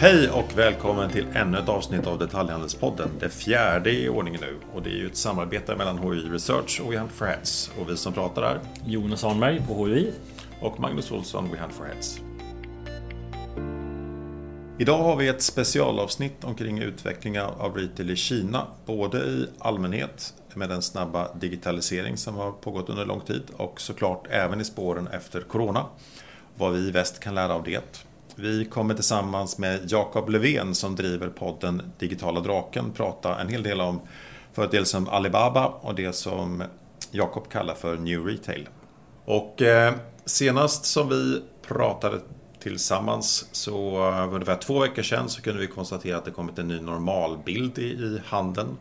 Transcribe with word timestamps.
Hej 0.00 0.30
och 0.30 0.58
välkommen 0.58 1.10
till 1.10 1.26
ännu 1.34 1.58
ett 1.58 1.68
avsnitt 1.68 2.06
av 2.06 2.18
Detaljhandelspodden. 2.18 3.08
Det 3.20 3.28
fjärde 3.28 3.90
i 3.90 4.08
ordningen 4.08 4.40
nu. 4.40 4.56
Och 4.74 4.82
det 4.82 4.90
är 4.90 4.94
ju 4.94 5.06
ett 5.06 5.16
samarbete 5.16 5.76
mellan 5.76 5.98
HI 5.98 6.20
Research 6.20 6.80
och 6.84 6.92
We 6.92 6.98
Hunt 6.98 7.12
for 7.12 7.26
Heads. 7.26 7.70
Och 7.80 7.90
vi 7.90 7.96
som 7.96 8.12
pratar 8.12 8.42
är 8.42 8.60
Jonas 8.86 9.24
Arnberg 9.24 9.62
på 9.66 9.74
HUI. 9.74 10.12
och 10.60 10.80
Magnus 10.80 11.10
Olsson, 11.10 11.50
We 11.52 11.58
Hunt 11.58 11.72
for 11.72 11.84
Heads. 11.84 12.20
Idag 14.78 14.98
har 14.98 15.16
vi 15.16 15.28
ett 15.28 15.42
specialavsnitt 15.42 16.44
omkring 16.44 16.78
utvecklingen 16.78 17.44
av 17.44 17.76
retail 17.76 18.10
i 18.10 18.16
Kina. 18.16 18.66
Både 18.86 19.18
i 19.18 19.46
allmänhet 19.58 20.34
med 20.54 20.68
den 20.68 20.82
snabba 20.82 21.34
digitalisering 21.34 22.16
som 22.16 22.34
har 22.34 22.52
pågått 22.52 22.88
under 22.88 23.06
lång 23.06 23.20
tid 23.20 23.42
och 23.56 23.80
såklart 23.80 24.26
även 24.30 24.60
i 24.60 24.64
spåren 24.64 25.06
efter 25.06 25.40
Corona. 25.40 25.84
Vad 26.56 26.72
vi 26.72 26.88
i 26.88 26.90
väst 26.90 27.20
kan 27.20 27.34
lära 27.34 27.54
av 27.54 27.62
det. 27.62 28.04
Vi 28.40 28.64
kommer 28.64 28.94
tillsammans 28.94 29.58
med 29.58 29.92
Jakob 29.92 30.28
Löfven 30.28 30.74
som 30.74 30.96
driver 30.96 31.28
podden 31.28 31.92
Digitala 31.98 32.40
Draken 32.40 32.92
prata 32.92 33.40
en 33.40 33.48
hel 33.48 33.62
del 33.62 33.80
om 33.80 34.00
företeelser 34.52 34.98
som 34.98 35.08
Alibaba 35.08 35.66
och 35.66 35.94
det 35.94 36.12
som 36.12 36.64
Jakob 37.10 37.48
kallar 37.48 37.74
för 37.74 37.96
New 37.96 38.26
Retail. 38.26 38.68
Och 39.24 39.62
eh, 39.62 39.94
senast 40.24 40.84
som 40.84 41.08
vi 41.08 41.42
pratade 41.68 42.20
tillsammans 42.60 43.48
så 43.52 44.08
eh, 44.08 44.14
för 44.14 44.34
ungefär 44.34 44.56
två 44.56 44.78
veckor 44.78 45.02
sedan 45.02 45.28
så 45.28 45.42
kunde 45.42 45.60
vi 45.60 45.66
konstatera 45.66 46.16
att 46.16 46.24
det 46.24 46.30
kommit 46.30 46.58
en 46.58 46.68
ny 46.68 46.80
normalbild 46.80 47.78
i, 47.78 47.82
i 47.82 48.20
handeln. 48.26 48.76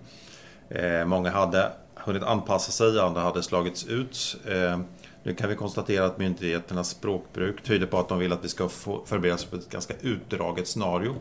Eh, 0.69 1.05
många 1.05 1.31
hade 1.31 1.71
hunnit 1.95 2.23
anpassa 2.23 2.71
sig, 2.71 2.99
andra 2.99 3.21
hade 3.21 3.43
slagits 3.43 3.87
ut. 3.87 4.37
Eh, 4.45 4.79
nu 5.27 5.33
kan 5.33 5.49
vi 5.49 5.55
konstatera 5.55 6.05
att 6.05 6.17
myndigheternas 6.17 6.89
språkbruk 6.89 7.63
tyder 7.63 7.87
på 7.87 7.99
att 7.99 8.09
de 8.09 8.19
vill 8.19 8.33
att 8.33 8.43
vi 8.43 8.49
ska 8.49 8.69
förbereda 9.05 9.35
oss 9.35 9.45
på 9.45 9.55
ett 9.55 9.69
ganska 9.69 9.93
utdraget 10.01 10.67
scenario. 10.67 11.15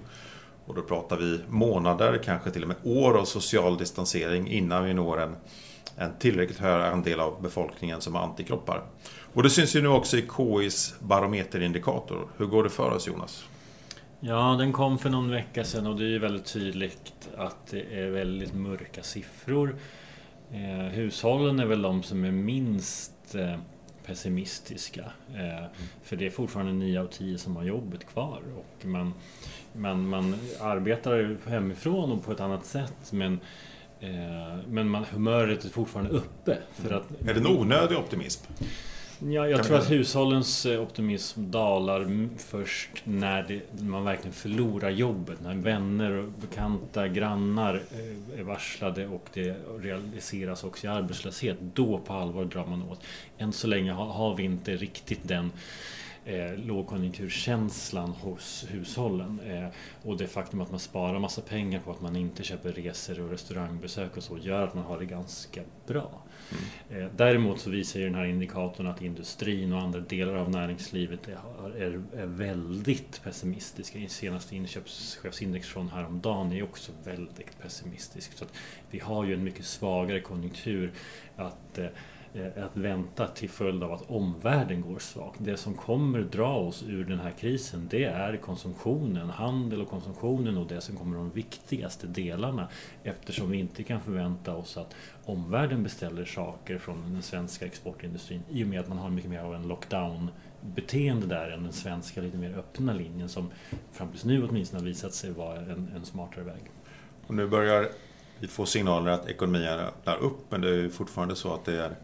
Och 0.67 0.75
då 0.75 0.83
pratar 0.83 1.17
vi 1.17 1.41
månader, 1.49 2.21
kanske 2.25 2.51
till 2.51 2.63
och 2.63 2.69
med 2.69 2.77
år 2.85 3.19
av 3.19 3.25
social 3.25 3.79
distansering 3.79 4.49
innan 4.49 4.85
vi 4.85 4.95
når 4.95 5.21
en, 5.21 5.37
en 5.97 6.19
tillräckligt 6.19 6.59
hög 6.59 6.83
andel 6.83 7.21
av 7.21 7.43
befolkningen 7.43 8.01
som 8.01 8.15
har 8.15 8.23
antikroppar. 8.23 8.83
Och 9.35 9.43
det 9.43 9.51
syns 9.51 9.77
ju 9.77 9.83
nu 9.83 9.89
också 9.89 10.17
i 10.17 10.25
KIs 10.37 10.95
barometerindikator. 11.01 12.29
Hur 12.37 12.47
går 12.47 12.65
det 12.65 12.71
för 12.71 12.91
oss 12.91 13.07
Jonas? 13.07 13.45
Ja, 14.21 14.57
den 14.59 14.73
kom 14.73 14.99
för 14.99 15.11
någon 15.11 15.31
vecka 15.31 15.65
sedan 15.65 15.87
och 15.87 15.97
det 15.97 16.05
är 16.05 16.09
ju 16.09 16.19
väldigt 16.19 16.53
tydligt 16.53 17.29
att 17.37 17.67
det 17.71 18.01
är 18.01 18.11
väldigt 18.11 18.55
mörka 18.55 19.03
siffror. 19.03 19.77
Eh, 20.53 20.93
hushållen 20.93 21.61
är 21.61 21.67
väl 21.67 21.83
de 21.83 22.03
som 22.03 22.25
är 22.25 22.33
minst 22.33 23.35
eh, 23.35 23.57
pessimistiska. 24.07 25.05
Eh, 25.35 25.65
för 26.03 26.17
det 26.17 26.27
är 26.27 26.31
fortfarande 26.31 26.73
9 26.73 27.01
av 27.01 27.07
10 27.07 27.39
som 27.39 27.57
har 27.57 27.65
jobbet 27.65 28.07
kvar. 28.07 28.43
Och 28.57 28.87
man, 28.87 29.15
man, 29.73 30.09
man 30.09 30.37
arbetar 30.61 31.49
hemifrån 31.49 32.13
och 32.13 32.25
på 32.25 32.33
ett 32.33 32.41
annat 32.41 32.67
sätt 32.67 33.13
men 33.13 33.41
eh, 34.01 34.59
men 34.69 34.89
man, 34.89 35.05
humöret 35.05 35.65
är 35.65 35.69
fortfarande 35.69 36.11
uppe. 36.11 36.59
För 36.73 36.91
att, 36.91 37.11
Är 37.29 37.35
det 37.35 37.41
en 37.41 37.47
onödig 37.47 37.99
optimism? 37.99 38.45
Ja, 39.19 39.49
jag 39.49 39.65
tror 39.65 39.77
att 39.77 39.91
hushållens 39.91 40.67
eh, 40.67 40.83
optimism 40.83 41.51
dalar 41.51 42.29
först 42.39 42.91
när 43.05 43.43
det, 43.43 43.83
man 43.83 44.05
verkligen 44.05 44.33
förlorar 44.33 44.91
jobbet. 44.91 45.41
När 45.43 45.55
vänner, 45.55 46.13
och 46.13 46.33
bekanta, 46.41 47.09
grannar 47.09 47.75
eh, 47.75 48.41
är 48.41 48.43
varslade 48.43 49.07
och 49.07 49.29
det 49.33 49.57
realiseras 49.81 50.65
också 50.65 50.87
i 50.87 50.91
arbetslöshet. 50.91 51.57
Då 51.61 51.99
på 51.99 52.13
allvar 52.13 52.45
drar 52.45 52.67
man 52.67 52.83
åt. 52.83 53.01
Än 53.39 53.53
så 53.53 53.67
länge 53.67 53.93
har, 53.93 54.07
har 54.07 54.35
vi 54.35 54.43
inte 54.43 54.77
riktigt 54.77 55.29
den 55.29 55.53
eh, 56.25 56.55
lågkonjunkturkänslan 56.57 58.11
hos 58.11 58.67
hushållen. 58.69 59.41
Eh, 59.47 59.69
och 60.09 60.17
det 60.17 60.27
faktum 60.27 60.61
att 60.61 60.71
man 60.71 60.81
sparar 60.81 61.19
massa 61.19 61.41
pengar 61.41 61.81
på 61.81 61.91
att 61.91 62.01
man 62.01 62.17
inte 62.17 62.43
köper 62.43 62.73
resor 62.73 63.21
och 63.21 63.31
restaurangbesök 63.31 64.17
och 64.17 64.23
så 64.23 64.39
gör 64.39 64.63
att 64.63 64.75
man 64.75 64.85
har 64.85 64.99
det 64.99 65.07
ganska 65.07 65.61
bra. 65.87 66.11
Mm. 66.51 67.03
Eh, 67.03 67.11
däremot 67.17 67.61
så 67.61 67.71
visar 67.71 68.01
ju 68.01 68.07
den 68.07 68.15
här 68.15 68.25
indikatorn 68.25 68.87
att 68.87 69.03
industrin 69.03 69.73
och 69.73 69.83
andra 69.83 70.01
delar 70.01 70.35
av 70.35 70.51
näringslivet 70.51 71.29
är, 71.29 71.77
är, 71.77 72.03
är 72.17 72.27
väldigt 72.27 73.23
pessimistiska. 73.23 73.99
I 73.99 74.09
senaste 74.09 74.57
inköpschefsindex 74.57 75.69
från 75.69 75.89
häromdagen 75.89 76.53
är 76.53 76.63
också 76.63 76.93
väldigt 77.05 77.59
pessimistisk. 77.63 78.33
Så 78.33 78.45
att 78.45 78.53
vi 78.91 78.99
har 78.99 79.25
ju 79.25 79.35
en 79.35 79.45
mycket 79.45 79.65
svagare 79.65 80.21
konjunktur 80.21 80.93
att, 81.37 81.79
eh, 81.79 81.87
Eh, 82.37 82.65
att 82.65 82.77
vänta 82.77 83.27
till 83.27 83.51
följd 83.51 83.83
av 83.83 83.93
att 83.93 84.11
omvärlden 84.11 84.81
går 84.81 84.99
svagt. 84.99 85.37
Det 85.39 85.57
som 85.57 85.75
kommer 85.75 86.21
dra 86.21 86.57
oss 86.57 86.85
ur 86.89 87.05
den 87.05 87.21
här 87.21 87.31
krisen 87.31 87.87
det 87.91 88.05
är 88.05 88.37
konsumtionen, 88.37 89.31
handel 89.31 89.81
och 89.81 89.89
konsumtionen 89.89 90.57
och 90.57 90.67
det 90.67 90.81
som 90.81 90.97
kommer 90.97 91.17
de 91.17 91.31
viktigaste 91.31 92.07
delarna 92.07 92.69
eftersom 93.03 93.51
vi 93.51 93.59
inte 93.59 93.83
kan 93.83 94.01
förvänta 94.01 94.55
oss 94.55 94.77
att 94.77 94.95
omvärlden 95.25 95.83
beställer 95.83 96.25
saker 96.25 96.79
från 96.79 97.13
den 97.13 97.23
svenska 97.23 97.67
exportindustrin 97.67 98.43
i 98.51 98.65
och 98.65 98.69
med 98.69 98.81
att 98.81 98.89
man 98.89 98.99
har 98.99 99.11
mycket 99.11 99.31
mer 99.31 99.41
av 99.41 99.55
en 99.55 99.69
lockdown 99.69 100.31
beteende 100.61 101.27
där 101.27 101.51
än 101.51 101.63
den 101.63 101.73
svenska 101.73 102.21
lite 102.21 102.37
mer 102.37 102.59
öppna 102.59 102.93
linjen 102.93 103.29
som 103.29 103.51
fram 103.93 104.09
tills 104.09 104.25
nu 104.25 104.49
åtminstone 104.49 104.81
har 104.81 104.87
visat 104.87 105.15
sig 105.15 105.33
vara 105.33 105.61
en, 105.61 105.91
en 105.97 106.05
smartare 106.05 106.45
väg. 106.45 106.71
Och 107.27 107.35
nu 107.35 107.47
börjar 107.47 107.89
vi 108.41 108.47
få 108.47 108.67
signaler 108.67 109.11
att 109.11 109.29
ekonomin 109.29 109.63
öppnar 109.63 110.17
upp 110.17 110.51
men 110.51 110.61
det 110.61 110.69
är 110.69 110.75
ju 110.75 110.91
fortfarande 110.91 111.37
så 111.37 111.55
att 111.55 111.65
det 111.65 111.83
är 111.83 111.97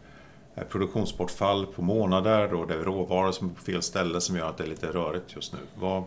Eh, 0.55 0.63
produktionsbortfall 0.63 1.65
på 1.65 1.81
månader 1.81 2.53
och 2.53 2.67
det 2.67 2.73
är 2.73 2.77
råvaror 2.77 3.31
som 3.31 3.49
är 3.49 3.53
på 3.53 3.61
fel 3.61 3.81
ställe 3.81 4.21
som 4.21 4.35
gör 4.35 4.49
att 4.49 4.57
det 4.57 4.63
är 4.63 4.67
lite 4.67 4.87
rörigt 4.87 5.35
just 5.35 5.53
nu. 5.53 5.59
Vad, 5.75 6.03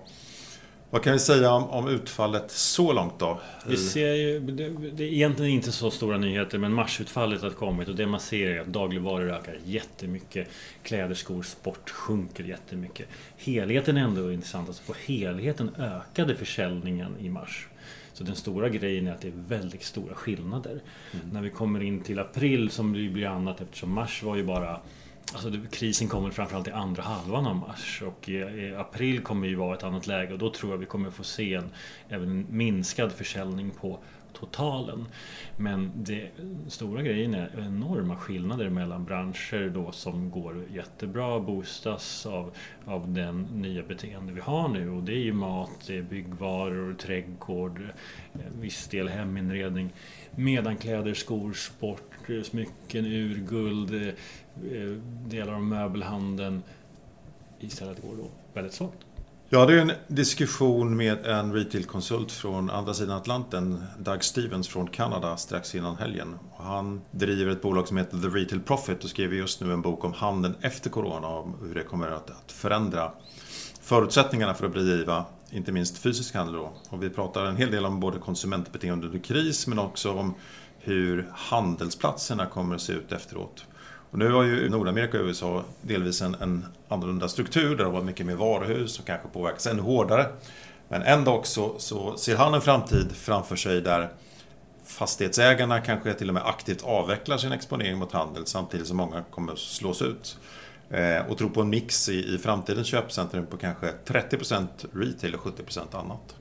vad 0.90 1.02
kan 1.02 1.12
vi 1.12 1.18
säga 1.18 1.52
om, 1.52 1.64
om 1.64 1.88
utfallet 1.88 2.50
så 2.50 2.92
långt 2.92 3.18
då? 3.18 3.40
Vi 3.66 3.76
ser 3.76 4.12
ju, 4.12 4.40
det, 4.40 4.68
det 4.68 5.04
är 5.04 5.08
egentligen 5.08 5.52
inte 5.52 5.72
så 5.72 5.90
stora 5.90 6.18
nyheter 6.18 6.58
men 6.58 6.72
marsutfallet 6.72 7.42
har 7.42 7.50
kommit 7.50 7.88
och 7.88 7.94
det 7.94 8.06
man 8.06 8.20
ser 8.20 8.50
är 8.50 8.60
att 8.60 8.66
dagligvaror 8.66 9.30
ökar 9.30 9.58
jättemycket. 9.64 10.48
Kläder, 10.82 11.14
skor, 11.14 11.42
sport 11.42 11.90
sjunker 11.90 12.44
jättemycket. 12.44 13.08
Helheten 13.36 13.96
är 13.96 14.00
ändå 14.00 14.32
intressant. 14.32 14.68
Alltså 14.68 14.82
på 14.92 14.94
helheten 15.06 15.70
ökade 15.78 16.36
försäljningen 16.36 17.16
i 17.18 17.28
mars. 17.28 17.68
Så 18.16 18.24
den 18.24 18.36
stora 18.36 18.68
grejen 18.68 19.06
är 19.06 19.12
att 19.12 19.20
det 19.20 19.28
är 19.28 19.32
väldigt 19.48 19.82
stora 19.82 20.14
skillnader. 20.14 20.80
När 21.32 21.42
vi 21.42 21.50
kommer 21.50 21.82
in 21.82 22.00
till 22.00 22.18
april 22.18 22.70
som 22.70 22.92
det 22.92 23.08
blir 23.08 23.26
annat 23.26 23.60
eftersom 23.60 23.92
mars 23.92 24.22
var 24.22 24.36
ju 24.36 24.44
bara 24.44 24.80
Alltså 25.32 25.52
krisen 25.70 26.08
kommer 26.08 26.30
framförallt 26.30 26.68
i 26.68 26.70
andra 26.70 27.02
halvan 27.02 27.46
av 27.46 27.56
mars 27.56 28.02
och 28.06 28.28
i, 28.28 28.32
i 28.32 28.74
april 28.74 29.20
kommer 29.20 29.46
ju 29.46 29.54
vara 29.54 29.76
ett 29.76 29.82
annat 29.82 30.06
läge 30.06 30.32
och 30.32 30.38
då 30.38 30.50
tror 30.50 30.72
jag 30.72 30.78
vi 30.78 30.86
kommer 30.86 31.10
få 31.10 31.24
se 31.24 31.54
en, 31.54 31.70
även 32.08 32.30
en 32.30 32.46
minskad 32.50 33.12
försäljning 33.12 33.70
på 33.70 33.98
totalen. 34.40 35.06
Men 35.56 35.92
det 35.94 36.30
stora 36.68 37.02
grejen 37.02 37.34
är 37.34 37.50
enorma 37.58 38.16
skillnader 38.16 38.70
mellan 38.70 39.04
branscher 39.04 39.70
då 39.70 39.92
som 39.92 40.30
går 40.30 40.64
jättebra 40.74 41.40
boostas 41.40 42.26
av, 42.26 42.54
av 42.84 43.12
den 43.12 43.42
nya 43.42 43.82
beteende 43.82 44.32
vi 44.32 44.40
har 44.40 44.68
nu 44.68 44.90
och 44.90 45.02
det 45.02 45.12
är 45.12 45.24
ju 45.24 45.32
mat, 45.32 45.70
det 45.86 45.96
är 45.96 46.02
byggvaror, 46.02 46.94
trädgård, 46.94 47.80
eh, 48.34 48.40
viss 48.60 48.88
del 48.88 49.08
heminredning. 49.08 49.92
Medan 50.30 50.76
kläder, 50.76 51.14
skor, 51.14 51.52
sport, 51.52 52.10
eh, 52.28 52.42
smycken, 52.42 53.06
urguld, 53.06 53.94
eh, 53.94 54.96
delar 55.26 55.52
av 55.52 55.62
möbelhandeln 55.62 56.62
istället 57.60 58.02
går 58.02 58.16
då 58.16 58.30
väldigt 58.54 58.72
svagt. 58.72 59.05
Jag 59.48 59.60
hade 59.60 59.72
ju 59.72 59.80
en 59.80 59.92
diskussion 60.08 60.96
med 60.96 61.26
en 61.26 61.52
retailkonsult 61.52 62.32
från 62.32 62.70
andra 62.70 62.94
sidan 62.94 63.16
Atlanten, 63.16 63.84
Doug 63.98 64.24
Stevens 64.24 64.68
från 64.68 64.88
Kanada, 64.88 65.36
strax 65.36 65.74
innan 65.74 65.96
helgen. 65.96 66.38
Och 66.56 66.64
han 66.64 67.00
driver 67.10 67.52
ett 67.52 67.62
bolag 67.62 67.88
som 67.88 67.96
heter 67.96 68.18
The 68.18 68.28
Retail 68.28 68.60
Profit 68.60 69.04
och 69.04 69.10
skriver 69.10 69.36
just 69.36 69.60
nu 69.60 69.72
en 69.72 69.82
bok 69.82 70.04
om 70.04 70.12
handeln 70.12 70.54
efter 70.60 70.90
Corona 70.90 71.28
och 71.28 71.48
hur 71.66 71.74
det 71.74 71.82
kommer 71.82 72.10
att, 72.10 72.30
att 72.30 72.52
förändra 72.52 73.12
förutsättningarna 73.80 74.54
för 74.54 74.66
att 74.66 74.72
bedriva 74.72 75.24
inte 75.50 75.72
minst 75.72 75.98
fysisk 75.98 76.34
handel 76.34 76.54
då. 76.54 76.72
Och 76.90 77.02
vi 77.02 77.10
pratar 77.10 77.44
en 77.44 77.56
hel 77.56 77.70
del 77.70 77.86
om 77.86 78.00
både 78.00 78.18
konsumentbeteende 78.18 79.06
under 79.06 79.18
kris 79.18 79.66
men 79.66 79.78
också 79.78 80.12
om 80.12 80.34
hur 80.78 81.30
handelsplatserna 81.34 82.46
kommer 82.46 82.74
att 82.74 82.80
se 82.80 82.92
ut 82.92 83.12
efteråt. 83.12 83.64
Och 84.10 84.18
nu 84.18 84.32
har 84.32 84.42
ju 84.42 84.68
Nordamerika 84.68 85.20
och 85.20 85.26
USA 85.26 85.64
delvis 85.82 86.22
en, 86.22 86.34
en 86.34 86.66
annorlunda 86.88 87.28
struktur 87.28 87.70
där 87.70 87.76
det 87.76 87.84
har 87.84 87.92
varit 87.92 88.04
mycket 88.04 88.26
mer 88.26 88.34
varuhus 88.34 88.92
som 88.92 89.04
kanske 89.04 89.28
påverkas 89.28 89.66
ännu 89.66 89.82
hårdare. 89.82 90.26
Men 90.88 91.02
ändå 91.02 91.42
så, 91.42 91.74
så 91.78 92.16
ser 92.16 92.36
han 92.36 92.54
en 92.54 92.60
framtid 92.60 93.12
framför 93.12 93.56
sig 93.56 93.80
där 93.80 94.08
fastighetsägarna 94.84 95.80
kanske 95.80 96.14
till 96.14 96.28
och 96.28 96.34
med 96.34 96.46
aktivt 96.46 96.84
avvecklar 96.84 97.38
sin 97.38 97.52
exponering 97.52 97.98
mot 97.98 98.12
handel 98.12 98.46
samtidigt 98.46 98.86
som 98.86 98.96
många 98.96 99.24
kommer 99.30 99.56
slås 99.56 100.02
ut. 100.02 100.38
Eh, 100.90 101.30
och 101.30 101.38
tror 101.38 101.48
på 101.48 101.60
en 101.60 101.68
mix 101.68 102.08
i, 102.08 102.34
i 102.34 102.38
framtidens 102.38 102.86
köpcentrum 102.86 103.46
på 103.46 103.56
kanske 103.56 103.92
30% 104.06 104.66
retail 104.92 105.34
och 105.34 105.40
70% 105.40 105.98
annat. 105.98 106.36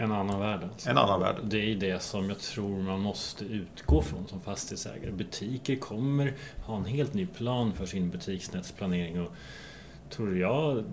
En 0.00 0.12
annan 0.12 0.40
värld 0.40 0.60
alltså. 0.72 0.90
En 0.90 0.98
annan 0.98 1.20
värld. 1.20 1.36
Det 1.44 1.72
är 1.72 1.76
det 1.76 2.02
som 2.02 2.28
jag 2.28 2.38
tror 2.38 2.82
man 2.82 3.00
måste 3.00 3.44
utgå 3.44 4.02
från 4.02 4.26
som 4.26 4.40
fastighetsägare. 4.40 5.10
Butiker 5.12 5.76
kommer 5.76 6.34
ha 6.66 6.76
en 6.76 6.84
helt 6.84 7.14
ny 7.14 7.26
plan 7.26 7.72
för 7.72 7.86
sin 7.86 8.10
butiksnätsplanering 8.10 9.20
och 9.20 9.32
tror 10.10 10.38
jag, 10.38 10.84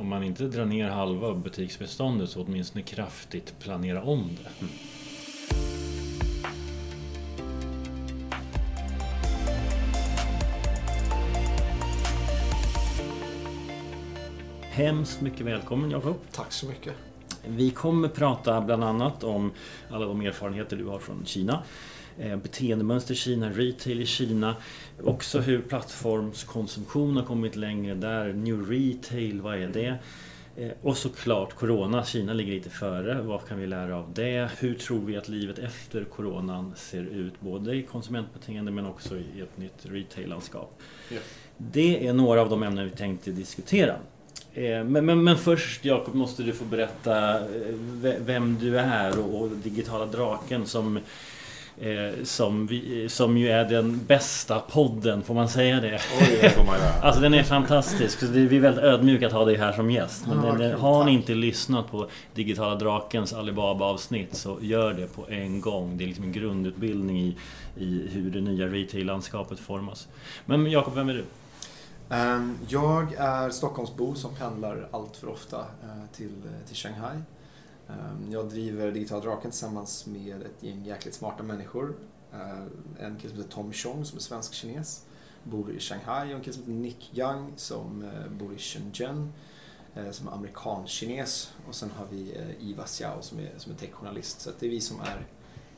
om 0.00 0.08
man 0.08 0.22
inte 0.22 0.44
drar 0.44 0.64
ner 0.64 0.88
halva 0.88 1.34
butiksbeståndet 1.34 2.30
så 2.30 2.42
åtminstone 2.42 2.82
kraftigt 2.82 3.58
planera 3.58 4.02
om 4.02 4.30
det. 4.42 4.64
Mm. 4.64 4.72
Hemskt 14.62 15.20
mycket 15.20 15.46
välkommen 15.46 15.90
Jakob. 15.90 16.16
Tack 16.32 16.52
så 16.52 16.66
mycket. 16.66 16.94
Vi 17.46 17.70
kommer 17.70 18.08
prata 18.08 18.60
bland 18.60 18.84
annat 18.84 19.24
om 19.24 19.52
alla 19.90 20.06
de 20.06 20.20
erfarenheter 20.20 20.76
du 20.76 20.84
har 20.84 20.98
från 20.98 21.26
Kina. 21.26 21.62
Eh, 22.18 22.36
beteendemönster 22.36 23.14
i 23.14 23.16
Kina, 23.16 23.50
retail 23.50 24.00
i 24.00 24.06
Kina. 24.06 24.56
Också 25.02 25.40
hur 25.40 25.60
plattformskonsumtion 25.62 27.16
har 27.16 27.24
kommit 27.24 27.56
längre 27.56 27.94
där. 27.94 28.32
New 28.32 28.70
retail, 28.70 29.40
vad 29.40 29.58
är 29.58 29.68
det? 29.68 29.98
Eh, 30.56 30.70
och 30.82 30.96
såklart 30.96 31.52
Corona, 31.54 32.04
Kina 32.04 32.32
ligger 32.32 32.52
lite 32.52 32.70
före. 32.70 33.22
Vad 33.22 33.48
kan 33.48 33.58
vi 33.58 33.66
lära 33.66 33.96
av 33.96 34.12
det? 34.14 34.50
Hur 34.58 34.74
tror 34.74 35.00
vi 35.00 35.16
att 35.16 35.28
livet 35.28 35.58
efter 35.58 36.04
Coronan 36.04 36.72
ser 36.76 37.02
ut? 37.02 37.40
Både 37.40 37.74
i 37.74 37.82
konsumentbeteende 37.82 38.72
men 38.72 38.86
också 38.86 39.16
i 39.16 39.40
ett 39.40 39.58
nytt 39.58 39.86
retail-landskap. 39.86 40.78
Ja. 41.10 41.18
Det 41.56 42.06
är 42.06 42.12
några 42.12 42.40
av 42.40 42.48
de 42.48 42.62
ämnen 42.62 42.84
vi 42.84 42.90
tänkte 42.90 43.30
diskutera. 43.30 43.96
Eh, 44.54 44.84
men, 44.84 45.06
men, 45.06 45.24
men, 45.24 45.38
först 45.38 45.84
Jakob 45.84 46.14
måste 46.14 46.42
du 46.42 46.52
få 46.52 46.64
berätta 46.64 47.38
vem 48.18 48.58
du 48.60 48.78
är 48.78 49.18
och, 49.18 49.42
och 49.42 49.48
Digitala 49.50 50.06
Draken 50.06 50.66
som 50.66 51.00
Eh, 51.80 52.24
som, 52.24 52.66
vi, 52.66 53.08
som 53.08 53.36
ju 53.36 53.48
är 53.48 53.64
den 53.64 54.04
bästa 54.06 54.60
podden, 54.60 55.22
får 55.22 55.34
man 55.34 55.48
säga 55.48 55.80
det? 55.80 56.00
Oj, 56.20 56.38
det 56.42 56.50
får 56.50 56.64
man 56.64 56.78
göra. 56.78 56.92
alltså 57.02 57.20
den 57.20 57.34
är 57.34 57.42
fantastisk. 57.42 58.22
Vi 58.22 58.56
är 58.56 58.60
väldigt 58.60 58.84
ödmjuka 58.84 59.26
att 59.26 59.32
ha 59.32 59.44
dig 59.44 59.56
här 59.56 59.72
som 59.72 59.90
gäst. 59.90 60.26
Men 60.26 60.44
ja, 60.44 60.52
den, 60.52 60.80
har 60.80 61.04
ni 61.04 61.12
inte 61.12 61.34
lyssnat 61.34 61.90
på 61.90 62.08
Digitala 62.34 62.74
Drakens 62.74 63.32
Alibaba-avsnitt 63.32 64.34
så 64.34 64.58
gör 64.60 64.92
det 64.92 65.06
på 65.06 65.26
en 65.28 65.60
gång. 65.60 65.98
Det 65.98 66.04
är 66.04 66.06
liksom 66.06 66.24
en 66.24 66.32
grundutbildning 66.32 67.18
i, 67.20 67.36
i 67.76 68.08
hur 68.12 68.30
det 68.30 68.40
nya 68.40 68.66
retail-landskapet 68.66 69.58
formas. 69.58 70.08
Men 70.44 70.70
Jakob, 70.70 70.94
vem 70.94 71.08
är 71.08 71.14
du? 71.14 71.24
Ehm, 72.12 72.58
jag 72.68 73.12
är 73.12 73.50
Stockholmsbo 73.50 74.14
som 74.14 74.34
pendlar 74.34 74.88
allt 74.90 75.16
för 75.16 75.28
ofta 75.28 75.60
eh, 75.60 76.06
till, 76.12 76.42
eh, 76.46 76.66
till 76.66 76.76
Shanghai. 76.76 77.18
Ehm, 77.88 78.32
jag 78.32 78.48
driver 78.48 78.92
Digital 78.92 79.20
Draken 79.20 79.50
tillsammans 79.50 80.06
med 80.06 80.42
ett 80.42 80.62
gäng 80.62 80.84
jäkligt 80.84 81.14
smarta 81.14 81.42
människor. 81.42 81.94
Ehm, 82.32 82.70
en 83.00 83.16
kille 83.16 83.28
som 83.28 83.38
heter 83.38 83.50
Tom 83.50 83.72
Chong 83.72 84.04
som 84.04 84.16
är 84.16 84.22
svensk-kines, 84.22 85.04
bor 85.44 85.70
i 85.70 85.80
Shanghai 85.80 86.34
och 86.34 86.36
en 86.36 86.42
kille 86.42 86.54
som 86.54 86.62
heter 86.62 86.72
Nick 86.72 87.18
Young 87.18 87.52
som 87.56 88.04
eh, 88.04 88.30
bor 88.30 88.54
i 88.54 88.58
Shenzhen 88.58 89.32
som 90.10 90.28
är 90.28 90.32
amerikan-kines 90.32 91.52
och 91.68 91.74
sen 91.74 91.90
har 91.90 92.06
vi 92.10 92.36
Iva 92.60 92.84
Xiao 92.84 93.22
som 93.22 93.38
är, 93.38 93.52
som 93.56 93.72
är 93.72 93.76
techjournalist. 93.76 94.40
Så 94.40 94.50
det 94.58 94.66
är 94.66 94.70
vi 94.70 94.80
som 94.80 95.00
är 95.00 95.26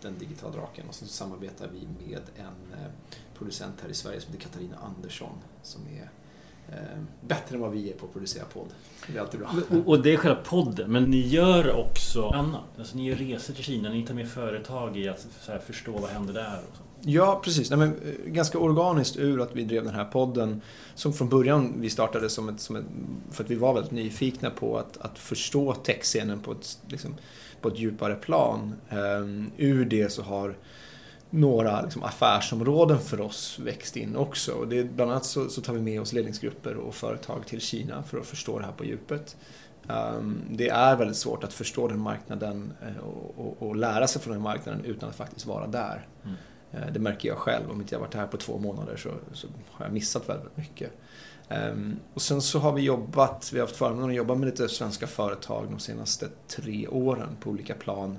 den 0.03 0.19
digitala 0.19 0.53
draken 0.57 0.89
och 0.89 0.95
sen 0.95 1.09
så 1.09 1.15
samarbetar 1.15 1.69
vi 1.69 2.07
med 2.07 2.21
en 2.37 2.77
producent 3.39 3.75
här 3.83 3.89
i 3.89 3.95
Sverige 3.95 4.21
som 4.21 4.33
heter 4.33 4.49
Katarina 4.49 4.77
Andersson 4.77 5.39
som 5.63 5.87
är 5.87 6.11
bättre 7.21 7.55
än 7.55 7.61
vad 7.61 7.71
vi 7.71 7.91
är 7.91 7.95
på 7.95 8.07
att 8.07 8.13
producera 8.13 8.45
podd. 8.45 8.69
Det 9.07 9.17
är 9.17 9.21
alltid 9.21 9.41
bra. 9.41 9.51
Och, 9.87 10.03
det 10.03 10.13
är 10.13 10.17
själva 10.17 10.41
podden, 10.45 10.93
men 10.93 11.05
ni 11.05 11.21
gör 11.21 11.77
också 11.77 12.29
annat. 12.29 12.63
Alltså, 12.79 12.97
ni 12.97 13.09
gör 13.09 13.17
resor 13.17 13.55
till 13.55 13.65
Kina, 13.65 13.89
ni 13.89 14.07
tar 14.07 14.15
med 14.15 14.29
företag 14.29 14.97
i 14.97 15.09
att 15.09 15.27
förstå 15.67 15.93
vad 15.93 16.11
händer 16.11 16.35
där. 16.35 16.61
Ja, 17.07 17.41
precis. 17.45 17.71
Nej, 17.71 17.79
men, 17.79 17.89
eh, 17.89 18.33
ganska 18.33 18.59
organiskt 18.59 19.17
ur 19.17 19.41
att 19.41 19.57
vi 19.57 19.65
drev 19.65 19.85
den 19.85 19.95
här 19.95 20.05
podden. 20.05 20.61
Som 20.95 21.13
från 21.13 21.29
början 21.29 21.75
vi 21.81 21.91
startade 21.91 22.29
som 22.29 22.49
ett, 22.49 22.61
som 22.61 22.77
ett 22.77 22.85
för 23.31 23.45
att 23.45 23.51
vi 23.51 23.55
var 23.55 23.75
väldigt 23.75 23.93
nyfikna 23.93 24.51
på 24.51 24.79
att, 24.79 24.97
att 24.97 25.19
förstå 25.19 25.75
techscenen 25.75 26.41
på 26.41 26.53
ett, 26.53 26.79
liksom, 26.89 27.15
på 27.61 27.69
ett 27.69 27.79
djupare 27.79 28.15
plan. 28.15 28.75
Um, 28.91 29.51
ur 29.57 29.85
det 29.85 30.13
så 30.13 30.23
har 30.23 30.57
några 31.35 31.83
liksom, 31.83 32.03
affärsområden 32.03 32.99
för 32.99 33.21
oss 33.21 33.59
växt 33.59 33.97
in 33.97 34.17
också. 34.17 34.53
Och 34.53 34.69
det, 34.69 34.85
bland 34.85 35.11
annat 35.11 35.25
så, 35.25 35.49
så, 35.49 35.61
tar 35.61 35.73
vi 35.73 35.81
med 35.81 36.01
oss 36.01 36.13
ledningsgrupper 36.13 36.75
och 36.75 36.95
företag 36.95 37.47
till 37.47 37.61
Kina 37.61 38.03
för 38.03 38.19
att 38.19 38.27
förstå 38.27 38.59
det 38.59 38.65
här 38.65 38.73
på 38.73 38.85
djupet. 38.85 39.37
Um, 39.89 40.41
det 40.51 40.69
är 40.69 40.97
väldigt 40.97 41.17
svårt 41.17 41.45
att 41.45 41.53
förstå 41.53 41.89
den 41.89 42.01
marknaden 42.01 42.73
uh, 42.83 43.05
och, 43.05 43.35
och, 43.39 43.69
och, 43.69 43.77
lära 43.77 44.07
sig 44.07 44.23
från 44.23 44.33
den 44.33 44.43
marknaden 44.43 44.85
utan 44.85 45.09
att 45.09 45.17
faktiskt 45.17 45.47
vara 45.47 45.67
där. 45.67 46.09
Mm. 46.25 46.37
Uh, 46.75 46.93
det 46.93 47.01
märker 47.01 47.29
jag 47.29 47.39
själv. 47.39 47.71
Om 47.71 47.81
inte 47.81 47.95
jag 47.95 48.01
varit 48.01 48.15
här 48.15 48.27
på 48.27 48.37
två 48.37 48.59
månader 48.59 48.97
så, 48.97 49.11
så 49.33 49.47
har 49.71 49.87
jag 49.87 49.93
missat 49.93 50.29
väldigt 50.29 50.57
mycket. 50.57 50.93
Um, 51.49 51.97
och 52.15 52.23
sen 52.23 52.43
så 52.43 52.59
har 52.59 52.73
vi 52.73 52.83
jobbat, 52.83 53.51
vi 53.53 53.59
har 53.59 53.67
haft 53.67 53.79
förmånen 53.79 54.11
att 54.11 54.17
jobba 54.17 54.35
med 54.35 54.47
lite 54.47 54.69
svenska 54.69 55.07
företag 55.07 55.67
de 55.71 55.79
senaste 55.79 56.29
tre 56.49 56.89
åren 56.89 57.37
på 57.41 57.51
olika 57.51 57.75
plan. 57.75 58.19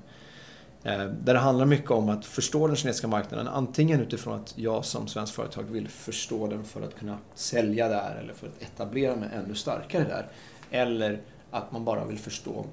Eh, 0.86 1.06
där 1.06 1.34
det 1.34 1.40
handlar 1.40 1.66
mycket 1.66 1.92
om 1.92 2.10
att 2.10 2.26
förstå 2.26 2.68
den 2.68 2.76
kinesiska 2.76 3.08
marknaden. 3.08 3.48
Antingen 3.48 4.02
utifrån 4.02 4.40
att 4.40 4.54
jag 4.58 4.86
som 4.86 5.08
svensk 5.08 5.34
företag 5.34 5.64
vill 5.64 5.88
förstå 5.88 6.48
den 6.48 6.64
för 6.64 6.82
att 6.82 6.96
kunna 6.96 7.18
sälja 7.36 7.88
där 7.88 8.16
eller 8.24 8.34
för 8.34 8.48
att 8.48 8.62
etablera 8.62 9.16
mig 9.16 9.30
ännu 9.34 9.56
starkare 9.56 10.04
där. 10.04 10.28
Eller 10.72 11.22
att 11.52 11.72
man 11.72 11.86
bara 11.86 12.06
vill 12.06 12.20
förstå 12.20 12.66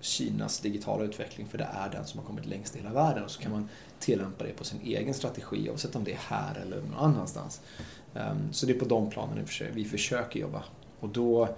Kinas 0.00 0.60
digitala 0.60 1.04
utveckling 1.04 1.46
för 1.48 1.58
det 1.58 1.68
är 1.72 1.90
den 1.90 2.04
som 2.04 2.20
har 2.20 2.26
kommit 2.26 2.46
längst 2.46 2.76
i 2.76 2.78
hela 2.78 2.92
världen 2.92 3.24
och 3.24 3.30
så 3.30 3.42
kan 3.42 3.52
man 3.52 3.68
tillämpa 3.98 4.44
det 4.44 4.52
på 4.52 4.64
sin 4.64 4.80
egen 4.84 5.14
strategi 5.14 5.70
oavsett 5.70 5.96
om 5.96 6.04
det 6.04 6.12
är 6.12 6.20
här 6.28 6.54
eller 6.62 6.76
någon 6.76 6.98
annanstans. 6.98 7.60
Ehm, 8.14 8.52
så 8.52 8.66
det 8.66 8.72
är 8.72 8.78
på 8.78 8.84
de 8.84 9.10
planen 9.10 9.46
vi 9.72 9.84
försöker 9.84 10.40
jobba. 10.40 10.64
Och 11.00 11.08
då, 11.08 11.48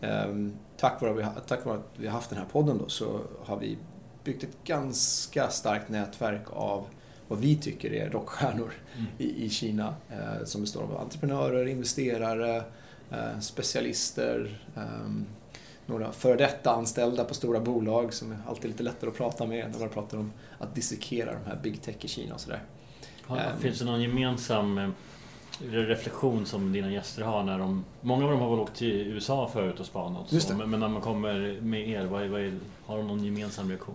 ehm, 0.00 0.56
tack 0.76 1.02
vare, 1.02 1.28
tack 1.46 1.64
vare 1.64 1.78
att 1.78 1.90
vi 1.96 2.06
har 2.06 2.14
haft 2.14 2.30
den 2.30 2.38
här 2.38 2.46
podden 2.46 2.78
då, 2.78 2.88
så 2.88 3.20
har 3.44 3.56
vi 3.56 3.78
byggt 4.26 4.42
ett 4.42 4.64
ganska 4.64 5.48
starkt 5.48 5.88
nätverk 5.88 6.42
av 6.50 6.86
vad 7.28 7.38
vi 7.38 7.56
tycker 7.56 7.92
är 7.92 8.10
rockstjärnor 8.10 8.72
mm. 8.94 9.06
i, 9.18 9.44
i 9.44 9.50
Kina. 9.50 9.94
Eh, 10.10 10.44
som 10.44 10.60
består 10.60 10.82
av 10.82 10.96
entreprenörer, 10.96 11.66
investerare, 11.66 12.56
eh, 13.10 13.38
specialister, 13.40 14.60
eh, 14.76 14.82
några 15.86 16.12
före 16.12 16.36
detta 16.36 16.70
anställda 16.70 17.24
på 17.24 17.34
stora 17.34 17.60
bolag 17.60 18.14
som 18.14 18.32
är 18.32 18.38
alltid 18.46 18.70
lite 18.70 18.82
lättare 18.82 19.10
att 19.10 19.16
prata 19.16 19.46
med 19.46 19.70
när 19.72 19.78
man 19.78 19.88
pratar 19.88 20.18
om 20.18 20.32
att 20.58 20.74
dissekera 20.74 21.32
de 21.32 21.50
här 21.50 21.58
big 21.62 21.82
tech 21.82 21.96
i 22.00 22.08
Kina 22.08 22.34
och 22.34 22.40
sådär. 22.40 22.62
Ja, 23.28 23.38
ehm. 23.38 23.58
finns 23.60 23.78
det 23.78 23.84
någon 23.84 24.02
gemensam 24.02 24.78
eh, 24.78 24.88
reflektion 25.60 26.46
som 26.46 26.72
dina 26.72 26.92
gäster 26.92 27.22
har 27.22 27.42
när 27.42 27.58
de... 27.58 27.84
Många 28.00 28.24
av 28.24 28.30
dem 28.30 28.40
har 28.40 28.50
väl 28.50 28.60
åkt 28.60 28.76
till 28.76 29.06
USA 29.06 29.50
förut 29.52 29.80
och 29.80 29.86
spanat. 29.86 30.32
Men, 30.56 30.70
när 30.70 30.88
man 30.88 31.00
kommer 31.00 31.60
med 31.60 31.88
er, 31.88 32.04
vad, 32.04 32.28
vad 32.28 32.40
är, 32.40 32.58
har 32.86 32.96
de 32.96 33.06
någon 33.06 33.24
gemensam 33.24 33.68
reaktion? 33.68 33.94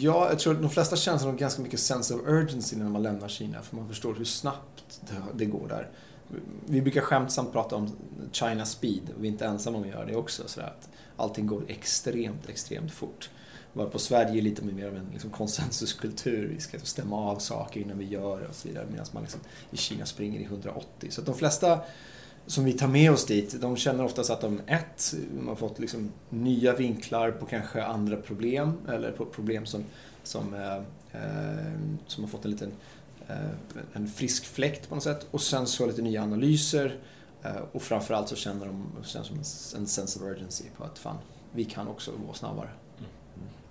Ja, 0.00 0.28
jag 0.28 0.38
tror 0.38 0.54
att 0.54 0.62
de 0.62 0.70
flesta 0.70 0.96
känner 0.96 1.26
nog 1.26 1.38
ganska 1.38 1.62
mycket 1.62 1.80
sense 1.80 2.14
of 2.14 2.20
urgency 2.26 2.76
när 2.76 2.88
man 2.88 3.02
lämnar 3.02 3.28
Kina, 3.28 3.62
för 3.62 3.76
man 3.76 3.88
förstår 3.88 4.14
hur 4.14 4.24
snabbt 4.24 5.00
det 5.34 5.44
går 5.44 5.68
där. 5.68 5.90
Vi 6.66 6.82
brukar 6.82 7.00
skämtsamt 7.00 7.52
prata 7.52 7.76
om 7.76 7.90
China 8.32 8.64
speed, 8.64 9.10
och 9.16 9.24
vi 9.24 9.28
är 9.28 9.32
inte 9.32 9.46
ensamma 9.46 9.76
om 9.76 9.82
att 9.82 9.88
göra 9.88 10.04
det 10.04 10.16
också. 10.16 10.42
Så 10.46 10.60
att 10.60 10.88
allting 11.16 11.46
går 11.46 11.64
extremt, 11.68 12.48
extremt 12.48 12.92
fort. 12.92 13.30
Var 13.72 13.86
på 13.86 13.98
Sverige 13.98 14.38
är 14.38 14.42
lite 14.42 14.64
mer 14.64 14.86
av 14.86 14.96
en 14.96 15.08
liksom, 15.12 15.30
konsensuskultur, 15.30 16.48
vi 16.54 16.60
ska 16.60 16.78
stämma 16.78 17.16
av 17.16 17.38
saker 17.38 17.80
innan 17.80 17.98
vi 17.98 18.04
gör 18.04 18.40
det 18.40 18.48
och 18.48 18.54
så 18.54 18.68
vidare. 18.68 18.86
Medan 18.90 19.06
man 19.12 19.22
liksom, 19.22 19.40
i 19.70 19.76
Kina 19.76 20.06
springer 20.06 20.40
i 20.40 20.44
180. 20.44 21.10
Så 21.10 21.20
att 21.20 21.26
de 21.26 21.34
flesta 21.34 21.80
som 22.46 22.64
vi 22.64 22.72
tar 22.72 22.88
med 22.88 23.12
oss 23.12 23.26
dit, 23.26 23.60
de 23.60 23.76
känner 23.76 24.04
oftast 24.04 24.30
att 24.30 24.40
de, 24.40 24.60
ett, 24.66 25.14
de 25.36 25.48
har 25.48 25.54
fått 25.54 25.78
liksom 25.78 26.12
nya 26.28 26.74
vinklar 26.74 27.30
på 27.30 27.46
kanske 27.46 27.84
andra 27.84 28.16
problem 28.16 28.78
eller 28.88 29.12
på 29.12 29.24
problem 29.24 29.66
som, 29.66 29.84
som, 30.22 30.54
eh, 30.54 30.76
eh, 31.22 31.72
som 32.06 32.24
har 32.24 32.30
fått 32.30 32.44
en 32.44 32.50
liten 32.50 32.72
eh, 33.28 33.36
en 33.92 34.08
frisk 34.08 34.44
fläkt 34.44 34.88
på 34.88 34.94
något 34.94 35.04
sätt 35.04 35.26
och 35.30 35.42
sen 35.42 35.66
så 35.66 35.86
lite 35.86 36.02
nya 36.02 36.22
analyser 36.22 36.96
eh, 37.42 37.56
och 37.72 37.82
framförallt 37.82 38.28
så 38.28 38.36
känner 38.36 38.66
de 38.66 38.86
känner 39.04 39.24
som 39.24 39.36
en 39.80 39.86
sense 39.86 40.18
of 40.18 40.24
urgency 40.24 40.64
på 40.76 40.84
att 40.84 40.98
fan, 40.98 41.16
vi 41.52 41.64
kan 41.64 41.88
också 41.88 42.10
gå 42.26 42.32
snabbare. 42.32 42.68
Mm. 42.98 43.10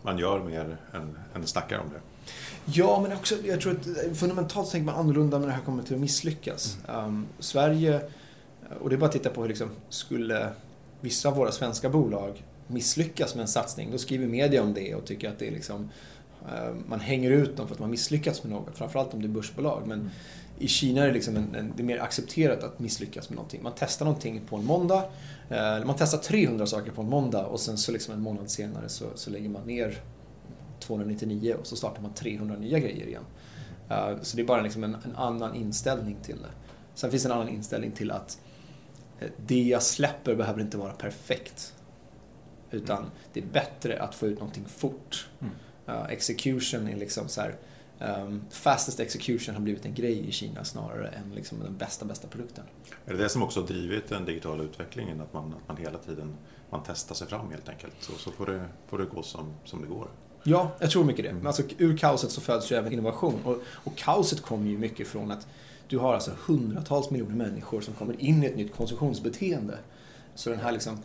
Man 0.01 0.18
gör 0.18 0.44
mer 0.44 0.78
än, 0.94 1.18
än 1.36 1.48
snackar 1.48 1.80
om 1.80 1.90
det. 1.90 2.00
Ja, 2.66 3.00
men 3.01 3.18
också, 3.18 3.36
jag 3.44 3.62
tror 3.62 3.74
att 3.74 4.18
fundamentalt 4.18 4.72
tänker 4.72 4.86
man 4.86 4.96
annorlunda 4.96 5.40
när 5.40 5.48
det 5.48 5.54
här 5.54 5.62
kommer 5.62 5.84
till 5.84 5.94
att 5.94 6.01
misslyckas. 6.01 6.78
Mm. 6.88 7.06
Um, 7.06 7.28
Sverige 7.40 8.01
och 8.80 8.90
det 8.90 8.96
är 8.96 8.98
bara 8.98 9.06
att 9.06 9.12
titta 9.12 9.30
på 9.30 9.42
hur 9.42 9.50
liksom, 9.50 9.70
skulle 9.90 10.50
vissa 11.01 11.30
av 11.30 11.36
våra 11.36 11.51
svenska 11.51 11.90
bolag 11.90 12.44
misslyckas 12.68 13.36
med 13.36 13.42
en 13.42 13.48
satsning, 13.48 13.92
då 13.92 13.98
skriver 13.98 14.28
media 14.28 14.63
om 14.63 14.74
det 14.74 14.96
och 14.96 15.06
tycker 15.06 15.30
att 15.30 15.40
det 15.40 15.48
är 15.48 15.51
liksom, 15.51 15.90
eh, 16.51 16.74
man 16.88 17.00
hänger 17.00 17.32
ut 17.32 17.58
dem 17.58 17.68
för 17.68 17.75
att 17.75 17.80
man 17.80 17.90
misslyckats 17.90 18.44
med 18.44 18.51
något, 18.51 18.78
framförallt 18.78 19.13
om 19.13 19.22
det 19.22 19.28
är 19.28 19.30
börsbolag. 19.30 19.84
Men 19.88 20.00
mm. 20.00 20.12
i 20.60 20.68
Kina 20.68 21.01
är 21.01 21.08
det, 21.08 21.13
liksom 21.13 21.38
en, 21.38 21.56
en, 21.56 21.74
det 21.75 21.84
är 21.84 21.86
mer 21.86 22.00
accepterat 22.00 22.63
att 22.63 22.80
misslyckas 22.80 23.30
med 23.30 23.36
någonting. 23.36 23.63
Man 23.63 23.74
testar 23.75 24.06
någonting 24.06 24.42
på 24.50 24.56
en 24.56 24.66
måndag, 24.66 25.04
eh, 25.50 25.86
man 25.86 25.96
testar 25.98 26.18
300 26.18 26.66
saker 26.66 26.92
på 26.92 27.01
en 27.01 27.10
måndag 27.10 27.46
och 27.46 27.60
sen 27.60 27.78
så 27.78 27.92
liksom 27.92 28.13
en 28.13 28.22
månad 28.22 28.50
senare 28.50 28.90
så, 28.90 29.06
så 29.16 29.30
lägger 29.30 29.50
man 29.50 29.68
ner 29.68 30.01
299 30.80 31.56
och 31.60 31.68
så 31.68 31.75
startar 31.75 32.01
man 32.01 32.13
300 32.13 32.56
nya 32.58 32.80
grejer 32.80 33.08
igen. 33.08 33.24
Eh, 33.90 34.22
så 34.22 34.36
det 34.36 34.42
är 34.42 34.48
bara 34.48 34.62
liksom 34.62 34.84
en, 34.84 34.96
en, 35.06 35.16
annan 35.16 35.56
inställning 35.56 36.18
till 36.24 36.38
det. 36.38 36.50
Sen 36.96 37.12
finns 37.12 37.24
det 37.24 37.30
en 37.30 37.34
annan 37.34 37.50
inställning 37.50 37.92
till 37.92 38.12
att 38.12 38.40
det 39.38 39.63
jag 39.63 39.84
släpper 39.84 40.36
behöver 40.36 40.62
inte 40.62 40.78
vara 40.78 40.94
perfekt. 40.94 41.74
Utan 42.72 42.98
mm. 42.98 43.10
det 43.34 43.40
är 43.40 43.46
bättre 43.46 44.01
att 44.01 44.16
få 44.16 44.28
ut 44.28 44.40
någonting 44.40 44.66
fort. 44.66 45.30
Mm. 45.40 45.54
Uh, 45.90 46.12
execution 46.12 46.88
är 46.88 46.96
liksom 46.96 47.28
så 47.28 47.42
här, 47.42 47.56
um, 48.00 48.46
fastest 48.50 49.00
execution 49.00 49.56
har 49.56 49.62
blivit 49.62 49.86
en 49.86 49.94
grej 49.94 50.28
i 50.28 50.32
Kina 50.32 50.63
snarare 50.63 51.08
än 51.08 51.36
liksom 51.36 51.60
den 51.60 51.78
bästa, 51.78 52.06
bästa 52.06 52.28
produkten. 52.28 52.63
Är 53.06 53.13
det 53.13 53.24
det 53.24 53.30
som 53.30 53.44
också 53.44 53.60
har 53.60 53.68
drivit 53.68 54.08
den 54.08 54.25
digitala 54.25 54.63
utvecklingen? 54.63 55.22
Att 55.22 55.34
man, 55.34 55.54
att 55.54 55.68
man 55.68 55.78
hela 55.78 55.98
tiden 55.98 56.38
man 56.70 56.82
testar 56.88 57.16
sig 57.16 57.28
fram 57.28 57.51
helt 57.51 57.70
enkelt? 57.70 57.94
Så, 58.00 58.12
så 58.13 58.32
får, 58.32 58.46
det, 58.46 58.66
får 58.88 58.98
det 58.98 59.06
gå 59.06 59.24
som, 59.24 59.54
som 59.66 59.82
det 59.82 59.88
går? 59.88 60.08
Ja, 60.44 60.72
jag 60.80 60.92
tror 60.92 61.04
mycket 61.04 61.25
det. 61.25 61.30
Mm. 61.30 61.48
Alltså, 61.48 61.63
ur 61.78 61.98
kaoset 61.98 62.32
så 62.32 62.42
föds 62.42 62.72
ju 62.72 62.75
även 62.75 62.94
innovation. 62.94 63.40
Och, 63.44 63.58
och 63.68 63.98
kaoset 63.98 64.42
kommer 64.42 64.70
ju 64.70 64.78
mycket 64.78 65.08
från 65.08 65.32
att 65.32 65.48
du 65.91 65.98
har 65.98 66.13
alltså 66.13 66.31
hundratals 66.45 67.10
miljoner 67.10 67.36
människor 67.36 67.81
som 67.81 67.93
kommer 67.93 68.21
in 68.21 68.43
i 68.43 68.45
ett 68.45 68.55
nytt 68.55 68.75
konsumtionsbeteende. 68.75 69.77
Så 70.36 70.50
den 70.50 70.60
här 70.60 70.71
liksom 70.71 70.98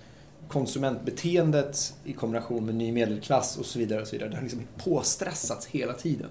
konsumentbeteendet 0.49 1.95
i 2.05 2.12
kombination 2.12 2.66
med 2.66 2.75
ny 2.75 2.93
medelklass 2.93 3.57
och 3.57 3.66
så 3.66 3.78
vidare, 3.78 4.00
och 4.00 4.07
så 4.07 4.12
vidare 4.12 4.31
det 4.31 4.37
har 4.37 4.43
liksom 4.43 4.62
påstressats 4.76 5.66
hela 5.66 5.93
tiden. 5.93 6.31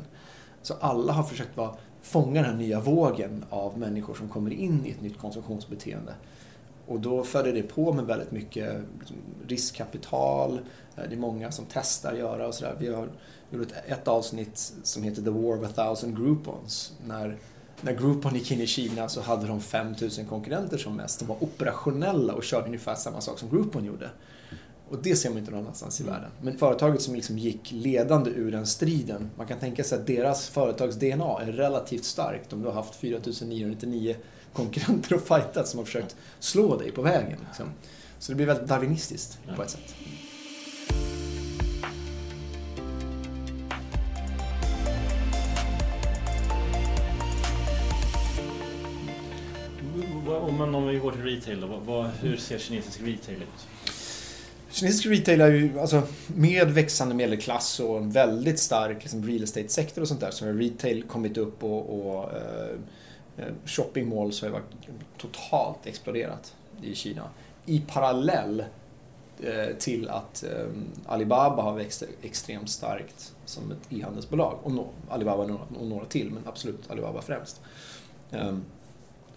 Så 0.61 0.73
alla 0.73 1.13
har 1.13 1.23
försökt 1.23 1.57
vara, 1.57 1.75
fånga 2.01 2.41
den 2.41 2.51
här 2.51 2.57
nya 2.57 2.79
vågen 2.79 3.45
av 3.49 3.79
människor 3.79 4.13
som 4.13 4.29
kommer 4.29 4.53
in 4.53 4.85
i 4.85 4.89
ett 4.89 5.01
nytt 5.01 5.17
konsumtionsbeteende. 5.17 6.13
Och 6.87 6.99
då 6.99 7.23
följer 7.23 7.53
det 7.53 7.63
på 7.63 7.93
med 7.93 8.05
väldigt 8.05 8.31
mycket 8.31 8.75
liksom, 8.99 9.17
riskkapital, 9.47 10.59
eh, 10.95 11.03
det 11.09 11.15
är 11.15 11.19
många 11.19 11.51
som 11.51 11.65
testar 11.73 12.13
att 12.13 12.19
göra 12.19 12.47
och 12.47 12.53
sådär. 12.53 12.75
Vi 12.79 12.93
har 12.93 13.09
gjort 13.51 13.71
ett 13.87 14.07
avsnitt 14.07 14.73
som 14.83 15.03
heter 15.03 15.21
The 15.21 15.29
War 15.29 15.59
of 15.59 15.69
a 15.69 15.73
thousand 15.75 16.17
Groupons. 16.17 16.93
När, 17.07 17.37
när 17.81 17.93
Groupon 17.93 18.35
gick 18.35 18.51
in 18.51 18.61
i 18.61 18.67
Kina 18.67 19.09
så 19.09 19.21
hade 19.21 19.47
de 19.47 19.61
5000 19.61 20.25
konkurrenter 20.25 20.77
som 20.77 20.95
mest. 20.95 21.19
De 21.19 21.25
var 21.25 21.43
operationella 21.43 22.33
och 22.33 22.43
körde 22.43 22.65
ungefär 22.65 22.95
samma 22.95 23.21
sak 23.21 23.39
som 23.39 23.49
Groupon 23.49 23.85
gjorde. 23.85 24.09
Och 24.89 24.97
det 25.03 25.15
ser 25.15 25.29
man 25.29 25.37
inte 25.37 25.51
någon 25.51 25.59
annanstans 25.59 25.99
i 25.99 26.03
mm. 26.03 26.13
världen. 26.13 26.31
Men 26.41 26.57
företaget 26.57 27.01
som 27.01 27.15
liksom 27.15 27.37
gick 27.37 27.71
ledande 27.71 28.29
ur 28.29 28.51
den 28.51 28.67
striden, 28.67 29.29
man 29.37 29.47
kan 29.47 29.59
tänka 29.59 29.83
sig 29.83 29.99
att 29.99 30.07
deras 30.07 30.49
företags-DNA 30.49 31.41
är 31.41 31.51
relativt 31.51 32.03
starkt 32.03 32.53
om 32.53 32.61
du 32.61 32.67
har 32.67 32.73
haft 32.73 32.95
4999 32.95 34.15
konkurrenter 34.53 35.15
och 35.15 35.21
fightat 35.21 35.67
som 35.67 35.77
har 35.77 35.85
försökt 35.85 36.15
slå 36.39 36.77
dig 36.77 36.91
på 36.91 37.01
vägen. 37.01 37.39
Liksom. 37.47 37.65
Så 38.19 38.31
det 38.31 38.35
blir 38.35 38.45
väldigt 38.45 38.67
darwinistiskt 38.67 39.39
på 39.55 39.63
ett 39.63 39.69
sätt. 39.69 39.95
Men 50.57 50.75
om 50.75 50.87
vi 50.87 50.97
går 50.97 51.11
till 51.11 51.23
retail 51.23 51.61
då, 51.61 51.67
vad, 51.67 52.05
hur 52.05 52.37
ser 52.37 52.57
kinesisk 52.57 53.01
retail 53.01 53.37
ut? 53.37 53.67
Kinesisk 54.69 55.05
retail 55.05 55.41
är 55.41 55.51
ju, 55.51 55.79
alltså 55.79 56.01
med 56.27 56.71
växande 56.71 57.15
medelklass 57.15 57.79
och 57.79 57.97
en 57.97 58.11
väldigt 58.11 58.59
stark 58.59 58.97
liksom, 59.01 59.27
real 59.27 59.43
estate-sektor 59.43 60.01
och 60.01 60.07
sånt 60.07 60.19
där 60.19 60.31
så 60.31 60.45
har 60.45 60.53
retail 60.53 61.03
kommit 61.03 61.37
upp 61.37 61.63
och, 61.63 61.99
och 61.99 62.33
eh, 62.33 62.69
eh 63.37 63.53
shopping 63.65 64.09
malls 64.09 64.41
har 64.41 64.47
ju 64.47 64.53
varit 64.53 64.71
totalt 65.17 65.85
exploderat 65.85 66.55
i 66.81 66.95
Kina. 66.95 67.29
I 67.65 67.81
parallell 67.87 68.63
eh, 69.43 69.75
till 69.79 70.09
att 70.09 70.43
eh, 70.43 70.67
Alibaba 71.05 71.63
har 71.63 71.73
växt 71.73 72.03
extremt 72.21 72.69
starkt 72.69 73.33
som 73.45 73.71
ett 73.71 73.93
e-handelsbolag. 73.93 74.57
Och 74.63 74.71
no, 74.71 74.87
Alibaba 75.09 75.43
och 75.79 75.87
några 75.87 76.05
till, 76.05 76.31
men 76.31 76.43
absolut 76.45 76.91
Alibaba 76.91 77.21
främst. 77.21 77.61
Um, 78.31 78.63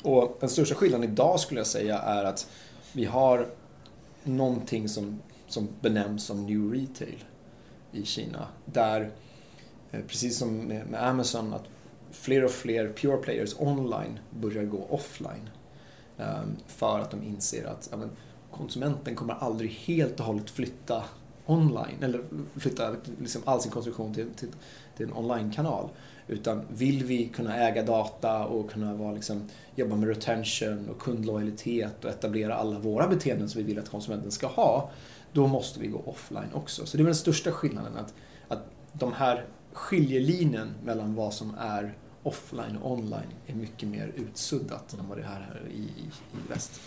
och 0.02 0.36
den 0.40 0.48
största 0.48 0.74
skillnaden 0.74 1.10
idag 1.10 1.40
skulle 1.40 1.60
jag 1.60 1.66
säga 1.66 1.98
är 1.98 2.24
att 2.24 2.50
vi 2.92 3.04
har 3.04 3.48
någonting 4.24 4.88
som, 4.88 5.20
som 5.46 5.68
benämns 5.80 6.24
som 6.24 6.46
new 6.46 6.72
retail 6.72 7.24
i 7.92 8.04
Kina. 8.04 8.48
Där, 8.64 9.10
eh, 9.90 10.00
precis 10.00 10.38
som 10.38 10.56
med, 10.58 10.94
Amazon, 10.94 11.54
att 11.54 11.64
fler 12.10 12.44
och 12.44 12.50
fler 12.50 12.92
pure 12.92 13.16
players 13.16 13.54
online 13.58 14.18
börjar 14.30 14.64
gå 14.64 14.86
offline. 14.90 15.50
Ehm, 16.18 16.56
för 16.66 17.00
att 17.00 17.10
de 17.10 17.22
inser 17.22 17.64
att 17.66 17.88
ja, 17.90 17.96
men, 17.96 18.10
konsumenten 18.50 19.14
kommer 19.14 19.34
aldrig 19.34 19.70
helt 19.70 20.20
och 20.20 20.26
hållet 20.26 20.50
flytta 20.50 21.04
online, 21.46 22.02
eller 22.02 22.24
flytta 22.56 22.94
liksom 23.20 23.42
all 23.44 23.60
sin 23.60 23.72
konsumtion 23.72 24.14
till, 24.14 24.30
till, 24.30 24.48
till 24.98 25.06
en 25.06 25.16
online-kanal. 25.16 25.88
Utan 26.26 26.62
vill 26.68 27.04
vi 27.04 27.28
kunna 27.28 27.56
äga 27.56 27.82
data 27.82 28.44
och 28.44 28.70
kunna 28.70 28.94
vara 28.94 29.12
liksom, 29.12 29.42
jobba 29.74 29.96
med 29.96 30.08
retention 30.08 30.88
och 30.88 30.98
kundlojalitet 30.98 32.04
och 32.04 32.10
etablera 32.10 32.54
alla 32.54 32.78
våra 32.78 33.08
beteenden 33.08 33.48
som 33.48 33.58
vi 33.58 33.66
vill 33.66 33.78
att 33.78 33.88
konsumenten 33.88 34.30
ska 34.30 34.46
ha, 34.46 34.90
då 35.32 35.46
måste 35.46 35.80
vi 35.80 35.86
gå 35.86 36.02
offline 36.04 36.52
också. 36.52 36.86
Så 36.86 36.96
det 36.96 37.00
är 37.00 37.04
väl 37.04 37.06
den 37.06 37.14
största 37.14 37.52
skillnaden, 37.52 37.96
att, 37.96 38.14
att 38.48 38.64
de 38.92 39.12
här 39.12 39.44
skiljelinjen 39.72 40.68
mellan 40.84 41.14
vad 41.14 41.34
som 41.34 41.54
är 41.60 41.94
offline 42.22 42.76
och 42.76 42.92
online 42.92 43.32
är 43.46 43.54
mycket 43.54 43.88
mer 43.88 44.12
utsuddat 44.16 44.92
än 44.92 45.08
vad 45.08 45.18
det 45.18 45.22
är 45.22 45.26
här 45.26 45.62
i, 45.70 45.78
i, 45.78 46.06
i 46.32 46.48
väst. 46.48 46.80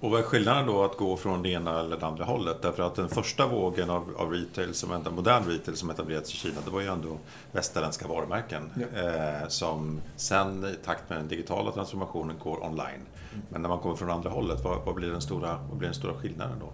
Och 0.00 0.10
vad 0.10 0.20
är 0.20 0.24
skillnaden 0.24 0.66
då 0.66 0.84
att 0.84 0.96
gå 0.96 1.16
från 1.16 1.42
det 1.42 1.48
ena 1.48 1.80
eller 1.80 1.96
det 1.96 2.06
andra 2.06 2.24
hållet? 2.24 2.62
Därför 2.62 2.82
att 2.82 2.94
den 2.94 3.08
första 3.08 3.46
vågen 3.46 3.90
av, 3.90 4.14
av 4.16 4.32
retail, 4.32 4.74
som 4.74 5.04
modern 5.14 5.44
retail 5.44 5.76
som 5.76 5.90
etablerats 5.90 6.34
i 6.34 6.36
Kina, 6.36 6.54
det 6.64 6.70
var 6.70 6.80
ju 6.80 6.86
ändå 6.86 7.18
västerländska 7.52 8.08
varumärken. 8.08 8.70
Ja. 8.74 9.00
Eh, 9.02 9.48
som 9.48 10.00
sen 10.16 10.64
i 10.64 10.84
takt 10.84 11.10
med 11.10 11.18
den 11.18 11.28
digitala 11.28 11.72
transformationen 11.72 12.36
går 12.42 12.64
online. 12.64 13.06
Mm. 13.32 13.46
Men 13.48 13.62
när 13.62 13.68
man 13.68 13.78
kommer 13.78 13.96
från 13.96 14.10
andra 14.10 14.30
hållet, 14.30 14.64
vad, 14.64 14.84
vad, 14.84 14.94
blir, 14.94 15.08
den 15.08 15.20
stora, 15.20 15.58
vad 15.68 15.78
blir 15.78 15.88
den 15.88 15.94
stora 15.94 16.14
skillnaden 16.14 16.56
då? 16.60 16.72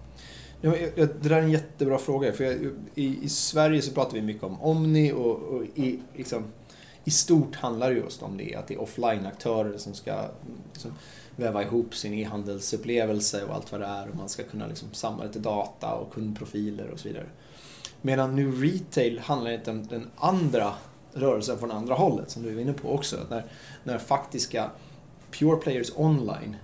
Ja, 0.61 0.71
det 0.97 1.29
där 1.29 1.37
är 1.37 1.43
en 1.43 1.51
jättebra 1.51 1.99
fråga. 1.99 2.33
För 2.33 2.45
jag, 2.45 2.55
i, 2.95 3.25
i, 3.25 3.29
Sverige 3.29 3.83
så 3.83 3.95
pratar 3.95 4.13
vi 4.13 4.23
mycket 4.23 4.43
om 4.43 4.63
Omni 4.63 5.13
och, 5.13 5.43
och 5.43 5.63
i, 5.75 6.01
liksom, 6.15 6.45
i 7.07 7.11
stort 7.11 7.57
handlar 7.57 7.91
det 7.91 7.97
just 7.97 8.23
om 8.23 8.37
det, 8.37 8.55
att 8.55 8.69
det 8.69 8.75
är 8.75 8.81
offline-aktörer 8.81 9.79
som 9.79 9.95
ska 9.95 10.25
liksom, 10.73 10.93
väva 11.37 11.63
ihop 11.63 11.95
sin 11.95 12.15
e-handelsupplevelse 12.15 13.45
och 13.45 13.55
allt 13.55 13.73
vad 13.73 13.81
det 13.81 13.87
är 13.87 14.09
och 14.09 14.17
man 14.17 14.29
ska 14.29 14.43
kunna 14.43 14.67
liksom 14.67 14.89
samla 14.93 15.25
lite 15.25 15.39
data 15.39 15.95
och 15.95 16.13
kundprofiler 16.13 16.91
och 16.91 17.01
så 17.01 17.09
vidare. 17.09 17.27
Medan 18.03 18.37
nu 18.37 18.53
retail 18.53 19.19
handlar 19.19 19.51
inte 19.51 19.71
om 19.71 19.87
den 19.87 20.11
andra 20.17 20.75
rörelsen 21.13 21.59
från 21.59 21.71
andra 21.71 21.95
hållet 21.95 22.31
som 22.31 22.43
du 22.43 22.57
är 22.57 22.61
inne 22.61 22.73
på 22.73 22.95
också. 22.95 23.17
När, 23.31 23.45
när 23.85 23.99
faktiska 23.99 24.71
pure 25.31 25.57
players 25.57 25.93
online 25.97 26.57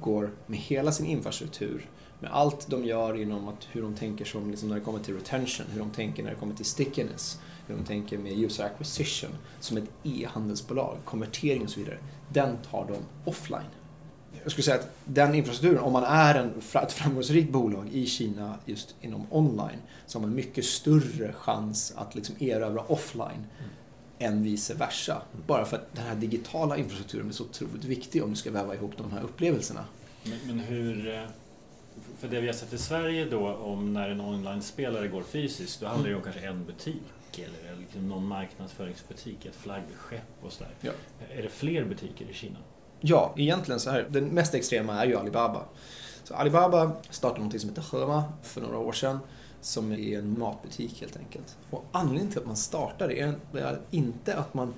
går 0.00 0.30
med 0.46 0.58
hela 0.58 0.92
sin 0.92 1.06
infrastruktur 1.06 1.88
med 2.20 2.30
allt 2.32 2.66
de 2.68 2.84
gör 2.84 3.22
inom 3.22 3.48
att, 3.48 3.68
hur 3.72 3.82
de 3.82 3.94
tänker 3.94 4.24
som 4.24 4.50
liksom 4.50 4.68
när 4.68 4.76
det 4.76 4.82
kommer 4.82 4.98
till 4.98 5.14
retention, 5.14 5.66
hur 5.72 5.78
de 5.78 5.90
tänker 5.90 6.22
när 6.22 6.30
det 6.30 6.36
kommer 6.36 6.54
till 6.54 6.64
stickiness, 6.64 7.40
hur 7.66 7.76
de 7.76 7.84
tänker 7.84 8.18
med 8.18 8.32
user 8.32 8.64
acquisition 8.64 9.30
som 9.60 9.76
ett 9.76 9.90
e-handelsbolag, 10.02 10.96
konvertering 11.04 11.62
och 11.62 11.70
så 11.70 11.80
vidare. 11.80 11.98
Den 12.28 12.56
tar 12.70 12.86
de 12.88 13.30
offline 13.30 13.70
jag 14.42 14.52
skulle 14.52 14.62
säga 14.62 14.76
att 14.76 14.92
den 15.04 15.34
infrastrukturen, 15.34 15.84
om 15.84 15.92
man 15.92 16.04
är 16.04 16.34
en, 16.34 16.52
ett 16.82 16.92
framgångsrikt 16.92 17.52
bolag 17.52 17.88
i 17.92 18.06
Kina 18.06 18.54
just 18.66 18.94
inom 19.00 19.26
online, 19.30 19.78
så 20.06 20.18
har 20.18 20.26
man 20.26 20.34
mycket 20.34 20.64
större 20.64 21.32
chans 21.32 21.92
att 21.96 22.14
liksom 22.14 22.34
erövra 22.38 22.82
offline 22.82 23.46
mm. 23.58 23.70
än 24.18 24.42
vice 24.42 24.74
versa. 24.74 25.12
Mm. 25.12 25.44
Bara 25.46 25.64
för 25.64 25.76
att 25.76 25.94
den 25.94 26.04
här 26.04 26.14
digitala 26.14 26.76
infrastrukturen 26.76 27.28
är 27.28 27.32
så 27.32 27.44
otroligt 27.44 27.84
viktig 27.84 28.24
om 28.24 28.30
du 28.30 28.36
ska 28.36 28.50
väva 28.50 28.74
ihop 28.74 28.92
de 28.96 29.12
här 29.12 29.22
upplevelserna. 29.22 29.84
Men, 30.24 30.38
men 30.46 30.58
hur... 30.58 31.26
För 32.18 32.28
det 32.28 32.40
vi 32.40 32.46
har 32.46 32.54
sett 32.54 32.72
i 32.72 32.78
Sverige 32.78 33.24
då, 33.24 33.48
om 33.48 33.92
när 33.92 34.10
en 34.10 34.20
online-spelare 34.20 35.08
går 35.08 35.22
fysiskt, 35.22 35.80
då 35.80 35.86
handlar 35.86 36.10
det 36.10 36.16
om 36.16 36.22
kanske 36.22 36.40
en 36.40 36.64
butik 36.64 37.02
eller 37.34 37.76
liksom 37.80 38.08
någon 38.08 38.26
marknadsföringsbutik, 38.26 39.46
ett 39.46 39.56
flaggskepp 39.56 40.22
och 40.42 40.52
sådär. 40.52 40.72
Ja. 40.80 40.92
Är 41.30 41.42
det 41.42 41.48
fler 41.48 41.84
butiker 41.84 42.30
i 42.30 42.34
Kina? 42.34 42.58
Ja, 43.00 43.34
egentligen 43.36 43.80
så 43.80 43.90
här. 43.90 44.06
Den 44.10 44.24
mest 44.24 44.54
extrema 44.54 45.02
är 45.02 45.06
ju 45.06 45.16
Alibaba. 45.16 45.64
Så 46.24 46.34
Alibaba 46.34 46.92
startade 47.10 47.44
något 47.44 47.60
som 47.60 47.70
heter 47.70 47.84
Hema 47.92 48.24
för 48.42 48.60
några 48.60 48.78
år 48.78 48.92
sedan. 48.92 49.18
Som 49.60 49.92
är 49.92 50.18
en 50.18 50.38
matbutik 50.38 51.00
helt 51.00 51.16
enkelt. 51.16 51.56
Och 51.70 51.84
anledningen 51.92 52.30
till 52.30 52.38
att 52.38 52.46
man 52.46 52.56
startar 52.56 53.08
det 53.08 53.20
är 53.20 53.80
inte 53.90 54.36
att 54.36 54.54
man 54.54 54.74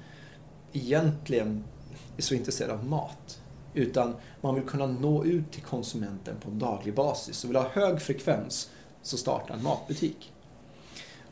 egentligen 0.72 1.64
är 2.16 2.22
så 2.22 2.34
intresserad 2.34 2.70
av 2.70 2.84
mat. 2.84 3.41
Utan 3.74 4.14
man 4.40 4.54
vill 4.54 4.64
kunna 4.64 4.86
nå 4.86 5.24
ut 5.24 5.52
till 5.52 5.62
konsumenten 5.62 6.36
på 6.40 6.50
en 6.50 6.58
daglig 6.58 6.94
basis. 6.94 7.36
Så 7.36 7.48
vill 7.48 7.56
ha 7.56 7.68
hög 7.68 8.02
frekvens 8.02 8.70
så 9.02 9.16
starta 9.16 9.54
en 9.54 9.62
matbutik. 9.62 10.32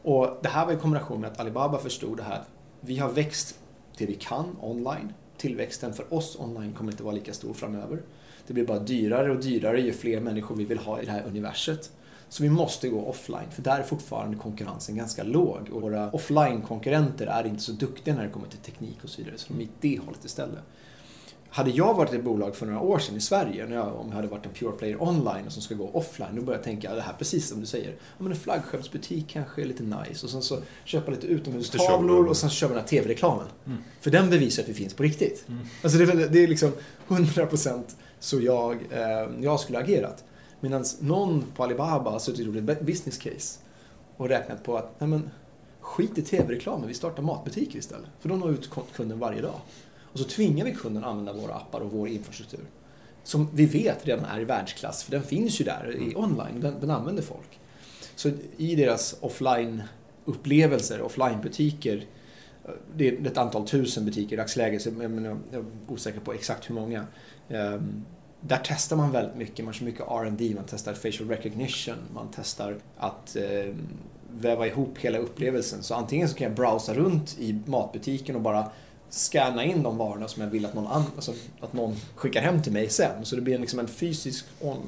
Och 0.02 0.38
det 0.42 0.48
här 0.48 0.66
var 0.66 0.72
i 0.72 0.76
kombination 0.76 1.20
med 1.20 1.30
att 1.30 1.40
Alibaba 1.40 1.78
förstod 1.78 2.16
det 2.16 2.22
här. 2.22 2.44
Vi 2.80 2.98
har 2.98 3.08
växt 3.08 3.58
det 3.96 4.06
vi 4.06 4.14
kan 4.14 4.56
online 4.60 5.12
tillväxten 5.40 5.92
för 5.92 6.14
oss 6.14 6.36
online 6.40 6.72
kommer 6.72 6.92
inte 6.92 7.02
vara 7.02 7.14
lika 7.14 7.32
stor 7.32 7.54
framöver. 7.54 8.02
Det 8.46 8.54
blir 8.54 8.66
bara 8.66 8.78
dyrare 8.78 9.30
och 9.30 9.42
dyrare 9.42 9.80
ju 9.80 9.92
fler 9.92 10.20
människor 10.20 10.56
vi 10.56 10.64
vill 10.64 10.78
ha 10.78 11.02
i 11.02 11.04
det 11.04 11.12
här 11.12 11.24
universet. 11.26 11.90
Så 12.28 12.42
vi 12.42 12.48
måste 12.48 12.88
gå 12.88 13.04
offline, 13.06 13.50
för 13.50 13.62
där 13.62 13.78
är 13.78 13.82
fortfarande 13.82 14.36
konkurrensen 14.36 14.96
ganska 14.96 15.22
låg. 15.22 15.68
Och 15.72 15.82
våra 15.82 16.10
offline-konkurrenter 16.10 17.26
är 17.26 17.46
inte 17.46 17.62
så 17.62 17.72
duktiga 17.72 18.14
när 18.14 18.24
det 18.24 18.30
kommer 18.30 18.48
till 18.48 18.58
teknik 18.58 18.98
och 19.02 19.10
så 19.10 19.22
vidare, 19.22 19.38
så 19.38 19.52
de 19.52 19.60
är 19.60 19.64
åt 19.64 19.70
det 19.80 19.98
hållet 19.98 20.24
istället 20.24 20.62
hade 21.50 21.70
jag 21.70 21.94
varit 21.94 22.12
ett 22.12 22.24
bolag 22.24 22.56
för 22.56 22.66
några 22.66 22.80
år 22.80 22.98
sedan 22.98 23.16
i 23.16 23.20
Sverige, 23.20 23.66
när 23.66 23.76
jag, 23.76 23.96
om 23.96 24.08
jag 24.08 24.16
hade 24.16 24.28
varit 24.28 24.46
en 24.46 24.52
pure 24.52 24.72
player 24.72 25.02
online 25.02 25.46
och 25.46 25.52
som 25.52 25.62
ska 25.62 25.74
gå 25.74 25.90
offline, 25.92 26.28
då 26.34 26.42
började 26.42 26.58
jag 26.58 26.64
tänka 26.64 26.94
det 26.94 27.00
här 27.00 27.12
precis 27.18 27.48
som 27.48 27.60
du 27.60 27.66
säger. 27.66 27.90
Ja, 27.90 27.96
men 28.18 28.32
en 28.32 28.38
flaggskeppsbutik 28.38 29.28
kanske 29.28 29.62
är 29.62 29.66
lite 29.66 29.82
nice 29.82 30.26
och 30.26 30.30
sen 30.30 30.42
så 30.42 30.58
köpa 30.84 31.10
lite 31.10 31.26
utomhustavlor 31.26 32.26
och 32.26 32.36
sen 32.36 32.50
köpa 32.50 32.74
den 32.74 32.82
här 32.82 32.88
TV-reklamen. 32.88 33.46
Mm. 33.66 33.78
För 34.00 34.10
den 34.10 34.30
bevisar 34.30 34.62
att 34.62 34.68
vi 34.68 34.74
finns 34.74 34.94
på 34.94 35.02
riktigt. 35.02 35.44
Mm. 35.48 35.60
Alltså 35.82 35.98
det 35.98 36.04
är, 36.04 36.28
det 36.28 36.44
är 36.44 36.48
liksom 36.48 36.72
100% 37.08 37.82
så 38.18 38.40
jag, 38.40 38.72
eh, 38.90 39.30
jag 39.40 39.60
skulle 39.60 39.78
ha 39.78 39.84
agerat. 39.84 40.24
Medan 40.60 40.84
någon 41.00 41.44
på 41.56 41.64
Alibaba 41.64 42.10
har 42.10 42.18
suttit 42.18 42.48
och 42.48 42.54
gjort 42.54 42.70
ett 42.70 42.80
business 42.80 43.18
case 43.18 43.58
och 44.16 44.28
räknat 44.28 44.64
på 44.64 44.76
att, 44.76 45.00
nej 45.00 45.08
men, 45.08 45.30
skit 45.80 46.18
i 46.18 46.22
TV-reklamen, 46.22 46.88
vi 46.88 46.94
startar 46.94 47.22
matbutiker 47.22 47.78
istället. 47.78 48.08
För 48.20 48.28
de 48.28 48.40
når 48.40 48.50
ut 48.50 48.70
kunden 48.96 49.18
varje 49.18 49.42
dag. 49.42 49.60
Och 50.12 50.18
så 50.18 50.24
tvingar 50.24 50.64
vi 50.64 50.74
kunden 50.74 51.04
att 51.04 51.10
använda 51.10 51.32
våra 51.32 51.54
appar 51.54 51.80
och 51.80 51.92
vår 51.92 52.08
infrastruktur. 52.08 52.64
Som 53.24 53.48
vi 53.54 53.66
vet 53.66 54.06
redan 54.06 54.24
är 54.24 54.40
i 54.40 54.44
världsklass, 54.44 55.02
för 55.02 55.10
den 55.10 55.22
finns 55.22 55.60
ju 55.60 55.64
där 55.64 55.96
i 55.96 56.04
mm. 56.04 56.16
online, 56.16 56.60
den, 56.60 56.80
den 56.80 56.90
använder 56.90 57.22
folk. 57.22 57.58
Så 58.14 58.30
i 58.56 58.74
deras 58.74 59.16
offline-upplevelser, 59.20 61.00
offline-butiker, 61.00 62.06
det 62.96 63.08
är 63.08 63.26
ett 63.26 63.38
antal 63.38 63.68
tusen 63.68 64.04
butiker 64.04 64.32
i 64.32 64.36
dagsläget, 64.36 64.82
så 64.82 64.90
jag 65.00 65.04
är 65.04 65.36
osäker 65.88 66.20
på 66.20 66.32
exakt 66.32 66.70
hur 66.70 66.74
många. 66.74 67.06
Ehm, 67.48 68.04
där 68.40 68.60
testar 68.64 68.96
man 68.96 69.10
väldigt 69.12 69.36
mycket. 69.36 69.64
Man 69.64 69.74
kör 69.74 69.84
mycket 69.84 70.00
R&D, 70.00 70.52
man 70.54 70.64
testar 70.68 70.94
facial 70.94 71.28
recognition, 71.28 71.94
man 72.14 72.28
testar 72.36 72.76
att 72.96 73.36
eh, 73.36 73.74
väva 74.30 74.66
ihop 74.66 74.98
hela 74.98 75.18
upplevelsen. 75.18 75.82
Så 75.82 75.94
antingen 75.94 76.28
så 76.28 76.34
kan 76.34 76.44
jag 76.44 76.56
browsa 76.56 76.94
runt 76.94 77.36
i 77.38 77.58
matbutiken 77.66 78.36
och 78.36 78.42
bara 78.42 78.70
scanna 79.10 79.64
in 79.64 79.82
de 79.82 79.98
varorna 79.98 80.28
som 80.28 80.42
jag 80.42 80.50
vill 80.50 80.66
att 80.66 80.74
någon, 80.74 80.86
alltså, 80.86 81.34
att 81.60 81.72
någon 81.72 81.96
skickar 82.14 82.42
hem 82.42 82.62
till 82.62 82.72
mig 82.72 82.90
sen. 82.90 83.24
Så 83.24 83.36
det 83.36 83.42
blir 83.42 83.58
liksom 83.58 83.78
en 83.78 83.88
fysisk 83.88 84.44
on, 84.60 84.78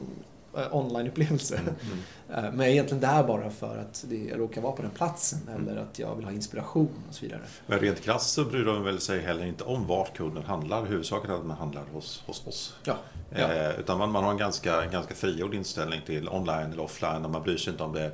eh, 0.56 0.76
online-upplevelse. 0.76 1.54
Mm, 1.54 1.68
mm. 1.68 1.98
Eh, 2.36 2.42
men 2.42 2.58
jag 2.58 2.66
är 2.66 2.70
egentligen 2.70 3.00
där 3.00 3.24
bara 3.24 3.50
för 3.50 3.78
att 3.78 4.04
jag 4.30 4.40
råkar 4.40 4.60
vara 4.60 4.72
på 4.72 4.82
den 4.82 4.90
platsen 4.90 5.38
mm. 5.48 5.68
eller 5.68 5.80
att 5.82 5.98
jag 5.98 6.14
vill 6.14 6.24
ha 6.24 6.32
inspiration 6.32 7.02
och 7.08 7.14
så 7.14 7.24
vidare. 7.24 7.40
Men 7.66 7.78
rent 7.78 8.00
krasst 8.00 8.30
så 8.30 8.44
bryr 8.44 8.64
de 8.64 8.84
väl 8.84 9.00
sig 9.00 9.20
heller 9.20 9.44
inte 9.44 9.64
om 9.64 9.86
vart 9.86 10.16
kunden 10.16 10.44
handlar. 10.44 10.86
Huvudsaken 10.86 11.30
är 11.30 11.34
att 11.34 11.46
man 11.46 11.56
handlar 11.56 11.82
hos, 11.92 12.22
hos 12.26 12.46
oss. 12.46 12.76
Ja. 12.84 12.96
ja. 13.30 13.52
Eh, 13.52 13.80
utan 13.80 13.98
man, 13.98 14.10
man 14.10 14.24
har 14.24 14.30
en 14.30 14.38
ganska, 14.38 14.86
ganska 14.86 15.14
frigjord 15.14 15.54
inställning 15.54 16.00
till 16.06 16.28
online 16.28 16.72
eller 16.72 16.82
offline 16.82 17.24
och 17.24 17.30
man 17.30 17.42
bryr 17.42 17.56
sig 17.56 17.72
inte 17.72 17.84
om 17.84 17.92
det 17.92 18.12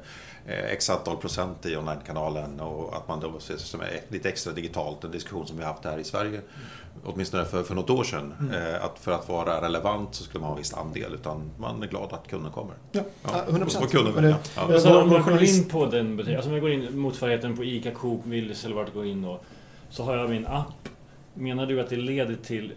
Eh, 0.49 0.65
x 0.65 0.91
antal 0.91 1.17
procent 1.17 1.67
i 1.67 1.77
online-kanalen 1.77 2.61
och 2.61 2.97
att 2.97 3.09
man 3.09 3.21
då 3.21 3.37
ses 3.39 3.61
som 3.61 3.81
är 3.81 4.01
lite 4.09 4.29
extra 4.29 4.53
digitalt, 4.53 5.05
en 5.05 5.11
diskussion 5.11 5.47
som 5.47 5.59
vi 5.59 5.65
haft 5.65 5.85
här 5.85 5.99
i 5.99 6.05
Sverige. 6.05 6.39
Mm. 6.39 6.45
Åtminstone 7.05 7.45
för, 7.45 7.63
för 7.63 7.75
något 7.75 7.91
år 7.91 8.05
sedan. 8.05 8.35
Mm. 8.41 8.75
Eh, 8.75 8.85
att 8.85 8.99
för 8.99 9.13
att 9.13 9.29
vara 9.29 9.63
relevant 9.63 10.15
så 10.15 10.25
skulle 10.25 10.41
man 10.41 10.49
ha 10.49 10.57
en 10.57 10.59
viss 10.59 10.75
andel 10.75 11.15
utan 11.15 11.51
man 11.59 11.83
är 11.83 11.87
glad 11.87 12.13
att 12.13 12.29
kunden 12.29 12.53
kommer. 12.53 12.75
Ja, 12.93 13.03
ja 13.23 13.45
100 13.49 13.65
procent. 13.65 13.91
Kunden 13.91 14.08
det, 14.12 14.29
ja. 14.29 14.38
Alltså, 14.55 15.00
om 15.00 15.12
jag 15.12 15.25
går 15.25 15.43
in 15.43 15.65
på 15.65 15.87
den 15.87 16.17
butiken, 16.17 16.37
alltså 16.37 16.50
om 16.50 16.55
jag 16.55 16.62
går 16.62 16.73
in 16.73 16.99
motsvarigheten 16.99 17.57
på 17.57 17.65
ICA, 17.65 17.91
Coop, 17.91 18.27
Willys 18.27 18.65
eller 18.65 18.75
vart 18.75 18.87
jag 18.87 18.95
går 18.95 19.07
in 19.07 19.23
då. 19.23 19.41
Så 19.91 20.03
har 20.03 20.17
jag 20.17 20.31
min 20.31 20.47
app. 20.47 20.88
Menar 21.35 21.67
du 21.67 21.81
att 21.81 21.88
det 21.88 21.97
leder 21.97 22.35
till 22.35 22.73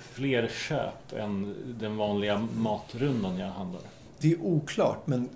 fler 0.00 0.50
köp 0.68 1.12
än 1.18 1.54
den 1.80 1.96
vanliga 1.96 2.48
matrundan 2.56 3.38
jag 3.38 3.48
handlar? 3.48 3.82
Det 4.18 4.32
är 4.32 4.40
oklart, 4.40 5.06
men 5.06 5.28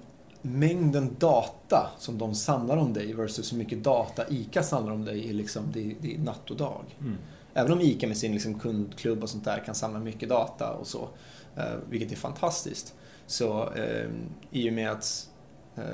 mängden 0.43 1.17
data 1.19 1.91
som 1.99 2.19
de 2.19 2.35
samlar 2.35 2.77
om 2.77 2.93
dig 2.93 3.13
versus 3.13 3.53
hur 3.53 3.59
mycket 3.59 3.85
data 3.85 4.29
ICA 4.29 4.63
samlar 4.63 4.93
om 4.93 5.05
dig 5.05 5.29
är, 5.29 5.33
liksom, 5.33 5.63
det, 5.73 5.95
det 6.01 6.15
är 6.15 6.19
natt 6.19 6.51
och 6.51 6.57
dag. 6.57 6.85
Mm. 7.01 7.17
Även 7.55 7.73
om 7.73 7.81
ICA 7.81 8.07
med 8.07 8.17
sin 8.17 8.33
liksom 8.33 8.59
kundklubb 8.59 9.23
och 9.23 9.31
sånt 9.31 9.45
där 9.45 9.63
kan 9.67 9.75
samla 9.75 9.99
mycket 9.99 10.29
data 10.29 10.73
och 10.73 10.87
så, 10.87 11.09
eh, 11.57 11.75
vilket 11.91 12.13
är 12.13 12.17
fantastiskt, 12.17 12.95
så 13.27 13.73
eh, 13.73 14.09
i 14.51 14.71
och 14.71 14.73
med 14.73 14.91
att 14.91 15.29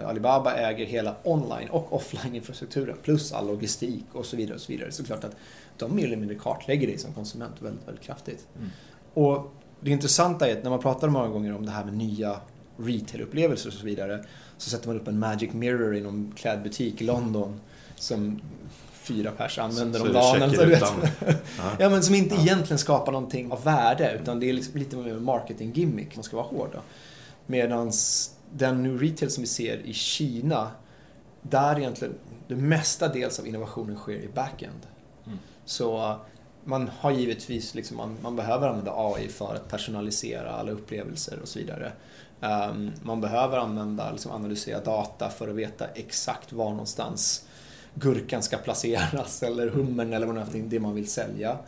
Alibaba 0.06 0.54
äger 0.54 0.86
hela 0.86 1.16
online 1.24 1.68
och 1.68 1.92
offline-infrastrukturen 1.92 2.96
plus 3.02 3.32
all 3.32 3.46
logistik 3.46 4.04
och 4.12 4.26
så 4.26 4.36
vidare. 4.36 4.54
och 4.54 4.60
Så 4.60 4.72
vidare. 4.72 4.92
Så 4.92 5.04
klart 5.04 5.24
att 5.24 5.36
de 5.76 5.96
mer 5.96 6.04
eller 6.04 6.16
mindre 6.16 6.36
kartlägger 6.36 6.86
dig 6.86 6.98
som 6.98 7.12
konsument 7.12 7.54
väldigt, 7.58 7.88
väldigt 7.88 8.04
kraftigt. 8.04 8.46
Mm. 8.56 8.70
Och 9.14 9.52
det 9.80 9.90
intressanta 9.90 10.48
är 10.48 10.56
att 10.56 10.62
när 10.62 10.70
man 10.70 10.80
pratar 10.80 11.08
många 11.08 11.28
gånger 11.28 11.56
om 11.56 11.66
det 11.66 11.72
här 11.72 11.84
med 11.84 11.94
nya 11.94 12.40
retail-upplevelser 12.76 13.68
och 13.68 13.74
så 13.74 13.86
vidare. 13.86 14.24
Så 14.58 14.70
sätter 14.70 14.88
man 14.88 14.96
upp 14.96 15.08
en 15.08 15.18
Magic 15.18 15.52
Mirror 15.52 15.96
i 15.96 16.00
någon 16.00 16.32
klädbutik 16.36 17.00
i 17.00 17.04
London 17.04 17.60
som 17.96 18.40
fyra 18.92 19.30
pers 19.30 19.58
använder 19.58 20.02
om 20.02 20.12
dagen. 20.12 20.42
Alltså, 20.42 20.64
vet. 20.64 20.82
ja, 21.78 21.88
men 21.88 22.02
som 22.02 22.14
inte 22.14 22.34
ja. 22.34 22.40
egentligen 22.40 22.78
skapar 22.78 23.12
någonting 23.12 23.52
av 23.52 23.64
värde 23.64 24.18
utan 24.22 24.40
det 24.40 24.48
är 24.48 24.52
liksom 24.52 24.78
lite 24.78 24.96
mer 24.96 25.14
marketing 25.14 25.72
gimmick, 25.72 26.16
man 26.16 26.24
ska 26.24 26.36
vara 26.36 26.46
hård. 26.46 26.78
Medan 27.46 27.92
den 28.52 28.82
new 28.82 29.00
retail 29.00 29.30
som 29.30 29.40
vi 29.40 29.46
ser 29.46 29.78
i 29.78 29.92
Kina, 29.92 30.70
där 31.42 31.78
egentligen 31.78 32.14
det 32.48 32.56
mesta 32.56 33.08
dels 33.08 33.38
av 33.38 33.46
innovationen 33.46 33.96
sker 33.96 34.16
i 34.16 34.28
backend. 34.28 34.86
Mm. 35.26 35.38
Så 35.64 36.16
man 36.64 36.90
har 36.98 37.10
givetvis, 37.10 37.74
liksom, 37.74 37.96
man, 37.96 38.16
man 38.22 38.36
behöver 38.36 38.68
använda 38.68 38.92
AI 38.96 39.28
för 39.28 39.54
att 39.54 39.68
personalisera 39.68 40.50
alla 40.50 40.70
upplevelser 40.70 41.38
och 41.42 41.48
så 41.48 41.58
vidare. 41.58 41.92
Um, 42.40 42.92
man 43.02 43.20
behöver 43.20 43.58
använda, 43.58 44.12
liksom 44.12 44.32
analysera 44.32 44.80
data 44.80 45.30
för 45.30 45.48
att 45.48 45.54
veta 45.54 45.86
exakt 45.86 46.52
var 46.52 46.70
någonstans 46.70 47.44
gurkan 47.94 48.42
ska 48.42 48.56
placeras 48.56 49.42
eller 49.46 49.68
hummern 49.68 50.12
eller 50.12 50.26
vad 50.26 50.36
det 50.36 50.58
är 50.58 50.62
det 50.62 50.80
man 50.80 50.94
vill 50.94 51.08
sälja. 51.08 51.58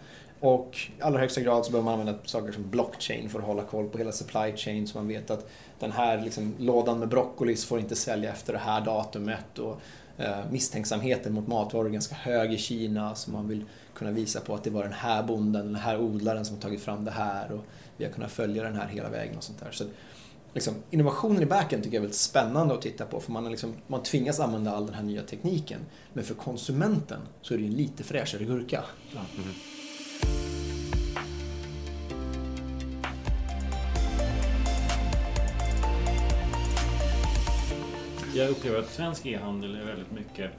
Och 0.41 0.79
i 0.99 1.03
allra 1.03 1.19
högsta 1.19 1.41
grad 1.41 1.65
så 1.65 1.71
behöver 1.71 1.91
man 1.91 2.01
använda 2.01 2.21
saker 2.25 2.53
som 2.53 2.71
blockchain 2.71 3.31
för 3.31 3.39
att 3.39 3.45
hålla 3.45 3.63
koll 3.63 3.89
på 3.89 3.99
hela 3.99 4.13
supply 4.13 4.57
chain 4.57 4.87
så 4.87 4.99
man 4.99 5.09
vet 5.09 5.31
att 5.31 5.51
den 5.81 5.93
här 5.93 6.21
liksom, 6.21 6.55
lådan 6.59 6.99
med 6.99 7.09
broccolis 7.09 7.65
får 7.65 7.79
inte 7.81 7.97
sälja 7.97 8.31
efter 8.31 8.53
det 8.53 8.59
här 8.59 8.81
datumet. 8.81 9.59
Och, 9.59 9.81
eh, 10.17 10.39
misstänksamheten 10.51 11.33
mot 11.33 11.47
matvaror 11.47 11.87
är 11.87 11.91
ganska 11.91 12.15
hög 12.15 12.53
i 12.53 12.59
Kina 12.59 13.15
så 13.15 13.31
man 13.31 13.49
vill 13.49 13.65
kunna 13.95 14.11
visa 14.11 14.41
på 14.41 14.55
att 14.55 14.65
det 14.65 14.71
var 14.71 14.83
den 14.83 14.93
här 14.93 15.23
bonden, 15.23 15.67
den 15.67 15.75
här 15.75 16.01
odlaren 16.01 16.45
som 16.45 16.57
har 16.57 16.63
tagit 16.63 16.81
fram 16.81 17.05
det 17.05 17.11
här 17.11 17.53
och 17.53 17.65
vi 17.97 18.05
har 18.05 18.13
kunnat 18.13 18.33
följa 18.33 18.63
den 18.63 18.77
här 18.77 18.87
hela 18.87 19.09
vägen 19.09 19.37
och 19.37 19.45
sånt 19.45 19.61
där. 19.61 19.71
Så 19.71 19.85
liksom, 20.55 20.75
innovationen 20.91 21.43
i 21.43 21.47
backen 21.47 21.83
tycker 21.83 21.97
jag 21.97 22.01
är 22.01 22.01
väldigt 22.01 22.17
spännande 22.17 22.75
att 22.75 22.83
titta 22.83 23.07
på 23.07 23.21
för 23.21 23.33
man, 23.33 23.51
liksom, 23.51 23.75
man 23.87 24.03
tvingas 24.03 24.41
använda 24.41 24.71
all 24.71 24.87
den 24.87 24.95
här 24.95 25.03
nya 25.03 25.23
tekniken. 25.23 25.81
Men 26.13 26.25
för 26.25 26.35
konsumenten 26.35 27.21
så 27.43 27.55
är 27.55 27.59
det 27.59 27.65
ju 27.65 27.71
en 27.71 27.77
lite 27.77 28.05
fräschare 28.05 28.45
gurka. 28.45 28.85
Ja. 29.15 29.21
Mm. 29.37 29.55
Jag 38.35 38.51
upplever 38.51 38.79
att 38.79 38.91
svensk 38.91 39.27
e-handel 39.27 39.77
är 39.77 39.85
väldigt 39.85 40.13
mycket 40.13 40.51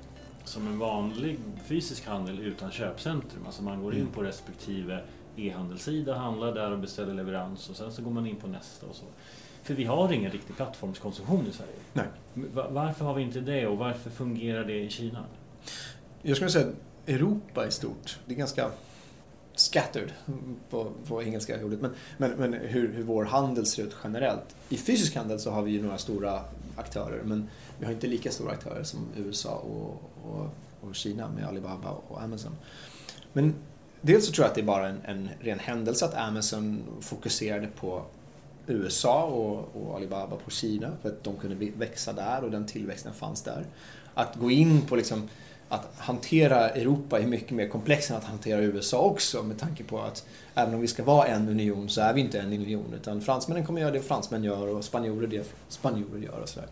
som 0.43 0.67
en 0.67 0.79
vanlig 0.79 1.39
fysisk 1.65 2.05
handel 2.05 2.39
utan 2.39 2.71
köpcentrum. 2.71 3.45
Alltså 3.45 3.63
man 3.63 3.84
går 3.84 3.93
in 3.93 3.99
mm. 3.99 4.13
på 4.13 4.23
respektive 4.23 5.03
e-handelssida, 5.36 6.15
handlar 6.15 6.53
där 6.53 6.71
och 6.71 6.79
beställer 6.79 7.13
leverans 7.13 7.69
och 7.69 7.75
sen 7.75 7.91
så 7.91 8.01
går 8.01 8.12
man 8.12 8.27
in 8.27 8.36
på 8.36 8.47
nästa 8.47 8.86
och 8.86 8.95
så. 8.95 9.05
För 9.63 9.73
vi 9.73 9.84
har 9.84 10.13
ingen 10.13 10.31
riktig 10.31 10.55
plattformskonsumtion 10.55 11.47
i 11.47 11.51
Sverige. 11.51 11.73
Nej. 11.93 12.05
Varför 12.69 13.05
har 13.05 13.13
vi 13.13 13.21
inte 13.21 13.39
det 13.39 13.67
och 13.67 13.77
varför 13.77 14.10
fungerar 14.10 14.63
det 14.63 14.79
i 14.79 14.89
Kina? 14.89 15.23
Jag 16.21 16.38
skulle 16.38 16.51
säga 16.51 16.67
att 16.67 17.10
Europa 17.10 17.65
är 17.65 17.69
stort. 17.69 18.19
Det 18.25 18.34
är 18.34 18.38
ganska 18.38 18.71
scattered 19.55 20.12
på, 20.69 20.91
på 21.07 21.23
engelska 21.23 21.65
ordet. 21.65 21.81
Men, 21.81 21.91
men, 22.17 22.31
men 22.31 22.53
hur, 22.53 22.93
hur 22.93 23.03
vår 23.03 23.25
handel 23.25 23.65
ser 23.65 23.84
ut 23.84 23.95
generellt. 24.03 24.55
I 24.69 24.77
fysisk 24.77 25.15
handel 25.15 25.39
så 25.39 25.51
har 25.51 25.62
vi 25.62 25.71
ju 25.71 25.81
några 25.81 25.97
stora 25.97 26.41
aktörer 26.75 27.23
men 27.23 27.49
vi 27.79 27.86
har 27.86 27.91
inte 27.91 28.07
lika 28.07 28.31
stora 28.31 28.51
aktörer 28.51 28.84
som 28.84 29.07
USA 29.17 29.55
och, 29.55 30.01
och, 30.23 30.49
och 30.81 30.95
Kina 30.95 31.29
med 31.29 31.45
Alibaba 31.45 31.89
och 32.07 32.21
Amazon. 32.21 32.55
Men 33.34 33.55
dels 34.01 34.25
så 34.25 34.31
tror 34.31 34.43
jag 34.43 34.49
att 34.49 34.55
det 34.55 34.62
är 34.62 34.65
bara 34.65 34.88
en, 34.88 35.01
en 35.05 35.29
ren 35.39 35.60
händelse 35.60 36.05
att 36.05 36.13
Amazon 36.13 36.84
fokuserade 37.01 37.67
på 37.67 38.05
USA 38.67 39.23
och, 39.23 39.75
och, 39.75 39.95
Alibaba 39.95 40.36
på 40.36 40.51
Kina 40.51 40.91
för 41.01 41.10
att 41.10 41.23
de 41.23 41.36
kunde 41.36 41.71
växa 41.77 42.13
där 42.13 42.43
och 42.43 42.51
den 42.51 42.65
tillväxten 42.65 43.13
fanns 43.13 43.41
där. 43.41 43.65
Att 44.13 44.36
gå 44.36 44.51
in 44.51 44.81
på 44.81 44.95
liksom 44.95 45.29
att 45.71 45.89
hantera 45.97 46.69
Europa 46.69 47.19
är 47.19 47.27
mycket 47.27 47.51
mer 47.51 47.67
komplext 47.67 48.10
än 48.10 48.17
att 48.17 48.23
hantera 48.23 48.62
USA 48.62 48.99
också 48.99 49.43
med 49.43 49.60
tanke 49.60 49.84
på 49.84 49.99
att 49.99 50.25
även 50.55 50.73
om 50.73 50.81
vi 50.81 50.88
ska 50.88 51.03
vara 51.03 51.27
en 51.27 51.49
union 51.49 51.89
så 51.89 52.01
är 52.01 52.13
vi 52.13 52.21
inte 52.21 52.39
en 52.39 52.53
union 52.53 52.93
utan 52.93 53.21
fransmännen 53.21 53.65
kommer 53.65 53.81
göra 53.81 53.91
det 53.91 54.01
fransmän 54.01 54.43
gör 54.43 54.67
och 54.67 54.84
spanjorer 54.84 55.27
det 55.27 55.45
spanjorer 55.67 56.21
gör 56.21 56.39
och 56.39 56.49
sådär. 56.49 56.69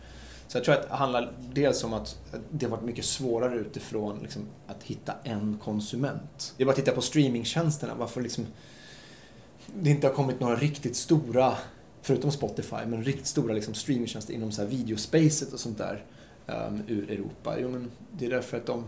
Så 0.48 0.58
jag 0.58 0.66
tror 0.66 0.76
att 0.76 0.90
det 0.90 0.96
handlar 0.96 1.32
dels 1.54 1.84
om 1.84 1.94
att 1.94 2.18
det 2.52 2.66
har 2.66 2.72
varit 2.72 2.86
mycket 2.86 3.06
svårare 3.06 3.56
utifrån 3.56 4.20
liksom, 4.22 4.42
att 4.68 4.84
hitta 4.84 5.14
en 5.24 5.60
konsument. 5.64 6.54
Det 6.58 6.64
är 6.64 6.66
bara 6.66 6.72
att 6.72 6.76
titta 6.76 6.92
på 6.92 7.02
streamingtjänsterna, 7.02 7.94
varför 7.96 8.22
liksom 8.22 8.46
det 9.76 9.90
inte 9.90 10.08
har 10.08 10.14
kommit 10.14 10.40
några 10.40 10.56
riktigt 10.56 10.96
stora 10.96 11.54
förutom 12.02 12.32
Spotify, 12.32 12.86
men 12.88 13.04
riktigt 13.04 13.28
stora 13.28 13.54
liksom, 13.54 13.74
streamingtjänster 13.74 14.34
inom 14.34 14.52
så 14.52 14.62
här 14.62 14.70
videospacet 14.70 15.54
och 15.54 15.60
sånt 15.60 15.78
där 15.78 16.06
um, 16.68 16.84
ur 16.88 17.12
Europa. 17.12 17.56
Jo, 17.60 17.70
men 17.70 17.92
det 18.12 18.26
är 18.26 18.30
därför 18.30 18.58
att 18.58 18.66
de 18.66 18.84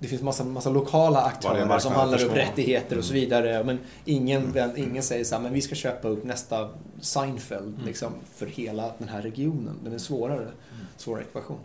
det 0.00 0.08
finns 0.08 0.22
massa, 0.22 0.44
massa 0.44 0.70
lokala 0.70 1.20
aktörer 1.20 1.78
som 1.78 1.92
handlar 1.92 2.24
upp 2.24 2.36
rättigheter 2.36 2.98
och 2.98 3.04
så 3.04 3.12
Mm. 3.12 3.20
vidare. 3.24 3.64
Men 3.64 3.78
ingen, 4.04 4.52
vän- 4.52 4.76
ingen 4.76 5.02
säger 5.02 5.24
så 5.24 5.34
här, 5.34 5.42
men 5.42 5.52
vi 5.52 5.60
ska 5.60 5.74
köpa 5.74 6.08
upp 6.08 6.24
nästa 6.24 6.68
Seinfeld 7.00 7.74
Mm. 7.74 7.86
liksom, 7.86 8.12
för 8.34 8.46
hela 8.46 8.92
den 8.98 9.08
här 9.08 9.22
regionen. 9.22 9.74
Den 9.84 9.92
är 9.94 9.98
svårare. 9.98 10.48
Svårare 10.96 11.22
ekvation. 11.22 11.58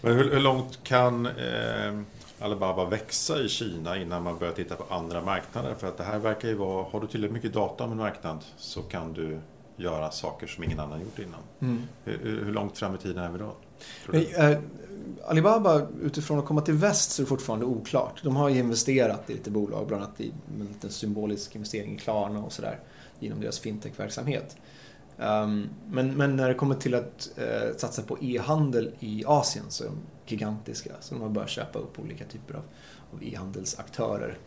Men 0.00 0.16
hur, 0.16 0.30
hur 0.30 0.40
långt 0.40 0.84
kan 0.84 1.26
eh, 1.26 2.00
Alibaba 2.40 2.84
växa 2.84 3.38
i 3.40 3.48
Kina 3.48 3.96
innan 3.96 4.22
man 4.22 4.38
börjar 4.38 4.52
titta 4.54 4.76
på 4.76 4.94
andra 4.94 5.22
marknader? 5.22 5.74
För 5.78 5.88
att 5.88 5.96
det 5.96 6.04
här 6.04 6.18
verkar 6.18 6.48
ju 6.48 6.54
vara, 6.54 6.84
har 6.90 7.00
du 7.00 7.06
tillräckligt 7.06 7.34
mycket 7.34 7.52
data 7.52 7.84
om 7.84 7.92
en 7.92 7.98
marknad 7.98 8.38
så 8.56 8.82
kan 8.82 9.12
du 9.12 9.38
göra 9.76 10.10
saker 10.10 10.46
som 10.46 10.64
ingen 10.64 10.80
annan 10.80 11.00
gjort 11.00 11.18
innan. 11.18 11.80
Hur, 12.04 12.18
hur 12.22 12.44
hur 12.44 12.52
långt 12.52 12.78
fram 12.78 12.94
i 12.94 12.98
tiden 12.98 13.24
är 13.24 13.30
vi 13.30 13.38
då? 13.38 13.52
Men, 14.06 14.26
eh, 14.36 14.58
Alibaba, 15.24 15.86
utifrån 16.02 16.38
att 16.38 16.44
komma 16.44 16.60
till 16.60 16.74
väst 16.74 17.10
så 17.10 17.22
är 17.22 17.24
det 17.24 17.28
fortfarande 17.28 17.66
oklart. 17.66 18.20
De 18.22 18.36
har 18.36 18.48
ju 18.48 18.58
investerat 18.58 19.30
i 19.30 19.32
lite 19.32 19.50
bolag, 19.50 19.86
bland 19.86 20.02
annat 20.02 20.20
i 20.20 20.32
en 20.60 20.66
liten 20.66 20.90
symbolisk 20.90 21.54
investering 21.54 21.94
i 21.94 21.98
Klarna 21.98 22.44
och 22.44 22.52
sådär. 22.52 22.80
inom 23.20 23.40
deras 23.40 23.58
fintech-verksamhet. 23.58 24.56
Um, 25.16 25.68
men, 25.90 26.14
men 26.16 26.36
när 26.36 26.48
det 26.48 26.54
kommer 26.54 26.74
till 26.74 26.94
att 26.94 27.30
eh, 27.36 27.76
satsa 27.76 28.02
på 28.02 28.18
e-handel 28.20 28.90
i 29.00 29.24
Asien 29.26 29.64
så 29.68 29.84
är 29.84 29.88
de 29.88 29.96
gigantiska. 30.26 30.90
Så 31.00 31.14
de 31.14 31.22
har 31.22 31.28
börjat 31.28 31.50
köpa 31.50 31.78
upp 31.78 31.98
olika 31.98 32.24
typer 32.24 32.54
av, 32.54 32.62
av 33.12 33.24
e-handelsaktörer. 33.24 34.38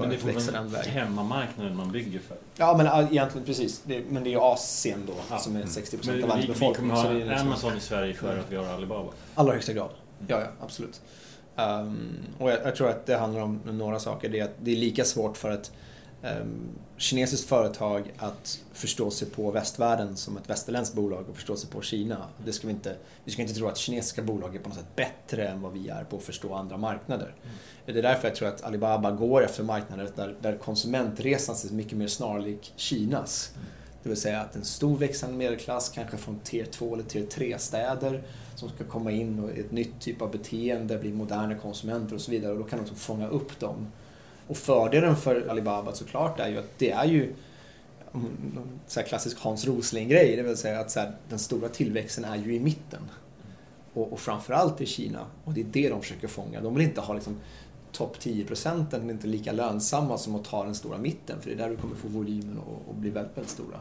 Men 0.00 0.10
det 0.10 0.16
vara 0.24 0.62
den 0.62 0.68
vägen. 0.72 0.92
hemmamarknaden 0.92 1.76
man 1.76 1.92
bygger 1.92 2.20
för. 2.20 2.36
Ja, 2.56 2.74
men 2.76 2.86
egentligen 3.12 3.46
precis. 3.46 3.82
Det, 3.84 4.02
men 4.10 4.24
det 4.24 4.28
är 4.28 4.32
ju 4.32 4.38
Asien 4.40 4.98
då 5.06 5.12
Ja. 5.30 5.38
som 5.38 5.52
är 5.56 5.60
Mm. 5.60 5.68
60% 5.72 6.06
Men 6.06 6.14
av 6.14 6.16
vi, 6.16 6.22
världens 6.22 6.44
vi 6.44 6.52
befolkning. 6.52 6.88
kommer 6.90 7.02
så 7.02 7.08
ha 7.08 7.12
liksom- 7.14 7.48
Amazon 7.48 7.76
i 7.76 7.80
Sverige 7.80 8.14
för 8.14 8.38
att 8.38 8.46
vi 8.52 8.56
har 8.56 8.64
Alibaba. 8.66 9.10
allra 9.34 9.52
högsta 9.52 9.72
grad. 9.72 9.90
Ja, 10.28 10.40
ja, 10.40 10.46
absolut. 10.60 11.00
Ehm, 11.56 12.08
och 12.38 12.50
jag, 12.50 12.58
jag 12.64 12.76
tror 12.76 12.88
att 12.88 13.06
det 13.06 13.16
handlar 13.16 13.40
om 13.40 13.60
några 13.64 13.98
saker. 13.98 14.28
Det 14.28 14.40
är 14.40 14.50
det 14.62 14.70
är 14.72 14.76
lika 14.76 15.04
svårt 15.04 15.36
för 15.36 15.50
ett 15.50 15.68
um, 15.68 15.76
kinesiskt 16.96 17.48
företag 17.48 18.12
att 18.18 18.60
förstå 18.72 19.10
sig 19.10 19.30
på 19.30 19.50
västvärlden 19.50 20.16
som 20.16 20.36
ett 20.36 20.50
västerländskt 20.50 20.94
bolag 20.94 21.28
och 21.28 21.36
förstå 21.36 21.56
sig 21.56 21.70
på 21.70 21.82
Kina. 21.82 22.28
Det 22.44 22.52
ska 22.52 22.66
vi, 22.66 22.72
inte, 22.72 22.96
vi 23.24 23.32
ska 23.32 23.42
inte 23.42 23.54
tro 23.54 23.68
att 23.68 23.78
kinesiska 23.78 24.22
bolag 24.22 24.56
är 24.56 24.60
på 24.60 24.68
något 24.68 24.78
sätt 24.78 24.96
bättre 24.96 25.48
än 25.48 25.60
vad 25.62 25.72
vi 25.72 25.88
är 25.88 26.04
på 26.04 26.16
att 26.16 26.22
förstå 26.22 26.54
andra 26.54 26.76
marknader. 26.76 27.34
Det 27.86 27.98
är 27.98 28.02
därför 28.02 28.28
jag 28.28 28.36
tror 28.36 28.48
att 28.48 28.62
Alibaba 28.62 29.10
går 29.10 29.44
efter 29.44 29.62
marknader 29.62 30.10
där, 30.16 30.36
där 30.40 30.56
konsumentresan 30.56 31.56
ser 31.56 31.74
mycket 31.74 31.98
mer 31.98 32.06
snarlik 32.06 32.72
Kinas. 32.76 33.52
Det 34.02 34.08
vill 34.08 34.20
säga 34.20 34.40
att 34.40 34.56
en 34.56 34.64
stor 34.64 34.96
växande 34.96 35.36
medelklass, 35.36 35.88
kanske 35.88 36.16
från 36.16 36.38
tier 36.38 36.64
2 36.64 36.94
eller 36.94 37.04
tier 37.04 37.26
3-städer, 37.26 38.22
som 38.54 38.68
ska 38.68 38.84
komma 38.84 39.10
in 39.10 39.38
och 39.38 39.50
ett 39.50 39.72
nytt 39.72 40.00
typ 40.00 40.22
av 40.22 40.30
beteende, 40.30 40.98
bli 40.98 41.12
moderna 41.12 41.54
konsumenter 41.54 42.14
och 42.14 42.20
så 42.20 42.30
vidare. 42.30 42.52
Och 42.52 42.58
då 42.58 42.64
kan 42.64 42.78
de 42.78 42.82
liksom 42.82 42.96
fånga 42.96 43.28
upp 43.28 43.60
dem. 43.60 43.86
Och 44.46 44.56
fördelen 44.56 45.16
för 45.16 45.48
Alibaba 45.48 45.92
såklart 45.92 46.40
är 46.40 46.48
ju 46.48 46.58
att 46.58 46.78
det 46.78 46.90
är 46.90 47.04
ju 47.04 47.32
mm, 48.14 48.58
så 48.86 49.00
här 49.00 49.06
klassisk 49.06 49.38
Hans 49.40 49.66
Rosling-grej. 49.66 50.36
Det 50.36 50.42
vill 50.42 50.56
säga 50.56 50.80
att 50.80 50.90
så 50.90 51.00
här, 51.00 51.12
den 51.28 51.38
stora 51.38 51.68
tillväxten 51.68 52.24
är 52.24 52.36
ju 52.36 52.54
i 52.54 52.60
mitten. 52.60 53.00
Och, 53.94 54.12
och 54.12 54.20
framförallt 54.20 54.80
i 54.80 54.86
Kina. 54.86 55.26
Och 55.44 55.52
det 55.52 55.60
är 55.60 55.64
det 55.64 55.88
de 55.88 56.00
försöker 56.02 56.28
fånga. 56.28 56.60
De 56.60 56.74
vill 56.74 56.84
inte 56.84 57.00
ha 57.00 57.14
liksom 57.14 57.36
topp 57.92 58.20
10 58.20 58.44
procenten 58.44 59.08
är 59.08 59.12
inte 59.12 59.26
lika 59.26 59.52
lönsamma 59.52 60.18
som 60.18 60.34
att 60.34 60.44
ta 60.44 60.64
den 60.64 60.74
stora 60.74 60.98
mitten. 60.98 61.40
För 61.40 61.50
det 61.50 61.54
är 61.54 61.58
där 61.58 61.70
du 61.70 61.76
kommer 61.76 61.96
få 61.96 62.08
volymen 62.08 62.58
och, 62.58 62.88
och 62.88 62.94
bli 62.94 63.10
väldigt, 63.10 63.36
väldigt 63.36 63.52
stora. 63.52 63.80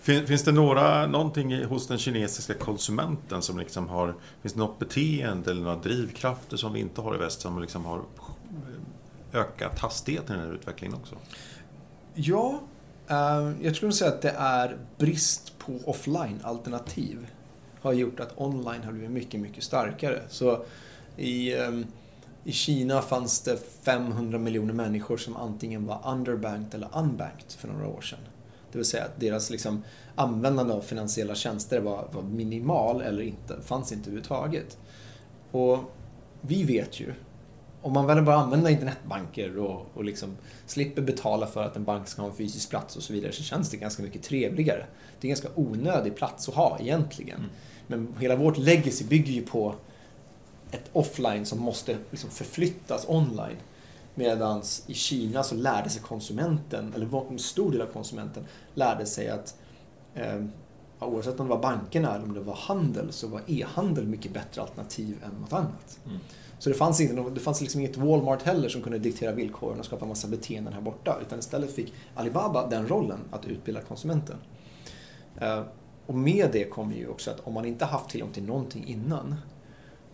Fin- 0.00 0.26
Finns 0.26 0.42
det 0.42 0.52
några, 0.52 1.06
någonting 1.06 1.64
hos 1.64 1.86
den 1.86 1.98
kinesiska 1.98 2.54
konsumenten 2.54 3.42
som 3.42 3.58
liksom 3.58 3.88
har... 3.88 4.14
Finns 4.42 4.54
det 4.54 4.60
något 4.60 4.78
beteende 4.78 5.50
eller 5.50 5.62
några 5.62 5.76
drivkrafter 5.76 6.56
som 6.56 6.72
vi 6.72 6.80
inte 6.80 7.00
har 7.00 7.14
i 7.14 7.18
väst 7.18 7.40
som 7.40 7.60
liksom 7.60 7.84
har 7.84 8.00
ökat 9.34 9.78
hastigheten 9.78 10.36
i 10.36 10.38
den 10.38 10.48
här 10.48 10.54
utvecklingen 10.54 10.96
också? 10.96 11.16
Ja, 12.14 12.60
eh, 13.08 13.52
jag 13.62 13.76
skulle 13.76 13.92
säga 13.92 14.10
att 14.10 14.22
det 14.22 14.34
är 14.38 14.76
brist 14.98 15.58
på 15.58 15.72
offline-alternativ 15.84 17.26
har 17.80 17.92
gjort 17.92 18.20
att 18.20 18.32
online 18.36 18.82
har 18.82 18.92
blivit 18.92 19.10
mycket, 19.10 19.40
mycket 19.40 19.64
starkare. 19.64 20.22
Så 20.28 20.64
i, 21.16 21.54
eh, 21.54 21.80
i 22.44 22.52
Kina 22.52 23.02
fanns 23.02 23.40
det 23.40 23.58
500 23.82 24.38
miljoner 24.38 24.74
människor 24.74 25.16
som 25.16 25.36
antingen 25.36 25.86
var 25.86 26.00
underbanked 26.04 26.74
eller 26.74 26.88
unbanked 26.98 27.52
för 27.52 27.68
några 27.68 27.88
år 27.88 28.00
sedan. 28.00 28.18
Det 28.72 28.78
vill 28.78 28.86
säga 28.86 29.04
att 29.04 29.20
deras 29.20 29.50
liksom, 29.50 29.82
användande 30.14 30.74
av 30.74 30.80
finansiella 30.80 31.34
tjänster 31.34 31.80
var, 31.80 32.08
var 32.12 32.22
minimal 32.22 33.02
eller 33.02 33.22
inte, 33.22 33.60
fanns 33.62 33.92
inte 33.92 34.10
överhuvudtaget. 34.10 34.78
Och 35.50 35.78
vi 36.40 36.64
vet 36.64 37.00
ju 37.00 37.14
om 37.84 37.92
man 37.92 38.06
väl 38.06 38.22
bara 38.22 38.36
använder 38.36 38.70
internetbanker 38.70 39.58
och, 39.58 39.86
och 39.94 40.04
liksom 40.04 40.36
slipper 40.66 41.02
betala 41.02 41.46
för 41.46 41.64
att 41.64 41.76
en 41.76 41.84
bank 41.84 42.08
ska 42.08 42.22
ha 42.22 42.28
en 42.28 42.36
fysisk 42.36 42.70
plats 42.70 42.96
och 42.96 43.02
så 43.02 43.12
vidare 43.12 43.32
så 43.32 43.42
känns 43.42 43.70
det 43.70 43.76
ganska 43.76 44.02
mycket 44.02 44.22
trevligare. 44.22 44.86
Det 45.20 45.26
är 45.26 45.28
en 45.28 45.34
ganska 45.34 45.48
onödig 45.54 46.16
plats 46.16 46.48
att 46.48 46.54
ha 46.54 46.78
egentligen. 46.80 47.38
Mm. 47.38 47.50
Men 47.86 48.14
hela 48.18 48.36
vårt 48.36 48.58
legacy 48.58 49.04
bygger 49.04 49.32
ju 49.32 49.42
på 49.42 49.74
ett 50.70 50.90
offline 50.92 51.46
som 51.46 51.60
måste 51.60 51.96
liksom 52.10 52.30
förflyttas 52.30 53.08
online. 53.08 53.56
Medan 54.14 54.62
i 54.86 54.94
Kina 54.94 55.42
så 55.42 55.54
lärde 55.54 55.90
sig 55.90 56.02
konsumenten, 56.02 56.92
eller 56.94 57.30
en 57.30 57.38
stor 57.38 57.72
del 57.72 57.80
av 57.82 57.86
konsumenten, 57.86 58.44
lärde 58.74 59.06
sig 59.06 59.28
att 59.28 59.56
eh, 60.14 60.44
oavsett 61.00 61.40
om 61.40 61.48
det 61.48 61.54
var 61.54 61.62
bankerna 61.62 62.14
eller 62.14 62.24
om 62.24 62.34
det 62.34 62.40
var 62.40 62.56
handel 62.56 63.12
så 63.12 63.28
var 63.28 63.40
e-handel 63.46 64.06
mycket 64.06 64.32
bättre 64.32 64.62
alternativ 64.62 65.16
än 65.24 65.40
något 65.40 65.52
annat. 65.52 65.98
Mm. 66.06 66.18
Så 66.58 66.68
det 66.70 66.74
fanns, 66.76 67.00
inte, 67.00 67.30
det 67.30 67.40
fanns 67.40 67.60
liksom 67.60 67.80
inget 67.80 67.96
Walmart 67.96 68.42
heller 68.42 68.68
som 68.68 68.82
kunde 68.82 68.98
diktera 68.98 69.32
villkoren 69.32 69.78
och 69.78 69.84
skapa 69.86 70.06
massa 70.06 70.28
beteenden 70.28 70.72
här 70.74 70.80
borta. 70.80 71.18
Utan 71.26 71.38
istället 71.38 71.72
fick 71.74 71.92
Alibaba 72.14 72.66
den 72.66 72.88
rollen 72.88 73.18
att 73.30 73.46
utbilda 73.46 73.80
konsumenten. 73.80 74.36
Eh, 75.40 75.60
Och 76.06 76.14
med 76.14 76.48
det 76.52 76.64
kommer 76.64 76.96
ju 76.96 77.08
också 77.08 77.30
att 77.30 77.40
om 77.44 77.52
man 77.52 77.64
inte 77.64 77.84
haft 77.84 78.10
tillgång 78.10 78.30
till 78.32 78.42
någonting 78.44 78.84
innan, 78.86 79.34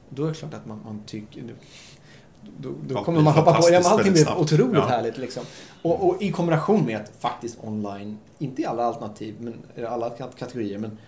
då 0.09 0.24
är 0.24 0.29
det 0.29 0.35
klart 0.35 0.55
att 0.55 0.66
man, 0.66 0.81
man 0.85 1.03
tycker... 1.07 1.55
Då, 2.61 2.72
då 2.88 3.05
kommer 3.05 3.20
man 3.20 3.33
hoppa 3.35 3.55
på... 3.55 3.68
Ja, 3.70 3.81
allting 3.85 4.12
blir 4.12 4.38
otroligt 4.38 4.74
Ja. 4.74 4.87
härligt 4.87 5.18
liksom. 5.18 5.42
Och, 5.83 6.09
och 6.09 6.22
i 6.22 6.33
kombination 6.33 6.85
med 6.87 7.00
att 7.00 7.12
faktiskt 7.18 7.59
online, 7.62 8.18
inte 8.38 8.62
i 8.62 8.66
alla 8.66 8.85
alternativ, 8.85 9.35
men 9.40 9.55
eller 9.76 9.87
alla 9.88 10.11
kat- 10.11 10.37
kategorier, 10.37 10.79
men 10.79 10.98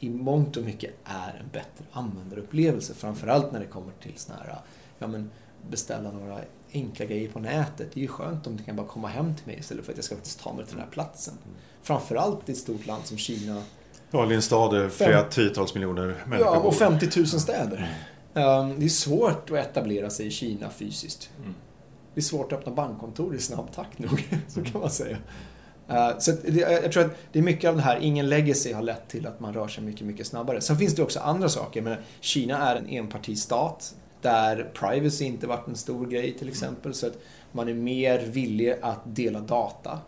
i 0.00 0.10
mångt 0.10 0.56
och 0.56 0.64
mycket 0.64 0.90
är 1.04 1.40
en 1.40 1.48
bättre 1.52 1.84
användarupplevelse. 1.92 2.94
Framförallt 2.94 3.52
när 3.52 3.60
det 3.60 3.66
kommer 3.66 3.92
till 4.02 4.12
såna 4.16 4.38
här, 4.38 4.58
ja 4.98 5.06
men 5.06 5.30
beställa 5.70 6.10
några 6.10 6.40
enkla 6.72 7.04
grejer 7.04 7.28
på 7.30 7.38
nätet. 7.40 7.88
Det 7.94 8.00
är 8.00 8.02
ju 8.02 8.08
skönt 8.08 8.46
om 8.46 8.56
det 8.56 8.62
kan 8.62 8.76
bara 8.76 8.86
komma 8.86 9.08
hem 9.08 9.36
till 9.36 9.46
mig 9.46 9.56
istället 9.58 9.84
för 9.84 9.92
att 9.92 9.98
jag 9.98 10.04
ska 10.04 10.14
faktiskt 10.14 10.40
ta 10.40 10.52
mig 10.52 10.64
till 10.66 10.74
den 10.74 10.84
här 10.84 10.90
platsen. 10.90 11.34
Framförallt 11.82 12.48
i 12.48 12.52
ett 12.52 12.58
stort 12.58 12.86
land 12.86 13.06
som 13.06 13.18
Kina. 13.18 13.62
Ja, 14.10 14.32
i 14.32 14.34
en 14.34 14.42
stad 14.42 14.74
där 14.74 14.88
flera 14.88 15.22
tiotals 15.22 15.74
miljoner 15.74 16.24
människor 16.26 16.46
Ja, 16.46 16.56
och 16.56 16.62
bor. 16.62 16.72
50 16.72 17.18
000 17.18 17.26
städer. 17.26 17.96
Um, 18.34 18.78
Det 18.80 18.84
är 18.84 18.88
svårt 18.88 19.50
att 19.50 19.56
etablera 19.56 20.10
sig 20.10 20.26
i 20.26 20.30
Kina 20.30 20.70
fysiskt. 20.70 21.30
Mm. 21.38 21.54
Det 22.14 22.20
är 22.20 22.22
svårt 22.22 22.52
att 22.52 22.58
öppna 22.58 22.72
bankkontor 22.72 23.34
i 23.34 23.38
snabb 23.38 23.72
takt 23.72 23.98
nog, 23.98 24.28
så 24.48 24.62
kan 24.64 24.80
man 24.80 24.90
säga. 24.90 25.16
Uh, 25.90 26.18
Så 26.18 26.32
det, 26.32 26.60
jag 26.60 26.92
tror 26.92 27.04
att 27.04 27.16
det 27.32 27.38
är 27.38 27.42
mycket 27.42 27.70
av 27.70 27.76
det 27.76 27.82
här, 27.82 27.98
ingen 28.00 28.28
legacy 28.28 28.72
har 28.72 28.82
lett 28.82 29.08
till 29.08 29.26
att 29.26 29.40
man 29.40 29.54
rör 29.54 29.68
sig 29.68 29.84
mycket, 29.84 30.06
mycket 30.06 30.26
snabbare. 30.26 30.60
Sen 30.60 30.76
finns 30.78 30.94
det 30.94 31.02
också 31.02 31.20
andra 31.20 31.48
saker. 31.48 31.82
Men 31.82 31.96
Kina 32.20 32.70
är 32.70 32.76
en 32.76 32.88
enpartistat 32.88 33.94
där 34.22 34.70
privacy 34.74 35.24
inte 35.24 35.46
varit 35.46 35.68
en 35.68 35.76
stor 35.76 36.06
grej 36.06 36.34
till 36.38 36.48
exempel. 36.48 36.94
Så 36.94 37.06
att 37.06 37.18
man 37.52 37.68
är 37.68 37.74
mer 37.74 38.18
villig 38.18 38.76
att 38.82 39.00
dela 39.04 39.40
data 39.40 39.98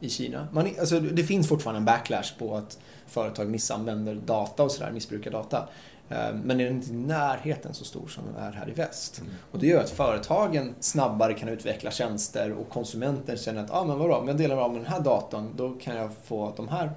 i 0.00 0.08
Kina. 0.08 0.48
Man, 0.52 0.68
alltså, 0.80 1.00
det 1.00 1.22
finns 1.22 1.48
fortfarande 1.48 1.78
en 1.78 1.84
backlash 1.84 2.38
på 2.38 2.56
att 2.56 2.78
företag 3.06 3.48
missanvänder 3.48 4.14
data 4.14 4.62
och 4.62 4.70
sådär, 4.70 4.90
missbrukar 4.92 5.30
data. 5.30 5.68
Eh, 6.08 6.34
Men 6.34 6.48
den 6.48 6.60
är 6.60 6.70
inte 6.70 6.90
i 6.90 6.92
närheten 6.92 7.74
så 7.74 7.84
stor 7.84 8.08
som 8.08 8.24
den 8.26 8.36
är 8.36 8.52
här 8.52 8.68
i 8.68 8.72
väst. 8.72 9.22
Och 9.50 9.58
det 9.58 9.66
gör 9.66 9.80
att 9.80 9.90
företagen 9.90 10.74
snabbare 10.80 11.34
kan 11.34 11.48
utveckla 11.48 11.90
tjänster 11.90 12.52
och 12.52 12.68
konsumenten 12.68 13.36
känner 13.36 13.64
att 13.64 13.70
ah, 13.70 13.84
men 13.84 13.98
vadå, 13.98 14.14
om 14.14 14.28
jag 14.28 14.36
delar 14.36 14.56
av 14.56 14.72
med 14.72 14.82
den 14.82 14.92
här 14.92 15.00
datorn 15.00 15.50
då 15.56 15.72
kan 15.72 15.96
jag 15.96 16.10
få 16.24 16.52
de 16.56 16.68
här 16.68 16.92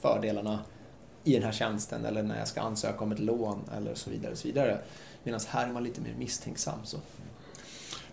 fördelarna 0.00 0.58
i 1.24 1.34
den 1.34 1.42
här 1.42 1.52
tjänsten 1.52 2.04
eller 2.04 2.22
när 2.22 2.38
jag 2.38 2.48
ska 2.48 2.60
ansöka 2.60 3.04
om 3.04 3.12
ett 3.12 3.18
lån 3.18 3.58
eller 3.76 3.94
så 3.94 4.10
vidare. 4.10 4.36
Så 4.36 4.48
vidare. 4.48 4.78
Medan 5.22 5.40
här 5.48 5.68
är 5.68 5.72
man 5.72 5.84
lite 5.84 6.00
mer 6.00 6.14
misstänksam. 6.18 6.78
Så. 6.84 6.98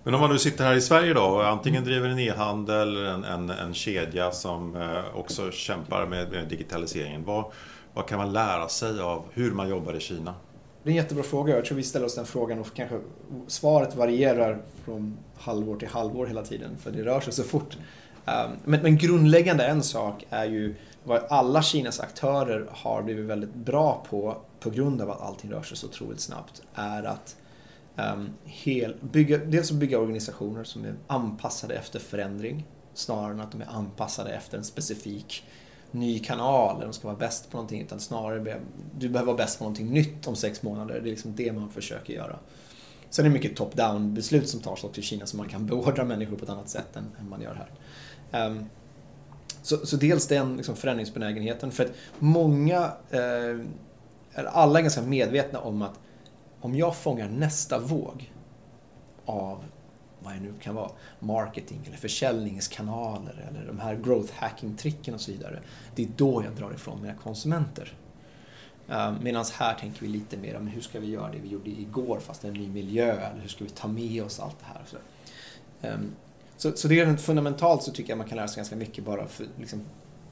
Men 0.03 0.13
om 0.13 0.21
man 0.21 0.29
nu 0.29 0.39
sitter 0.39 0.63
här 0.63 0.75
i 0.75 0.81
Sverige 0.81 1.13
då 1.13 1.21
och 1.21 1.47
antingen 1.47 1.83
driver 1.83 2.09
en 2.09 2.19
e-handel 2.19 2.87
eller 2.87 3.03
en, 3.03 3.23
en, 3.23 3.49
en 3.49 3.73
kedja 3.73 4.31
som 4.31 4.75
eh, 4.75 5.15
också 5.15 5.51
kämpar 5.51 6.05
med, 6.05 6.31
med 6.31 6.47
digitaliseringen. 6.47 7.25
Vad, 7.25 7.45
vad 7.93 8.07
kan 8.07 8.17
man 8.17 8.33
lära 8.33 8.67
sig 8.67 8.99
av 8.99 9.23
hur 9.33 9.51
man 9.51 9.69
jobbar 9.69 9.93
i 9.93 9.99
Kina? 9.99 10.35
Det 10.83 10.89
är 10.89 10.91
en 10.91 10.97
jättebra 10.97 11.23
fråga. 11.23 11.55
Jag 11.55 11.65
tror 11.65 11.75
vi 11.75 11.83
ställer 11.83 12.05
oss 12.05 12.15
den 12.15 12.25
frågan 12.25 12.59
och 12.59 12.73
kanske 12.75 12.99
svaret 13.47 13.95
varierar 13.95 14.61
från 14.85 15.17
halvår 15.35 15.75
till 15.75 15.87
halvår 15.87 16.25
hela 16.25 16.43
tiden 16.43 16.77
för 16.77 16.91
det 16.91 17.03
rör 17.03 17.19
sig 17.19 17.33
så 17.33 17.43
fort. 17.43 17.77
Ehm, 18.25 18.51
men, 18.63 18.81
men 18.81 18.97
grundläggande 18.97 19.65
en 19.65 19.83
sak 19.83 20.25
är 20.29 20.45
ju 20.45 20.75
vad 21.03 21.23
alla 21.29 21.61
Kinas 21.61 21.99
aktörer 21.99 22.67
har 22.71 23.01
blivit 23.01 23.25
väldigt 23.25 23.55
bra 23.55 24.05
på 24.09 24.37
på 24.59 24.69
grund 24.69 25.01
av 25.01 25.11
att 25.11 25.21
allting 25.21 25.51
rör 25.51 25.61
sig 25.61 25.77
så 25.77 25.87
otroligt 25.87 26.19
snabbt 26.19 26.61
är 26.75 27.03
att 27.03 27.35
Um, 27.95 28.29
hel, 28.43 28.95
bygga, 29.01 29.37
dels 29.37 29.71
att 29.71 29.77
bygga 29.77 29.99
organisationer 29.99 30.63
som 30.63 30.85
är 30.85 30.95
anpassade 31.07 31.73
efter 31.73 31.99
förändring 31.99 32.67
snarare 32.93 33.31
än 33.31 33.39
att 33.39 33.51
de 33.51 33.61
är 33.61 33.69
anpassade 33.69 34.33
efter 34.33 34.57
en 34.57 34.63
specifik 34.63 35.43
ny 35.91 36.19
kanal 36.19 36.75
eller 36.75 36.85
de 36.85 36.93
ska 36.93 37.07
vara 37.07 37.17
bäst 37.17 37.51
på 37.51 37.57
någonting 37.57 37.81
utan 37.81 37.99
snarare 37.99 38.61
du 38.97 39.09
behöver 39.09 39.31
vara 39.31 39.37
bäst 39.37 39.57
på 39.57 39.63
någonting 39.63 39.93
nytt 39.93 40.27
om 40.27 40.35
sex 40.35 40.63
månader. 40.63 40.93
Det 40.93 41.09
är 41.09 41.11
liksom 41.11 41.35
det 41.35 41.51
man 41.51 41.69
försöker 41.69 42.13
göra. 42.13 42.39
Sen 43.09 43.25
är 43.25 43.29
det 43.29 43.33
mycket 43.33 43.55
top-down 43.55 44.13
beslut 44.13 44.49
som 44.49 44.59
tas 44.59 44.83
också 44.83 45.01
i 45.01 45.03
Kina 45.03 45.25
så 45.25 45.37
man 45.37 45.49
kan 45.49 45.65
beordra 45.65 46.03
människor 46.03 46.37
på 46.37 46.43
ett 46.43 46.49
annat 46.49 46.69
sätt 46.69 46.95
än, 46.95 47.05
än 47.19 47.29
man 47.29 47.41
gör 47.41 47.67
här. 48.31 48.47
Um, 48.47 48.65
så, 49.61 49.85
så, 49.85 49.97
dels 49.97 50.27
den 50.27 50.57
liksom 50.57 50.75
förändringsbenägenheten 50.75 51.71
för 51.71 51.85
att 51.85 51.91
många, 52.19 52.91
eh, 53.09 53.59
alla 54.45 54.79
är 54.79 54.83
ganska 54.83 55.01
medvetna 55.01 55.59
om 55.59 55.81
att 55.81 55.99
om 56.61 56.75
jag 56.75 56.95
fångar 56.95 57.29
nästa 57.29 57.79
våg 57.79 58.31
av 59.25 59.63
vad 60.23 60.33
det 60.33 60.39
nu 60.39 60.53
kan 60.61 60.75
vara, 60.75 60.91
marketing 61.19 61.79
eller 61.87 61.97
försäljningskanaler 61.97 63.45
eller 63.49 63.67
de 63.67 63.79
här 63.79 63.95
growth 63.95 64.33
hacking-tricken 64.33 65.13
och 65.13 65.21
så 65.21 65.31
vidare. 65.31 65.59
Det 65.95 66.03
är 66.03 66.09
då 66.17 66.43
jag 66.43 66.55
drar 66.55 66.73
ifrån 66.73 67.01
mina 67.01 67.13
konsumenter. 67.13 67.93
Eh, 68.89 69.13
Medan 69.21 69.45
här 69.53 69.73
tänker 69.73 70.01
vi 70.01 70.07
lite 70.07 70.37
mer 70.37 70.55
om 70.57 70.67
hur 70.67 70.81
ska 70.81 70.99
vi 70.99 71.07
göra 71.07 71.31
det 71.31 71.37
vi 71.43 71.49
gjorde 71.49 71.69
igår 71.69 72.19
fast 72.19 72.45
i 72.45 72.47
en 72.47 72.53
ny 72.53 72.67
miljö 72.67 73.11
eller 73.11 73.41
hur 73.41 73.49
ska 73.49 73.63
vi 73.63 73.69
ta 73.69 73.87
med 73.87 74.23
oss 74.23 74.39
allt 74.39 74.59
det 74.59 74.65
här. 74.65 74.81
Så, 74.85 74.97
ehm, 75.87 76.11
så, 76.57 76.71
så 76.71 76.87
det 76.87 76.99
är 76.99 77.17
fundamentalt 77.17 77.83
så 77.83 77.91
tycker 77.91 78.09
jag 78.09 78.17
man 78.17 78.27
kan 78.27 78.35
lära 78.37 78.47
sig 78.47 78.55
ganska 78.55 78.75
mycket 78.75 79.03
bara 79.03 79.27
för 79.27 79.45
liksom, 79.59 79.81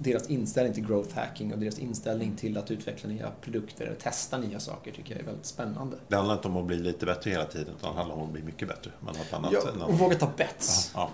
deras 0.02 0.30
inställning 0.30 0.74
till 0.74 0.88
growth 0.88 1.16
hacking 1.16 1.54
och 1.54 1.60
deras 1.60 1.80
inställning 1.80 2.36
till 2.36 2.58
att 2.58 2.72
utveckla 2.72 3.10
nya 3.10 3.32
produkter 3.42 3.86
eller 3.86 3.96
testa 3.96 4.38
nya 4.38 4.60
saker 4.60 4.92
tycker 4.92 5.12
jag 5.12 5.22
är 5.22 5.26
väldigt 5.26 5.46
spännande. 5.46 5.98
Det 6.08 6.16
handlar 6.16 6.36
inte 6.36 6.48
om 6.48 6.58
att 6.58 6.66
bli 6.66 6.78
lite 6.78 7.06
bättre 7.06 7.32
hela 7.32 7.46
tiden 7.46 7.74
utan 7.78 7.92
det 7.92 7.98
handlar 7.98 8.16
om 8.16 8.22
att 8.22 8.32
bli 8.34 8.44
mycket 8.44 8.68
bättre. 8.68 8.92
Man 9.00 9.16
har 9.16 9.24
ett 9.24 9.34
annat, 9.34 9.54
ja, 9.54 9.86
och 9.86 10.00
våga 10.00 10.16
ta 10.16 10.32
bets. 10.38 10.92
Ja, 10.96 11.00
ja. 11.02 11.10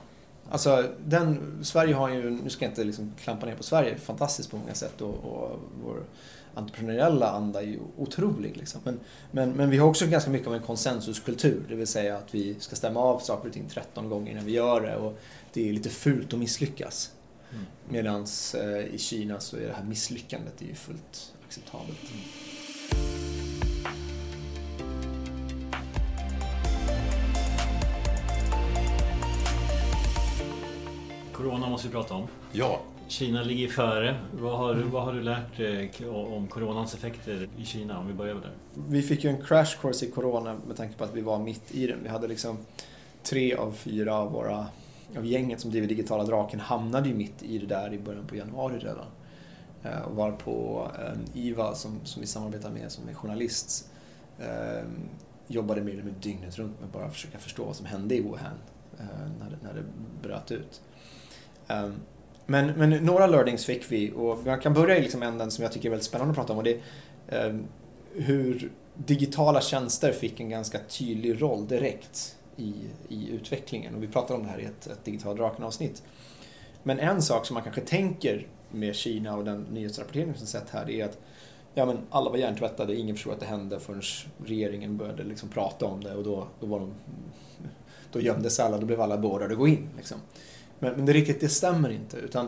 Alltså, 0.52 0.90
den, 1.06 1.60
Sverige 1.64 1.94
har 1.94 2.10
ju, 2.10 2.30
nu 2.30 2.50
ska 2.50 2.66
jag 2.66 2.72
inte 2.72 2.84
liksom 2.84 3.14
klampa 3.24 3.46
ner 3.46 3.56
på 3.56 3.64
Sverige, 3.64 3.98
fantastiskt 3.98 4.52
på 4.52 4.58
många 4.58 4.74
sätt 4.74 5.02
och, 5.02 5.14
och 5.14 5.60
vår 5.84 6.04
entreprenöriella 6.54 7.30
anda 7.30 7.62
är 7.62 7.66
ju 7.66 7.80
otrolig. 7.98 8.58
Liksom. 8.58 8.82
Men, 8.84 9.00
men, 9.32 9.52
men 9.52 9.70
vi 9.70 9.78
har 9.78 9.88
också 9.88 10.08
ganska 10.08 10.30
mycket 10.30 10.48
av 10.48 10.56
en 10.56 10.62
konsensuskultur, 10.62 11.64
det 11.70 11.76
vill 11.76 11.88
säga 11.88 12.18
att 12.18 12.36
vi 12.36 12.56
ska 12.60 12.76
stämma 12.76 13.00
av 13.00 13.20
saker 13.20 13.48
och 13.48 13.54
ting 13.54 13.70
13 13.70 14.10
gånger 14.10 14.36
när 14.36 14.42
vi 14.42 14.52
gör 14.52 14.82
det 14.82 14.96
och 14.96 15.20
det 15.54 15.70
är 15.70 15.74
lite 15.74 15.90
fult 15.90 16.34
att 16.34 16.40
misslyckas. 16.40 17.12
Mm. 17.56 17.68
Medan 17.90 18.26
eh, 18.56 18.96
i 18.96 18.98
Kina 18.98 19.40
så 19.40 19.58
är 19.58 19.62
det 19.62 19.74
här 19.74 19.84
misslyckandet 19.84 20.62
är 20.62 20.66
ju 20.66 20.76
fullt 20.76 21.34
acceptabelt. 21.48 22.12
Mm. 22.12 22.24
Corona 31.34 31.70
måste 31.70 31.88
vi 31.88 31.94
prata 31.94 32.14
om. 32.14 32.28
Ja. 32.52 32.82
Kina 33.08 33.44
ligger 33.44 33.68
före. 33.68 34.16
Vad 34.32 34.58
har, 34.58 34.74
mm. 34.74 34.92
vad 34.92 35.04
har 35.04 35.14
du 35.14 35.22
lärt 35.22 35.58
dig 35.58 35.92
om 36.10 36.48
coronans 36.48 36.94
effekter 36.94 37.50
i 37.58 37.66
Kina? 37.66 38.00
Om 38.00 38.08
vi 38.08 38.14
börjar 38.14 38.36
där. 38.36 38.52
Vi 38.74 39.02
fick 39.02 39.24
ju 39.24 39.30
en 39.30 39.42
crash 39.42 39.82
course 39.82 40.06
i 40.06 40.12
corona 40.12 40.56
med 40.68 40.78
tanke 40.78 40.98
på 40.98 41.04
att 41.04 41.16
vi 41.16 41.22
var 41.22 41.40
mitt 41.40 41.72
i 41.76 41.88
den. 41.88 42.00
Vi 42.04 42.10
hade 42.10 42.28
liksom 42.28 42.58
tre 43.24 43.56
av 43.56 43.72
fyra 43.72 44.16
av 44.16 44.32
våra 44.32 44.68
av 45.18 45.26
gänget 45.26 45.60
som 45.60 45.72
driver 45.72 45.88
Digitala 45.88 46.24
Draken 46.24 46.60
hamnade 46.60 47.10
ju 47.10 47.16
mitt 47.16 47.44
i 47.44 47.58
det 47.58 47.66
där 47.66 47.94
i 47.94 48.00
början 48.00 48.28
på 48.28 48.36
januari 48.36 48.80
redan. 48.80 49.08
Eh, 49.84 50.02
och 50.02 50.16
var 50.16 50.32
på 50.32 50.88
IVA 51.34 51.76
som, 51.76 52.00
som 52.04 52.22
vi 52.22 52.28
samarbetar 52.28 52.70
med 52.70 52.92
som 52.92 53.10
är 53.10 53.14
journalist 53.14 53.92
eh, 54.40 54.84
jobbade 55.48 55.82
mer 55.82 55.92
eller 55.92 56.04
mindre 56.04 56.22
dygnet 56.22 56.58
runt 56.58 56.80
med 56.80 56.88
att 56.88 56.94
bara 56.94 57.10
försöka 57.10 57.38
förstå 57.38 57.66
vad 57.66 57.76
som 57.76 57.86
hände 57.86 58.16
i 58.16 58.22
Wuhan 58.22 58.58
eh, 59.00 59.06
när 59.40 59.50
det, 59.50 59.58
när 59.62 59.74
det 59.74 59.84
bröt 60.22 60.52
ut. 60.52 60.82
Ehm, 61.68 61.94
men, 62.46 62.68
men 62.68 62.90
några 62.90 63.28
learnings 63.28 63.66
fick 63.66 63.92
vi 63.92 64.12
och 64.16 64.46
man 64.46 64.60
kan 64.60 64.74
börja 64.74 64.98
i 64.98 65.02
liksom 65.02 65.24
änden 65.24 65.52
som 65.52 65.64
jag 65.64 65.72
tycker 65.72 65.90
är 65.90 65.92
väldigt 65.92 66.08
spännande 66.08 66.32
att 66.32 66.38
prata 66.38 66.54
om 66.54 66.60
och 66.60 66.64
det 66.64 66.80
är 67.28 67.64
hur 68.14 68.72
digitala 68.96 69.62
tjänster 69.62 70.12
fick 70.12 70.40
en 70.40 70.50
ganska 70.50 70.80
tydlig 70.80 71.42
roll 71.42 71.68
direkt 71.68 72.38
i, 72.58 72.74
i 73.08 73.30
utvecklingen. 73.30 73.96
Och 73.96 74.04
vi 74.04 74.08
pratar 74.08 74.36
om 74.36 74.44
det 74.44 74.50
här 74.50 74.60
i 74.60 74.66
ett, 74.66 74.88
ett 74.88 75.06
Digital 75.06 75.36
Draken-avsnitt. 75.36 76.04
Men 76.84 77.00
en 77.00 77.22
sak 77.22 77.46
som 77.46 77.54
man 77.54 77.64
kanske 77.64 77.82
tänker 77.82 78.48
med 78.72 78.96
Kina 78.96 79.36
och 79.36 79.46
den 79.46 79.62
nyhetsrapportering 79.62 80.34
som 80.36 80.48
sett 80.48 80.70
här, 80.70 80.86
det 80.86 81.02
är 81.02 81.06
att 81.06 81.18
ja, 81.74 81.86
men 81.86 81.98
alla 82.10 82.30
var 82.30 82.38
hjärntvättade, 82.38 82.96
ingen 82.96 83.16
förstod 83.16 83.34
att 83.34 83.40
det 83.40 83.46
hände 83.46 83.80
förrän 83.80 84.02
regeringen 84.46 84.98
började 84.98 85.24
liksom 85.24 85.50
prata 85.50 85.86
om 85.86 86.04
det 86.04 86.16
och 86.16 86.24
då, 86.24 86.48
då, 86.60 86.68
var 86.68 86.80
de, 86.80 86.94
då 88.12 88.22
gömdes 88.22 88.60
alla, 88.60 88.78
då 88.78 88.86
blev 88.86 89.02
alla 89.02 89.18
beordrade 89.18 89.54
att 89.54 89.60
gå 89.60 89.68
in. 89.68 89.90
Liksom. 89.98 90.18
Men, 90.80 90.94
men 90.94 91.06
det 91.06 91.14
riktigt, 91.14 91.42
det 91.42 91.50
stämmer 91.50 91.90
inte. 91.90 92.18
Utan 92.18 92.48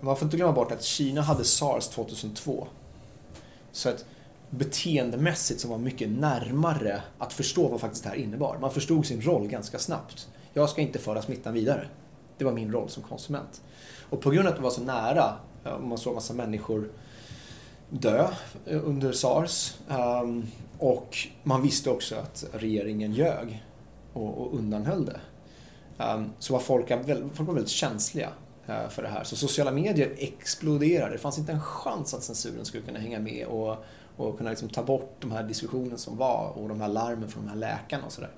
man 0.00 0.16
får 0.16 0.26
inte 0.26 0.36
glömma 0.36 0.52
bort 0.52 0.72
att 0.72 0.82
Kina 0.82 1.20
hade 1.20 1.44
SARS 1.44 1.88
2002. 1.88 2.68
Så 3.72 3.88
att 3.88 4.04
beteendemässigt 4.58 5.60
som 5.60 5.70
var 5.70 5.78
mycket 5.78 6.08
närmare 6.08 7.02
att 7.18 7.32
förstå 7.32 7.68
vad 7.68 7.80
faktiskt 7.80 8.04
det 8.04 8.10
här 8.10 8.16
innebar. 8.16 8.58
Man 8.60 8.70
förstod 8.70 9.06
sin 9.06 9.22
roll 9.22 9.48
ganska 9.48 9.78
snabbt. 9.78 10.28
Jag 10.52 10.68
ska 10.68 10.80
inte 10.80 10.98
föra 10.98 11.22
smittan 11.22 11.54
vidare. 11.54 11.86
Det 12.38 12.44
var 12.44 12.52
min 12.52 12.72
roll 12.72 12.88
som 12.88 13.02
konsument. 13.02 13.62
Och 14.10 14.20
på 14.20 14.30
grund 14.30 14.46
av 14.46 14.52
att 14.52 14.58
det 14.58 14.62
var 14.62 14.70
så 14.70 14.82
nära, 14.82 15.36
eh, 15.64 15.78
man 15.78 15.98
såg 15.98 16.14
massa 16.14 16.34
människor 16.34 16.90
dö 17.90 18.28
eh, 18.66 18.88
under 18.88 19.12
SARS 19.12 19.78
ehm, 19.88 20.46
och 20.78 21.16
man 21.42 21.62
visste 21.62 21.90
också 21.90 22.14
att 22.14 22.44
regeringen 22.52 23.12
ljög 23.12 23.64
och 24.12 24.54
undanhöll 24.54 25.04
det. 25.04 25.20
Ehm, 25.98 26.30
så 26.38 26.52
var 26.52 26.60
folk, 26.60 26.88
folk 27.34 27.48
var 27.48 27.54
väldigt 27.54 27.68
känsliga 27.68 28.28
eh, 28.66 28.88
för 28.88 29.02
det 29.02 29.08
här. 29.08 29.24
Så 29.24 29.36
sociala 29.36 29.70
medier 29.70 30.14
exploderade. 30.18 31.12
Det 31.12 31.18
fanns 31.18 31.38
inte 31.38 31.52
en 31.52 31.62
chans 31.62 32.14
att 32.14 32.22
censuren 32.22 32.64
skulle 32.64 32.82
kunna 32.82 32.98
hänga 32.98 33.20
med 33.20 33.46
och 33.46 33.84
och 34.16 34.38
kunna 34.38 34.50
liksom 34.50 34.68
ta 34.68 34.82
bort 34.82 35.16
de 35.20 35.32
här 35.32 35.42
diskussionerna 35.42 35.96
som 35.96 36.16
var 36.16 36.52
och 36.54 36.68
de 36.68 36.80
här 36.80 36.88
larmen 36.88 37.28
från 37.28 37.44
de 37.44 37.50
här 37.50 37.56
läkarna 37.56 38.06
och 38.06 38.12
sådär. 38.12 38.30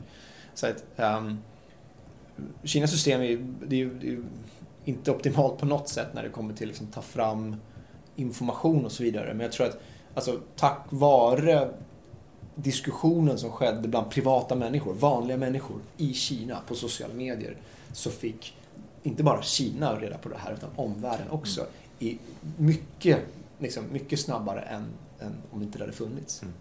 Så 0.55 0.67
att 0.67 0.85
um, 0.97 1.39
Kinas 2.65 2.91
system 2.91 3.21
är, 3.21 3.55
det 3.67 3.83
är, 3.83 3.87
det 3.87 4.09
är 4.09 4.19
inte 4.85 5.11
optimalt 5.11 5.59
på 5.59 5.67
något 5.67 5.89
sätt 5.89 6.09
när 6.15 6.23
det 6.23 6.29
kommer 6.29 6.55
till 6.55 6.65
att 6.65 6.69
liksom 6.69 6.87
ta 6.87 7.03
fram 7.03 7.57
information 8.17 8.85
och 8.85 8.93
så 8.93 9.03
vidare. 9.03 9.35
Men 9.35 9.41
jag 9.41 9.53
tror 9.53 9.67
att 9.67 9.79
alltså, 10.15 10.41
tack 10.57 10.87
vare 10.91 11.71
diskussionen 12.55 13.39
som 13.39 13.51
skedde 13.51 13.89
bland 13.89 14.11
privata 14.11 14.55
människor, 14.55 14.95
vanliga 14.95 15.37
människor 15.37 15.77
i 15.97 16.13
Kina 16.13 16.61
på 16.67 16.75
sociala 16.75 17.15
medier 17.15 17.57
så 17.93 18.11
fick 18.11 18.57
inte 19.03 19.23
bara 19.23 19.43
Kina 19.43 20.01
reda 20.01 20.19
på 20.19 20.29
det 20.29 20.39
här 20.39 20.53
utan 20.53 20.71
omvärlden 20.77 21.31
också 21.31 21.61
mm. 21.61 21.73
i 21.99 22.19
mycket, 22.57 23.19
liksom, 23.59 23.85
mycket 23.93 24.21
snabbare 24.21 24.61
än 24.61 24.87
än 25.21 25.35
om 25.51 25.63
inte 25.63 25.79
det 25.79 25.85
hade 25.85 25.97
funnits. 25.97 26.43
Mm. 26.43 26.55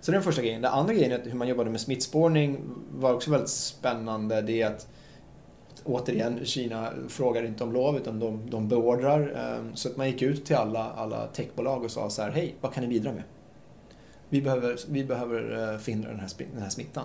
Så 0.00 0.10
det 0.10 0.14
är 0.14 0.18
den 0.18 0.22
första 0.22 0.42
grejen. 0.42 0.62
Den 0.62 0.72
andra 0.72 0.94
grejen 0.94 1.12
är 1.12 1.24
hur 1.24 1.34
man 1.34 1.48
jobbade 1.48 1.70
med 1.70 1.80
smittspårning 1.80 2.60
var 2.92 3.14
också 3.14 3.30
väldigt 3.30 3.50
spännande. 3.50 4.42
Det 4.42 4.62
är 4.62 4.66
att 4.66 4.88
återigen, 5.84 6.44
Kina 6.44 6.92
frågar 7.08 7.42
inte 7.42 7.64
om 7.64 7.72
lov 7.72 7.96
utan 7.96 8.18
de, 8.18 8.50
de 8.50 8.68
beordrar. 8.68 9.32
Ehm, 9.36 9.76
så 9.76 9.88
att 9.88 9.96
man 9.96 10.06
gick 10.06 10.22
ut 10.22 10.44
till 10.44 10.56
alla, 10.56 10.90
alla 10.92 11.26
techbolag 11.26 11.84
och 11.84 11.90
sa 11.90 12.10
så 12.10 12.22
här, 12.22 12.30
hej, 12.30 12.54
vad 12.60 12.72
kan 12.72 12.82
ni 12.82 12.88
bidra 12.88 13.12
med? 13.12 13.22
Vi 14.28 14.42
behöver, 14.42 14.78
vi 14.88 15.04
behöver 15.04 15.72
eh, 15.72 15.78
förhindra 15.78 16.10
den 16.10 16.20
här, 16.20 16.30
den 16.52 16.62
här 16.62 16.70
smittan. 16.70 17.04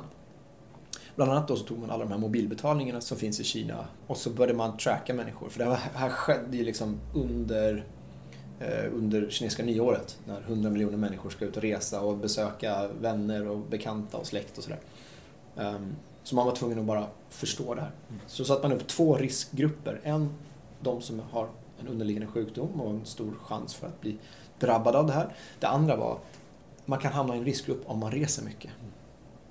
Bland 1.15 1.31
annat 1.31 1.47
då 1.47 1.55
så 1.55 1.65
tog 1.65 1.79
man 1.79 1.91
alla 1.91 2.03
de 2.03 2.11
här 2.11 2.19
mobilbetalningarna 2.19 3.01
som 3.01 3.17
finns 3.17 3.39
i 3.39 3.43
Kina 3.43 3.85
och 4.07 4.17
så 4.17 4.29
började 4.29 4.53
man 4.53 4.77
tracka 4.77 5.13
människor. 5.13 5.49
För 5.49 5.59
det 5.59 5.65
här, 5.65 5.79
här 5.93 6.09
skedde 6.09 6.57
ju 6.57 6.63
liksom 6.63 6.99
under 7.15 7.85
under 8.93 9.29
kinesiska 9.29 9.63
nyåret 9.63 10.19
när 10.25 10.41
100 10.41 10.69
miljoner 10.69 10.97
människor 10.97 11.29
ska 11.29 11.45
ut 11.45 11.57
och 11.57 11.63
resa 11.63 12.01
och 12.01 12.17
besöka 12.17 12.87
vänner 12.87 13.47
och 13.47 13.57
bekanta 13.57 14.17
och 14.17 14.27
släkt 14.27 14.57
och 14.57 14.63
sådär. 14.63 14.79
Ehm, 15.57 15.95
så 16.23 16.35
man 16.35 16.45
var 16.45 16.55
tvungen 16.55 16.79
att 16.79 16.85
bara 16.85 17.07
förstå 17.29 17.75
det 17.75 17.81
här. 17.81 17.91
Så 18.27 18.45
satte 18.45 18.67
man 18.67 18.77
upp 18.77 18.87
två 18.87 19.17
riskgrupper. 19.17 19.99
En, 20.03 20.33
de 20.81 21.01
som 21.01 21.19
har 21.19 21.49
en 21.79 21.87
underliggande 21.87 22.27
sjukdom 22.27 22.81
och 22.81 22.89
en 22.89 23.05
stor 23.05 23.33
chans 23.43 23.73
för 23.73 23.87
att 23.87 24.01
bli 24.01 24.17
drabbade 24.59 24.97
av 24.97 25.07
det 25.07 25.13
här. 25.13 25.35
Det 25.59 25.67
andra 25.67 25.95
var, 25.95 26.17
man 26.85 26.99
kan 26.99 27.11
hamna 27.13 27.35
i 27.35 27.37
en 27.37 27.45
riskgrupp 27.45 27.81
om 27.85 27.99
man 27.99 28.11
reser 28.11 28.43
mycket. 28.43 28.71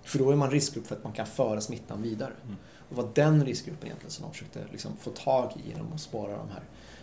För 0.02 0.18
då 0.18 0.30
är 0.30 0.36
man 0.36 0.50
riskgrupp 0.50 0.86
för 0.86 0.96
att 0.96 1.04
man 1.04 1.12
kan 1.12 1.26
föra 1.26 1.60
smittan 1.60 2.02
vidare. 2.02 2.32
Och 2.88 2.96
det 2.96 3.02
var 3.02 3.10
den 3.14 3.44
riskgruppen 3.44 3.86
egentligen 3.86 4.10
som 4.10 4.22
de 4.22 4.32
försökte 4.32 4.60
liksom 4.72 4.96
få 4.96 5.10
tag 5.10 5.52
i 5.64 5.70
genom 5.70 5.92
att 5.92 6.00
spåra 6.00 6.36
de 6.36 6.48
här 6.48 6.62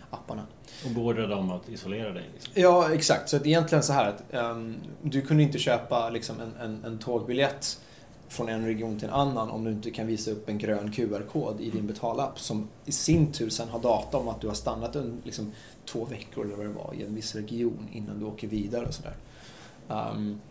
apparna. 0.10 0.43
Och 0.86 0.91
beordra 0.91 1.28
dem 1.28 1.52
att 1.52 1.70
isolera 1.70 2.13
dig? 2.13 2.30
Liksom. 2.34 2.54
Ja, 2.56 2.93
exakt. 2.93 3.30
Så 3.30 3.38
att 3.38 3.46
egentligen 3.46 3.84
så 3.84 3.93
här 3.93 4.10
att 4.10 4.24
um, 4.34 4.76
du 5.02 5.22
kunde 5.22 5.43
inte 5.43 5.60
köpa 5.60 6.10
liksom, 6.10 6.36
en, 6.39 6.54
en, 6.62 6.86
en 6.86 7.00
tågbiljett 7.00 7.80
från 8.28 8.50
en 8.50 8.65
region 8.65 9.00
till 9.00 9.08
en 9.08 9.13
annan 9.13 9.50
om 9.50 9.63
du 9.63 9.72
inte 9.72 9.91
kan 9.91 10.08
visa 10.08 10.32
upp 10.32 10.50
en 10.50 10.58
grön 10.58 10.91
QR-kod 10.91 11.62
i 11.62 11.70
din 11.70 11.88
betalapp 11.88 12.39
som 12.39 12.67
i 12.86 12.91
sin 12.91 13.32
tur 13.32 13.50
sen 13.50 13.70
har 13.70 13.80
data 13.80 14.17
om 14.17 14.28
att 14.28 14.41
du 14.41 14.48
har 14.48 14.54
stannat 14.54 14.96
en, 14.96 15.22
liksom, 15.24 15.52
två 15.86 16.06
veckor 16.06 16.46
eller 16.46 16.56
vad 16.56 16.65
det 16.65 16.74
var 16.74 16.93
i 16.98 17.04
en 17.04 17.15
viss 17.15 17.36
region 17.36 17.88
innan 17.91 18.20
du 18.20 18.26
åker 18.26 18.48
vidare 18.48 18.86
och 18.86 18.93
sådär. 18.93 19.15
Um, 19.88 20.41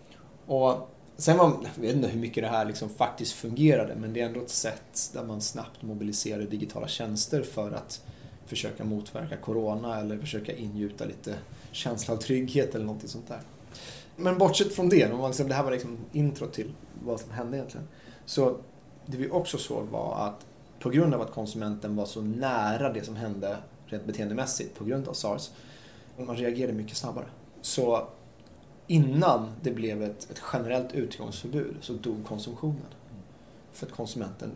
och 0.46 0.90
Sen 1.18 1.38
var, 1.38 1.52
jag 1.74 1.82
vet 1.82 1.96
inte 1.96 2.08
hur 2.08 2.20
mycket 2.20 2.44
det 2.44 2.48
här 2.48 2.64
liksom 2.64 2.88
faktiskt 2.88 3.32
fungerade, 3.32 3.94
men 3.94 4.12
det 4.12 4.20
är 4.20 4.26
ändå 4.26 4.40
ett 4.40 4.50
sätt 4.50 5.10
där 5.12 5.24
man 5.24 5.40
snabbt 5.40 5.82
mobiliserade 5.82 6.46
digitala 6.46 6.88
tjänster 6.88 7.42
för 7.42 7.72
att 7.72 8.02
försöka 8.46 8.84
motverka 8.84 9.36
corona 9.36 10.00
eller 10.00 10.18
försöka 10.18 10.56
ingjuta 10.56 11.04
lite 11.04 11.34
känsla 11.72 12.14
av 12.14 12.18
trygghet 12.18 12.74
eller 12.74 12.84
något 12.84 13.08
sånt 13.08 13.28
där. 13.28 13.40
Men 14.16 14.38
bortsett 14.38 14.72
från 14.72 14.88
det, 14.88 15.08
liksom, 15.26 15.48
det 15.48 15.54
här 15.54 15.64
var 15.64 15.70
liksom 15.70 15.98
intro 16.12 16.46
till 16.46 16.72
vad 17.04 17.20
som 17.20 17.30
hände 17.30 17.56
egentligen. 17.56 17.88
Så 18.24 18.56
det 19.06 19.16
vi 19.16 19.30
också 19.30 19.58
såg 19.58 19.86
var 19.86 20.26
att 20.26 20.46
på 20.80 20.90
grund 20.90 21.14
av 21.14 21.20
att 21.20 21.32
konsumenten 21.32 21.96
var 21.96 22.06
så 22.06 22.20
nära 22.20 22.92
det 22.92 23.04
som 23.04 23.16
hände 23.16 23.56
rent 23.86 24.04
beteendemässigt 24.06 24.78
på 24.78 24.84
grund 24.84 25.08
av 25.08 25.12
sars, 25.12 25.50
man 26.18 26.36
reagerade 26.36 26.72
mycket 26.72 26.96
snabbare. 26.96 27.26
Så 27.60 28.08
innan 28.86 29.52
det 29.62 29.70
blev 29.70 30.02
ett, 30.02 30.30
ett 30.30 30.42
generellt 30.52 30.92
utgångsförbud 30.92 31.76
så 31.80 31.92
dog 31.92 32.24
konsumtionen. 32.26 32.86
För 33.76 33.86
att 33.86 33.92
konsumenten 33.92 34.50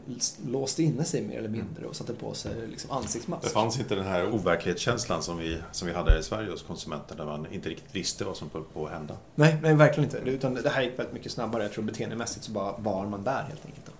låste 0.47 0.83
inne 0.83 1.05
sig 1.05 1.23
mer 1.23 1.39
eller 1.39 1.49
mindre 1.49 1.87
och 1.87 1.97
satte 1.97 2.15
på 2.15 2.35
sig 2.35 2.67
liksom 2.71 2.91
ansiktsmask. 2.91 3.43
Det 3.45 3.51
fanns 3.51 3.79
inte 3.79 3.95
den 3.95 4.05
här 4.05 4.35
overklighetskänslan 4.35 5.23
som 5.23 5.39
vi, 5.39 5.59
som 5.73 5.89
vi 5.89 5.95
hade 5.95 6.19
i 6.19 6.23
Sverige 6.23 6.51
hos 6.51 6.63
konsumenter 6.63 7.17
där 7.17 7.25
man 7.25 7.47
inte 7.53 7.69
riktigt 7.69 7.95
visste 7.95 8.25
vad 8.25 8.37
som 8.37 8.51
höll 8.53 8.63
på 8.63 8.87
att 8.87 8.93
hända. 8.93 9.17
Nej, 9.35 9.59
nej, 9.63 9.75
verkligen 9.75 10.05
inte. 10.05 10.31
Utan 10.31 10.55
det 10.55 10.71
här 10.71 10.83
gick 10.83 10.99
väldigt 10.99 11.15
mycket 11.15 11.33
snabbare. 11.33 11.63
Jag 11.63 11.73
tror 11.73 11.85
beteendemässigt 11.85 12.45
så 12.45 12.53
bara 12.53 12.77
var 12.79 13.07
man 13.07 13.25
där 13.25 13.43
helt 13.43 13.67
enkelt. 13.67 13.91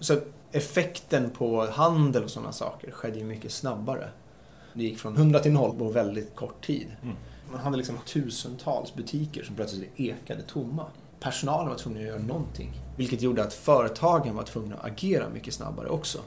Så 0.00 0.20
effekten 0.52 1.30
på 1.30 1.66
handel 1.66 2.24
och 2.24 2.30
sådana 2.30 2.52
saker 2.52 2.90
skedde 2.90 3.18
ju 3.18 3.24
mycket 3.24 3.52
snabbare. 3.52 4.08
Det 4.74 4.82
gick 4.82 4.98
från 4.98 5.16
100 5.16 5.40
till 5.40 5.52
0 5.52 5.78
på 5.78 5.88
väldigt 5.88 6.36
kort 6.36 6.66
tid. 6.66 6.86
Mm. 7.02 7.16
Man 7.52 7.60
hade 7.60 7.76
liksom 7.76 7.98
tusentals 8.06 8.94
butiker 8.94 9.42
som 9.42 9.56
plötsligt 9.56 10.00
ekade 10.00 10.42
tomma. 10.42 10.86
Personalen 11.22 11.68
var 11.68 11.78
tvungen 11.78 12.02
att 12.02 12.08
göra 12.08 12.22
någonting. 12.22 12.72
Vilket 12.96 13.22
gjorde 13.22 13.42
att 13.42 13.54
företagen 13.54 14.36
var 14.36 14.42
tvungna 14.42 14.76
att 14.76 14.84
agera 14.84 15.28
mycket 15.28 15.54
snabbare 15.54 15.88
också. 15.88 16.18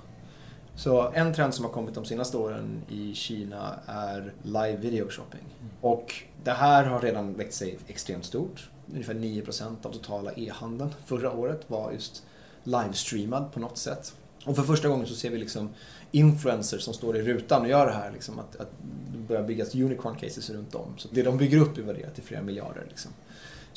Så 0.75 1.12
en 1.13 1.34
trend 1.34 1.53
som 1.53 1.65
har 1.65 1.71
kommit 1.71 1.95
de 1.95 2.05
senaste 2.05 2.38
åren 2.38 2.81
i 2.89 3.13
Kina 3.13 3.79
är 3.86 4.34
live 4.43 4.77
video 4.77 5.10
shopping. 5.10 5.43
Mm. 5.60 5.71
Och 5.81 6.13
det 6.43 6.51
här 6.51 6.84
har 6.84 7.01
redan 7.01 7.34
växt 7.34 7.58
sig 7.58 7.77
extremt 7.88 8.25
stort. 8.25 8.69
Ungefär 8.93 9.13
9% 9.13 9.75
av 9.81 9.91
totala 9.91 10.31
e-handeln 10.36 10.93
förra 11.05 11.31
året 11.31 11.62
var 11.67 11.91
just 11.91 12.23
livestreamad 12.63 13.51
på 13.53 13.60
något 13.60 13.77
sätt. 13.77 14.15
Och 14.45 14.55
för 14.55 14.63
första 14.63 14.88
gången 14.88 15.08
så 15.08 15.15
ser 15.15 15.29
vi 15.29 15.38
liksom 15.38 15.69
influencers 16.12 16.81
som 16.81 16.93
står 16.93 17.17
i 17.17 17.21
rutan 17.21 17.62
och 17.62 17.69
gör 17.69 17.86
det 17.86 17.93
här. 17.93 18.12
Liksom, 18.12 18.39
att, 18.39 18.55
att 18.55 18.69
det 19.12 19.17
börjar 19.17 19.43
byggas 19.43 19.75
unicorn 19.75 20.15
cases 20.15 20.49
runt 20.49 20.75
om. 20.75 20.93
Så 20.97 21.08
det 21.12 21.23
de 21.23 21.38
bygger 21.38 21.58
upp 21.58 21.77
är 21.77 21.81
värderat 21.81 22.15
till 22.15 22.23
flera 22.23 22.41
miljarder. 22.41 22.86
Liksom. 22.89 23.12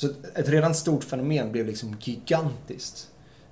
Så 0.01 0.07
ett 0.35 0.49
redan 0.49 0.75
stort 0.75 1.03
fenomen 1.03 1.51
blev 1.51 1.65
liksom 1.65 1.95
gigantiskt. 2.01 3.07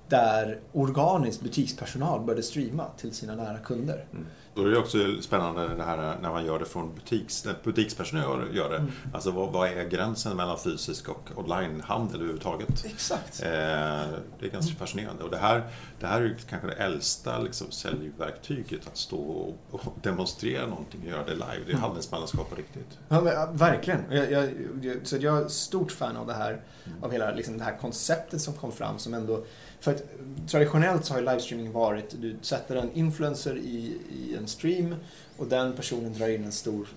Där 0.08 0.60
organisk 0.72 1.40
butikspersonal 1.40 2.20
började 2.20 2.42
streama 2.42 2.84
till 2.96 3.14
sina 3.14 3.34
nära 3.34 3.58
kunder. 3.58 4.04
Mm. 4.12 4.26
Då 4.58 4.64
är 4.64 4.70
det 4.70 4.78
också 4.78 4.98
spännande 5.22 5.74
det 5.74 5.82
här 5.82 6.16
när 6.22 6.30
man 6.30 6.46
gör 6.46 6.58
det 6.58 6.64
från 6.64 6.94
butiks, 6.94 7.46
butikspersonal 7.64 8.56
gör 8.56 8.70
det. 8.70 8.76
Mm. 8.76 8.92
Alltså 9.14 9.30
vad, 9.30 9.52
vad, 9.52 9.68
är 9.68 9.84
gränsen 9.84 10.36
mellan 10.36 10.58
fysisk 10.58 11.08
och 11.08 11.30
onlinehandel 11.36 12.16
överhuvudtaget? 12.16 12.84
Exakt. 12.84 13.42
Eh, 13.42 13.48
det 13.48 14.46
är 14.46 14.50
ganska 14.50 14.70
mm. 14.70 14.78
fascinerande. 14.78 15.24
Och 15.24 15.30
det 15.30 15.36
här, 15.36 15.62
det 16.00 16.06
här 16.06 16.20
är 16.20 16.36
kanske 16.48 16.68
det 16.68 16.74
äldsta 16.74 17.38
liksom, 17.38 17.70
säljverktyget 17.70 18.86
att 18.86 18.96
stå 18.96 19.18
och, 19.18 19.56
och 19.70 19.80
demonstrera 20.02 20.66
någonting 20.66 21.00
och 21.00 21.08
göra 21.08 21.24
det 21.24 21.34
live. 21.34 21.62
Det 21.66 21.70
är 21.70 21.70
mm. 21.70 21.82
handelsmannaskap 21.82 22.50
på 22.50 22.56
riktigt. 22.56 22.98
Ja, 23.08 23.20
men, 23.20 23.56
verkligen. 23.56 24.00
Jag, 24.10 24.32
jag, 24.32 24.96
så 25.02 25.16
jag 25.16 25.38
är 25.38 25.48
stort 25.48 25.92
fan 25.92 26.16
av 26.16 26.26
det 26.26 26.34
här, 26.34 26.62
mm. 26.86 27.04
av 27.04 27.12
hela 27.12 27.30
liksom, 27.30 27.58
det 27.58 27.64
här 27.64 27.76
konceptet 27.80 28.40
som 28.40 28.54
kom 28.54 28.72
fram 28.72 28.98
som 28.98 29.14
ändå 29.14 29.44
för 29.80 29.94
att 29.94 30.02
traditionellt 30.46 31.04
så 31.04 31.14
har 31.14 31.20
ju 31.20 31.26
livestreaming 31.26 31.72
varit, 31.72 32.20
du 32.20 32.36
sätter 32.42 32.76
en 32.76 32.92
influencer 32.92 33.56
i, 33.56 33.98
i 34.10 34.36
en 34.36 34.48
stream 34.48 34.94
och 35.36 35.46
den 35.46 35.72
personen 35.72 36.12
drar 36.12 36.28
in 36.28 36.44
en 36.44 36.52
stor 36.52 36.88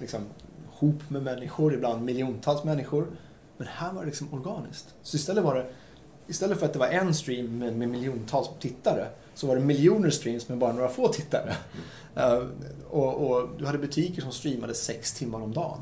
liksom, 0.00 0.20
hop 0.66 1.10
med 1.10 1.22
människor, 1.22 1.74
ibland 1.74 2.04
miljontals 2.04 2.64
människor. 2.64 3.06
Men 3.56 3.68
här 3.68 3.92
var 3.92 4.00
det 4.00 4.06
liksom 4.06 4.34
organiskt. 4.34 4.94
Så 5.02 5.16
istället 5.16 5.44
var 5.44 5.54
det, 5.54 5.66
istället 6.26 6.58
för 6.58 6.66
att 6.66 6.72
det 6.72 6.78
var 6.78 6.88
en 6.88 7.14
stream 7.14 7.58
med, 7.58 7.76
med 7.76 7.88
miljontals 7.88 8.48
tittare, 8.60 9.08
så 9.34 9.46
var 9.46 9.56
det 9.56 9.62
miljoner 9.62 10.10
streams 10.10 10.48
med 10.48 10.58
bara 10.58 10.72
några 10.72 10.88
få 10.88 11.08
tittare. 11.08 11.56
Mm. 12.14 12.42
Uh, 12.42 12.48
och, 12.90 13.30
och, 13.30 13.48
du 13.58 13.66
hade 13.66 13.78
butiker 13.78 14.22
som 14.22 14.32
streamade 14.32 14.74
sex 14.74 15.12
timmar 15.12 15.40
om 15.40 15.52
dagen. 15.52 15.78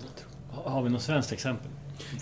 Har 0.51 0.83
vi 0.83 0.91
något 0.91 1.03
svenskt 1.03 1.33
exempel? 1.33 1.71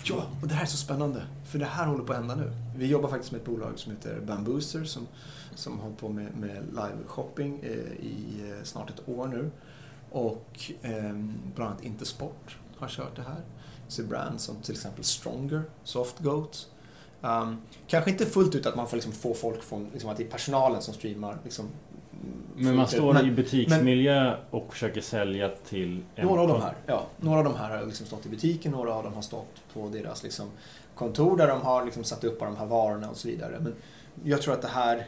Ja, 0.03 0.27
och 0.41 0.47
det 0.47 0.53
här 0.53 0.61
är 0.61 0.67
så 0.67 0.77
spännande. 0.77 1.23
För 1.45 1.59
det 1.59 1.65
här 1.65 1.85
håller 1.85 2.03
på 2.03 2.13
att 2.13 2.19
hända 2.19 2.35
nu. 2.35 2.51
Vi 2.75 2.87
jobbar 2.87 3.09
faktiskt 3.09 3.31
med 3.31 3.39
ett 3.41 3.45
bolag 3.45 3.79
som 3.79 3.91
heter 3.91 4.19
Bambooster 4.19 4.83
som, 4.83 5.07
som 5.55 5.79
håller 5.79 5.95
på 5.95 6.09
med, 6.09 6.37
med 6.37 6.63
live-shopping 6.71 7.59
eh, 7.63 8.05
i 8.05 8.51
eh, 8.51 8.63
snart 8.63 8.89
ett 8.89 9.09
år 9.09 9.27
nu. 9.27 9.51
Och 10.11 10.71
eh, 10.81 11.13
bland 11.55 11.71
annat 11.71 11.83
Intersport 11.83 12.57
har 12.77 12.87
kört 12.87 13.15
det 13.15 13.21
här. 13.21 13.41
Så 13.87 14.03
brand 14.03 14.41
som 14.41 14.55
till 14.55 14.73
exempel 14.73 15.03
Stronger, 15.03 15.63
Softgoat. 15.83 16.67
Um, 17.21 17.29
ehm, 17.29 17.57
kanske 17.87 18.11
inte 18.11 18.25
fullt 18.25 18.55
ut 18.55 18.65
att 18.65 18.75
man 18.75 18.87
får 18.87 18.97
liksom 18.97 19.13
få 19.13 19.33
folk 19.33 19.63
från, 19.63 19.89
liksom 19.93 20.09
att 20.09 20.17
det 20.17 20.23
är 20.23 20.29
personalen 20.29 20.81
som 20.81 20.93
streamar 20.93 21.37
liksom, 21.43 21.69
men 22.55 22.75
man 22.75 22.87
står 22.87 23.13
men, 23.13 23.25
i 23.25 23.31
butiksmiljö 23.31 24.23
men, 24.23 24.35
och 24.49 24.73
försöker 24.73 25.01
sälja 25.01 25.49
till... 25.49 26.03
En 26.15 26.27
några 26.27 26.41
av 26.41 26.47
de 26.47 26.61
här, 26.61 26.73
ja. 26.85 27.05
Några 27.17 27.37
av 27.37 27.43
de 27.43 27.55
här 27.55 27.77
har 27.77 27.85
liksom 27.85 28.05
stått 28.05 28.25
i 28.25 28.29
butiken, 28.29 28.71
några 28.71 28.93
av 28.93 29.03
dem 29.03 29.13
har 29.13 29.21
stått 29.21 29.61
på 29.73 29.89
deras 29.89 30.23
liksom, 30.23 30.49
kontor 30.95 31.37
där 31.37 31.47
de 31.47 31.61
har 31.61 31.85
liksom 31.85 32.03
satt 32.03 32.23
upp 32.23 32.39
de 32.39 32.57
här 32.57 32.65
varorna 32.65 33.09
och 33.09 33.17
så 33.17 33.27
vidare. 33.27 33.59
Men 33.59 33.73
jag 34.23 34.41
tror 34.41 34.53
att 34.53 34.61
det 34.61 34.67
här 34.67 35.07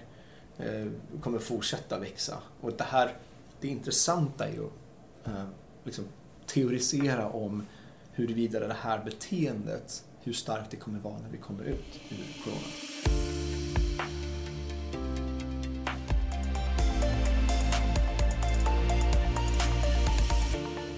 eh, 0.58 0.88
kommer 1.22 1.40
fortsätta 1.40 2.00
växa. 2.00 2.38
Och 2.62 2.72
det 2.78 2.84
här, 2.84 3.14
det 3.62 3.68
intressanta 3.68 4.48
är 4.48 4.54
ju 4.54 4.66
att 4.66 5.28
eh, 5.28 5.46
liksom, 5.84 6.06
teorisera 6.46 7.30
om 7.30 7.64
huruvida 8.12 8.60
det 8.60 8.76
här 8.82 9.02
beteendet, 9.06 10.04
hur 10.24 10.34
starkt 10.34 10.72
det 10.72 10.78
kommer 10.78 11.00
vara 11.00 11.18
när 11.18 11.30
vi 11.30 11.38
kommer 11.38 11.64
ut 11.64 12.00
ur 12.10 12.44
corona. 12.44 13.25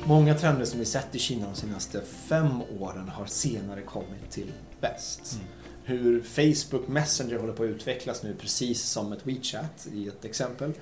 Många 0.07 0.35
trender 0.35 0.65
som 0.65 0.79
vi 0.79 0.85
sett 0.85 1.15
i 1.15 1.19
Kina 1.19 1.45
de 1.45 1.55
senaste 1.55 2.01
fem 2.01 2.61
åren 2.79 3.09
har 3.09 3.25
senare 3.25 3.81
kommit 3.81 4.31
till 4.31 4.51
väst. 4.81 5.35
Mm. 5.35 5.47
Hur 5.83 6.21
Facebook 6.21 6.87
Messenger 6.87 7.37
håller 7.39 7.53
på 7.53 7.63
att 7.63 7.69
utvecklas 7.69 8.23
nu 8.23 8.35
precis 8.35 8.81
som 8.81 9.13
ett 9.13 9.27
WeChat 9.27 9.87
i 9.93 10.07
ett 10.07 10.25
exempel. 10.25 10.73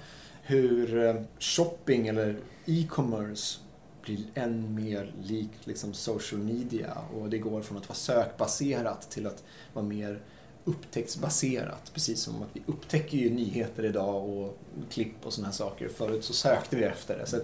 Hur 0.42 1.06
eh, 1.06 1.16
shopping 1.40 2.08
eller 2.08 2.38
e-commerce 2.66 3.60
blir 4.02 4.20
än 4.34 4.76
mer 4.76 5.14
likt 5.24 5.68
liksom 5.68 5.94
social 5.94 6.42
media 6.42 6.98
och 7.14 7.30
det 7.30 7.38
går 7.38 7.62
från 7.62 7.78
att 7.78 7.90
vara 7.90 7.98
sökbaserat 7.98 9.12
till 9.12 9.28
att 9.28 9.44
vara 9.74 9.86
mer 9.86 10.22
upptäcktsbaserat. 10.66 11.92
Precis 11.94 12.22
som 12.22 12.42
att 12.42 12.50
vi 12.54 12.62
upptäcker 12.66 13.18
ju 13.18 13.30
nyheter 13.30 13.86
idag 13.86 14.30
och 14.30 14.58
klipp 14.92 15.26
och 15.26 15.34
sådana 15.34 15.48
här 15.48 15.56
saker. 15.56 15.88
Förut 15.88 16.24
så 16.24 16.34
sökte 16.34 16.76
vi 16.76 16.84
efter 16.84 17.18
det. 17.18 17.26
Så 17.26 17.38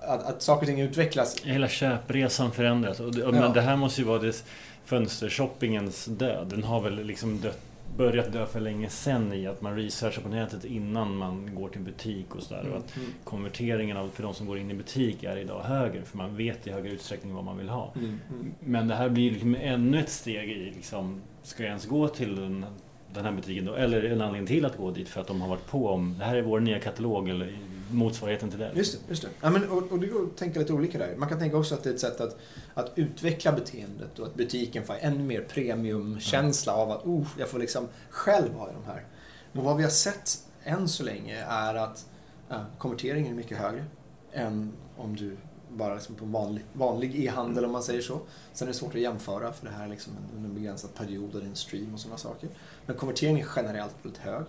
att 0.00 0.26
att, 0.26 0.42
saker 0.42 0.62
och 0.62 0.66
ting 0.66 0.80
utvecklas. 0.80 1.42
Hela 1.44 1.68
köpresan 1.68 2.52
förändras. 2.52 3.00
Och 3.00 3.14
det, 3.14 3.20
ja. 3.20 3.30
Men 3.30 3.52
det 3.52 3.60
här 3.60 3.76
måste 3.76 4.00
ju 4.00 4.06
vara 4.06 4.18
det 4.18 4.44
fönstershoppingens 4.84 6.04
död. 6.04 6.46
Den 6.46 6.64
har 6.64 6.80
väl 6.80 7.04
liksom 7.04 7.40
dött, 7.40 7.58
börjat 7.96 8.32
dö 8.32 8.46
för 8.46 8.60
länge 8.60 8.88
sen 8.88 9.32
i 9.32 9.46
att 9.46 9.60
man 9.60 9.76
researchar 9.76 10.22
på 10.22 10.28
nätet 10.28 10.64
innan 10.64 11.16
man 11.16 11.54
går 11.54 11.68
till 11.68 11.80
butik 11.80 12.34
och 12.34 12.42
sådär. 12.42 12.60
Mm. 12.60 12.72
Och 12.72 12.78
att 12.78 12.96
mm. 12.96 13.08
konverteringen 13.24 14.10
för 14.10 14.22
de 14.22 14.34
som 14.34 14.46
går 14.46 14.58
in 14.58 14.70
i 14.70 14.74
butik 14.74 15.24
är 15.24 15.36
idag 15.36 15.62
högre 15.62 16.02
för 16.02 16.16
man 16.16 16.36
vet 16.36 16.66
i 16.66 16.70
högre 16.70 16.90
utsträckning 16.90 17.34
vad 17.34 17.44
man 17.44 17.58
vill 17.58 17.68
ha. 17.68 17.92
Mm. 17.96 18.20
Mm. 18.30 18.54
Men 18.60 18.88
det 18.88 18.94
här 18.94 19.08
blir 19.08 19.30
liksom 19.30 19.56
ännu 19.60 20.00
ett 20.00 20.10
steg 20.10 20.50
i 20.50 20.72
liksom, 20.76 21.22
ska 21.42 21.62
jag 21.62 21.68
ens 21.68 21.86
gå 21.86 22.08
till 22.08 22.36
den, 22.36 22.66
den 23.14 23.24
här 23.24 23.32
butiken 23.32 23.64
då? 23.64 23.74
Eller 23.74 24.02
en 24.02 24.20
anledning 24.20 24.46
till 24.46 24.64
att 24.64 24.76
gå 24.76 24.90
dit 24.90 25.08
för 25.08 25.20
att 25.20 25.26
de 25.26 25.40
har 25.40 25.48
varit 25.48 25.66
på 25.66 25.88
om 25.88 26.16
det 26.18 26.24
här 26.24 26.36
är 26.36 26.42
vår 26.42 26.60
nya 26.60 26.78
katalog 26.78 27.28
eller 27.28 27.58
motsvarigheten 27.92 28.50
till 28.50 28.58
det. 28.58 28.72
Just 28.74 28.92
det. 28.92 28.98
Just 29.08 29.22
det. 29.22 29.28
Ja, 29.40 29.50
men, 29.50 29.68
och, 29.68 29.92
och 29.92 29.98
det 29.98 30.06
går 30.06 30.22
att 30.22 30.36
tänka 30.36 30.60
lite 30.60 30.72
olika 30.72 30.98
där. 30.98 31.16
Man 31.16 31.28
kan 31.28 31.38
tänka 31.38 31.56
också 31.56 31.74
att 31.74 31.82
det 31.82 31.90
är 31.90 31.94
ett 31.94 32.00
sätt 32.00 32.20
att, 32.20 32.36
att 32.74 32.92
utveckla 32.94 33.52
beteendet 33.52 34.18
och 34.18 34.26
att 34.26 34.34
butiken 34.34 34.84
får 34.84 34.96
ännu 35.00 35.24
mer 35.24 35.40
premiumkänsla 35.40 36.72
av 36.72 36.90
att 36.90 37.04
oh, 37.04 37.26
jag 37.38 37.48
får 37.48 37.58
liksom 37.58 37.88
själv 38.10 38.54
ha 38.54 38.66
de 38.66 38.84
här. 38.86 39.04
Men 39.52 39.64
vad 39.64 39.76
vi 39.76 39.82
har 39.82 39.90
sett 39.90 40.38
än 40.64 40.88
så 40.88 41.04
länge 41.04 41.44
är 41.44 41.74
att 41.74 42.06
ja, 42.48 42.64
konverteringen 42.78 43.32
är 43.32 43.36
mycket 43.36 43.58
högre 43.58 43.84
än 44.32 44.72
om 44.96 45.16
du 45.16 45.36
bara 45.68 45.94
liksom 45.94 46.14
på 46.14 46.24
vanlig, 46.24 46.64
vanlig 46.72 47.24
e-handel 47.24 47.64
om 47.64 47.72
man 47.72 47.82
säger 47.82 48.02
så. 48.02 48.20
Sen 48.52 48.68
är 48.68 48.72
det 48.72 48.78
svårt 48.78 48.94
att 48.94 49.00
jämföra 49.00 49.52
för 49.52 49.66
det 49.66 49.72
här 49.72 49.84
är 49.84 49.88
liksom 49.88 50.12
en, 50.36 50.44
en 50.44 50.54
begränsad 50.54 50.94
period 50.94 51.34
och 51.34 51.40
det 51.40 51.46
är 51.46 51.50
en 51.50 51.56
stream 51.56 51.94
och 51.94 52.00
sådana 52.00 52.18
saker. 52.18 52.48
Men 52.86 52.96
konverteringen 52.96 53.46
är 53.46 53.48
generellt 53.56 53.94
väldigt 54.02 54.20
hög. 54.20 54.44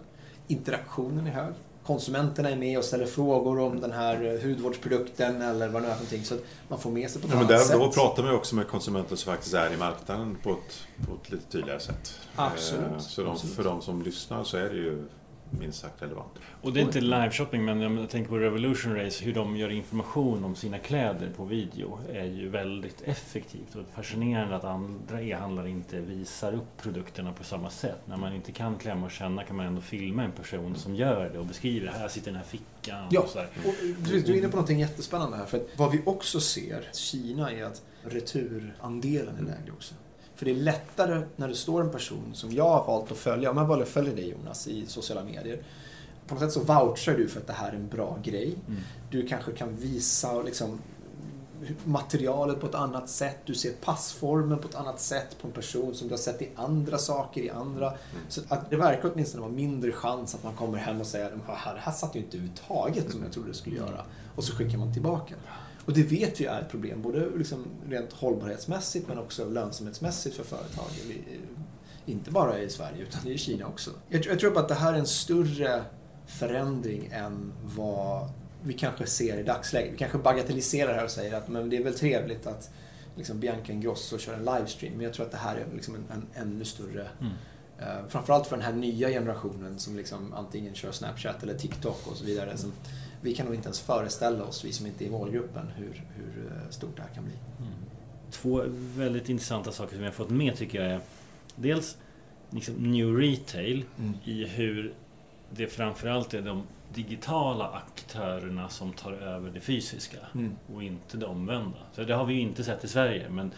Interaktionen 0.47 1.27
är 1.27 1.31
hög 1.31 1.53
konsumenterna 1.93 2.49
är 2.49 2.55
med 2.55 2.77
och 2.77 2.83
ställer 2.85 3.05
frågor 3.05 3.59
om 3.59 3.79
den 3.79 3.91
här 3.91 4.39
hudvårdsprodukten 4.43 5.41
eller 5.41 5.67
vad 5.67 5.81
det 5.81 5.87
är 5.87 5.91
för 5.91 5.97
någonting. 5.99 6.25
Så 6.25 6.33
att 6.35 6.41
man 6.67 6.79
får 6.79 6.91
med 6.91 7.09
sig 7.09 7.21
på 7.21 7.27
ett 7.27 7.33
Ja, 7.33 7.39
annat 7.39 7.49
där, 7.49 7.57
sätt. 7.57 7.79
då 7.79 7.91
pratar 7.91 8.23
man 8.23 8.31
ju 8.31 8.37
också 8.37 8.55
med 8.55 8.67
konsumenter 8.67 9.15
som 9.15 9.33
faktiskt 9.33 9.53
är 9.53 9.73
i 9.73 9.77
marknaden 9.77 10.37
på 10.43 10.51
ett, 10.51 11.07
på 11.07 11.13
ett 11.23 11.31
lite 11.31 11.51
tydligare 11.51 11.79
sätt. 11.79 12.19
Absolut, 12.35 12.83
Eh, 12.91 12.99
Så 12.99 13.21
de, 13.23 13.31
absolut. 13.31 13.55
för 13.55 13.63
de 13.63 13.81
som 13.81 14.01
lyssnar 14.01 14.43
så 14.43 14.57
är 14.57 14.69
det 14.69 14.75
ju 14.75 15.03
minst 15.59 15.79
sagt 15.79 16.01
relevant. 16.01 16.31
Och 16.61 16.73
det 16.73 16.79
är 16.79 16.81
inte 16.81 17.01
liveshopping 17.01 17.65
men 17.65 17.81
jag 17.81 18.09
tänker 18.09 18.29
på 18.29 18.37
Revolution 18.37 18.95
Race, 18.95 19.25
hur 19.25 19.33
de 19.33 19.55
gör 19.55 19.69
information 19.69 20.43
om 20.43 20.55
sina 20.55 20.77
kläder 20.77 21.29
på 21.37 21.45
video 21.45 21.99
är 22.13 22.25
ju 22.25 22.49
väldigt 22.49 23.01
effektivt 23.01 23.75
och 23.75 23.85
fascinerande 23.95 24.55
att 24.55 24.63
andra 24.63 25.21
e-handlare 25.21 25.69
inte 25.69 25.99
visar 25.99 26.53
upp 26.53 26.77
produkterna 26.77 27.33
på 27.33 27.43
samma 27.43 27.69
sätt. 27.69 27.99
När 28.05 28.17
man 28.17 28.33
inte 28.33 28.51
kan 28.51 28.77
klämma 28.77 29.05
och 29.05 29.11
känna 29.11 29.43
kan 29.43 29.55
man 29.55 29.65
ändå 29.65 29.81
filma 29.81 30.23
en 30.23 30.31
person 30.31 30.75
som 30.75 30.95
gör 30.95 31.29
det 31.29 31.39
och 31.39 31.45
beskriver 31.45 31.87
här 31.87 32.07
sitter 32.07 32.31
den 32.31 32.35
här 32.35 32.47
fickan. 32.47 33.07
Ja. 33.09 33.21
Och 33.21 33.29
så 33.29 33.39
här. 33.39 33.47
Och 33.65 33.73
du, 34.09 34.21
du 34.21 34.33
är 34.33 34.37
inne 34.37 34.47
på 34.47 34.55
någonting 34.55 34.79
jättespännande 34.79 35.37
här. 35.37 35.45
För 35.45 35.57
att 35.57 35.67
vad 35.77 35.91
vi 35.91 36.01
också 36.05 36.39
ser 36.39 36.89
i 36.91 36.95
Kina 36.95 37.51
är 37.51 37.63
att 37.63 37.81
returandelen 38.03 39.37
är 39.37 39.41
lägre 39.41 39.71
också. 39.71 39.95
För 40.41 40.45
det 40.45 40.51
är 40.51 40.55
lättare 40.55 41.21
när 41.35 41.47
det 41.47 41.55
står 41.55 41.81
en 41.81 41.89
person 41.89 42.31
som 42.33 42.51
jag 42.51 42.69
har 42.69 42.87
valt 42.87 43.11
att 43.11 43.17
följa, 43.17 43.51
om 43.51 43.57
jag 43.57 43.67
bara 43.67 43.85
följer 43.85 44.15
dig 44.15 44.29
Jonas 44.29 44.67
i 44.67 44.85
sociala 44.85 45.23
medier. 45.23 45.63
På 46.27 46.33
något 46.33 46.43
sätt 46.43 46.51
så 46.51 46.59
vouchar 46.59 47.13
du 47.13 47.27
för 47.27 47.39
att 47.39 47.47
det 47.47 47.53
här 47.53 47.69
är 47.71 47.75
en 47.75 47.87
bra 47.87 48.17
grej. 48.23 48.55
Mm. 48.67 48.81
Du 49.09 49.27
kanske 49.27 49.51
kan 49.51 49.75
visa 49.75 50.41
liksom, 50.41 50.81
materialet 51.83 52.59
på 52.59 52.67
ett 52.67 52.75
annat 52.75 53.09
sätt. 53.09 53.37
Du 53.45 53.53
ser 53.53 53.71
passformen 53.71 54.59
på 54.59 54.67
ett 54.67 54.75
annat 54.75 54.99
sätt 54.99 55.37
på 55.41 55.47
en 55.47 55.53
person 55.53 55.95
som 55.95 56.07
du 56.07 56.13
har 56.13 56.19
sett 56.19 56.41
i 56.41 56.49
andra 56.55 56.97
saker 56.97 57.41
i 57.41 57.49
andra. 57.49 57.93
Så 58.29 58.41
att 58.47 58.69
det 58.69 58.75
verkar 58.75 59.11
åtminstone 59.13 59.41
vara 59.41 59.51
mindre 59.51 59.91
chans 59.91 60.35
att 60.35 60.43
man 60.43 60.55
kommer 60.55 60.77
hem 60.77 61.01
och 61.01 61.07
säger 61.07 61.29
det 61.29 61.79
här 61.79 61.91
satt 61.91 62.15
ju 62.15 62.19
inte 62.19 62.37
överhuvudtaget 62.37 63.11
som 63.11 63.23
jag 63.23 63.31
trodde 63.31 63.49
det 63.49 63.55
skulle 63.57 63.75
göra. 63.75 64.05
Och 64.35 64.43
så 64.43 64.55
skickar 64.55 64.77
man 64.77 64.93
tillbaka. 64.93 65.35
Och 65.91 65.97
det 65.97 66.03
vet 66.03 66.41
vi 66.41 66.45
är 66.45 66.61
ett 66.61 66.69
problem, 66.69 67.01
både 67.01 67.29
liksom 67.37 67.65
rent 67.89 68.13
hållbarhetsmässigt 68.13 69.07
men 69.07 69.17
också 69.17 69.49
lönsamhetsmässigt 69.49 70.35
för 70.35 70.43
företag. 70.43 70.85
Inte 72.05 72.31
bara 72.31 72.59
i 72.59 72.69
Sverige 72.69 73.03
utan 73.03 73.27
i 73.27 73.37
Kina 73.37 73.67
också. 73.67 73.91
Jag, 74.09 74.23
tror- 74.23 74.33
jag 74.33 74.39
tror 74.39 74.57
att 74.57 74.67
det 74.67 74.73
här 74.73 74.93
är 74.93 74.97
en 74.97 75.07
större 75.07 75.83
förändring 76.27 77.09
än 77.13 77.53
vad 77.63 78.29
vi 78.63 78.73
kanske 78.73 79.05
ser 79.05 79.37
i 79.39 79.43
dagsläget. 79.43 79.93
Vi 79.93 79.97
kanske 79.97 80.17
bagatelliserar 80.17 80.87
det 80.87 80.97
här 80.97 81.03
och 81.03 81.11
säger 81.11 81.37
att 81.37 81.47
men 81.47 81.69
det 81.69 81.77
är 81.77 81.83
väl 81.83 81.93
trevligt 81.93 82.47
att 82.47 82.69
liksom 83.15 83.39
Bianca 83.39 83.73
Ingrosso 83.73 84.17
kör 84.17 84.33
en 84.33 84.45
livestream. 84.45 84.93
Men 84.93 85.03
jag 85.03 85.13
tror 85.13 85.25
att 85.25 85.31
det 85.31 85.37
här 85.37 85.55
är 85.55 85.65
liksom 85.73 85.95
en, 85.95 86.05
en 86.11 86.27
ännu 86.33 86.65
större 86.65 87.07
Mm. 87.21 87.33
Eh, 87.79 88.07
framförallt 88.07 88.47
för 88.47 88.55
den 88.55 88.65
här 88.65 88.73
nya 88.73 89.09
generationen 89.09 89.79
som 89.79 89.95
liksom 89.97 90.33
antingen 90.33 90.75
kör 90.75 90.91
Snapchat 90.91 91.43
eller 91.43 91.53
TikTok 91.53 92.07
och 92.07 92.17
så 92.17 92.25
vidare. 92.25 92.57
Som 92.57 92.71
vi 93.21 93.35
kan 93.35 93.45
nog 93.45 93.55
inte 93.55 93.67
ens 93.67 93.79
föreställa 93.81 94.43
oss, 94.43 94.65
vi 94.65 94.73
som 94.73 94.85
inte 94.85 95.03
är 95.03 95.07
i 95.07 95.11
målgruppen, 95.11 95.67
hur, 95.75 96.03
hur 96.15 96.51
eh, 96.51 96.69
stort 96.69 96.95
det 96.95 97.01
här 97.01 97.09
kan 97.15 97.23
bli. 97.23 97.33
Mm. 97.59 97.71
Två 98.31 98.63
väldigt 98.95 99.29
intressanta 99.29 99.71
saker 99.71 99.95
som 99.95 100.03
har 100.03 100.11
fått 100.11 100.29
med 100.29 100.55
tycker 100.55 100.81
jag 100.81 100.91
är 100.91 101.01
dels 101.55 101.97
liksom 102.49 102.75
new 102.75 103.17
retail 103.17 103.85
i 104.23 104.45
hur 104.45 104.93
det 105.49 105.67
framförallt 105.67 106.33
är 106.33 106.41
de 106.41 106.63
digitala 106.93 107.67
aktörerna 107.67 108.69
som 108.69 108.93
tar 108.93 109.11
över 109.11 109.51
det 109.51 109.59
fysiska 109.59 110.17
Mm. 110.33 110.55
och 110.73 110.83
inte 110.83 111.17
det 111.17 111.25
omvända. 111.25 111.77
Så 111.95 112.03
det 112.03 112.13
har 112.13 112.25
vi 112.25 112.33
ju 112.33 112.39
inte 112.39 112.63
sett 112.63 112.83
i 112.83 112.87
Sverige 112.87 113.29
men 113.29 113.51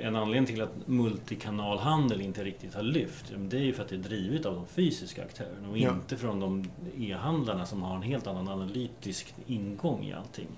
en 0.00 0.16
anledning 0.16 0.46
till 0.46 0.62
att 0.62 0.86
multikanalhandel 0.86 2.20
inte 2.20 2.44
riktigt 2.44 2.74
har 2.74 2.82
lyft 2.82 3.32
det 3.38 3.56
är 3.56 3.60
ju 3.60 3.72
för 3.72 3.82
att 3.82 3.88
det 3.88 3.94
är 3.96 3.98
drivet 3.98 4.46
av 4.46 4.54
de 4.54 4.66
fysiska 4.66 5.24
aktörerna 5.24 5.68
och 5.70 5.78
Ja. 5.78 5.90
inte 5.90 6.16
från 6.16 6.40
de 6.40 6.70
e-handlarna 6.98 7.66
som 7.66 7.82
har 7.82 7.96
en 7.96 8.02
helt 8.02 8.26
annan 8.26 8.48
analytisk 8.48 9.34
ingång 9.46 10.04
i 10.04 10.12
allting. 10.12 10.48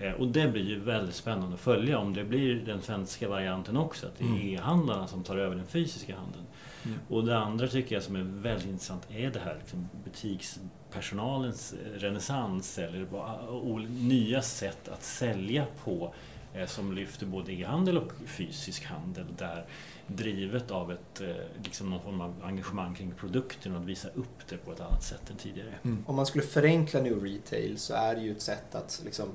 Eh, 0.00 0.12
Och 0.12 0.28
det 0.28 0.48
blir 0.48 0.64
ju 0.68 0.80
väldigt 0.80 1.14
spännande 1.14 1.54
att 1.54 1.60
följa 1.60 1.98
om 1.98 2.14
det 2.14 2.24
blir 2.24 2.54
den 2.54 2.82
svenska 2.82 3.28
varianten 3.28 3.76
också. 3.76 4.06
Att 4.06 4.18
det 4.18 4.24
är 4.24 4.28
Mm. 4.28 4.40
e-handlarna 4.54 5.06
som 5.06 5.22
tar 5.22 5.36
över 5.36 5.56
den 5.56 5.66
fysiska 5.66 6.16
handeln. 6.16 6.44
Mm. 6.84 6.98
Och 7.08 7.24
det 7.24 7.38
andra 7.38 7.68
tycker 7.68 7.94
jag 7.94 8.02
som 8.02 8.16
är 8.16 8.22
väldigt 8.42 8.68
intressant 8.68 9.06
är 9.10 9.30
det 9.30 9.38
här 9.40 9.56
liksom 9.60 9.88
butikspersonalens 10.04 11.72
eh, 11.72 11.98
renässans 11.98 12.78
eller 12.78 13.06
nya 14.08 14.42
sätt 14.42 14.88
att 14.88 15.02
sälja 15.02 15.66
på 15.84 16.04
eh, 16.04 16.10
som 16.66 16.92
lyfter 16.92 17.26
både 17.26 17.52
e-handel 17.52 17.98
och 17.98 18.12
fysisk 18.26 18.84
handel 18.84 19.26
där 19.38 19.66
drivet 20.06 20.70
av 20.70 20.92
ett, 20.92 21.20
eh, 21.20 21.64
liksom 21.64 21.90
någon 21.90 22.00
form 22.00 22.20
av 22.20 22.34
engagemang 22.44 22.94
kring 22.94 23.12
produkten 23.12 23.74
och 23.74 23.80
att 23.80 23.86
visa 23.86 24.08
upp 24.08 24.48
det 24.48 24.56
på 24.56 24.72
ett 24.72 24.80
annat 24.80 25.02
sätt 25.02 25.30
än 25.30 25.36
tidigare. 25.36 25.74
Om 26.06 26.16
man 26.16 26.26
skulle 26.26 26.44
förenkla 26.44 27.00
New 27.00 27.24
Retail 27.24 27.78
så 27.78 27.94
är 27.94 28.14
det 28.14 28.20
ju 28.20 28.32
ett 28.32 28.42
sätt 28.42 28.74
att 28.74 29.02
liksom 29.04 29.28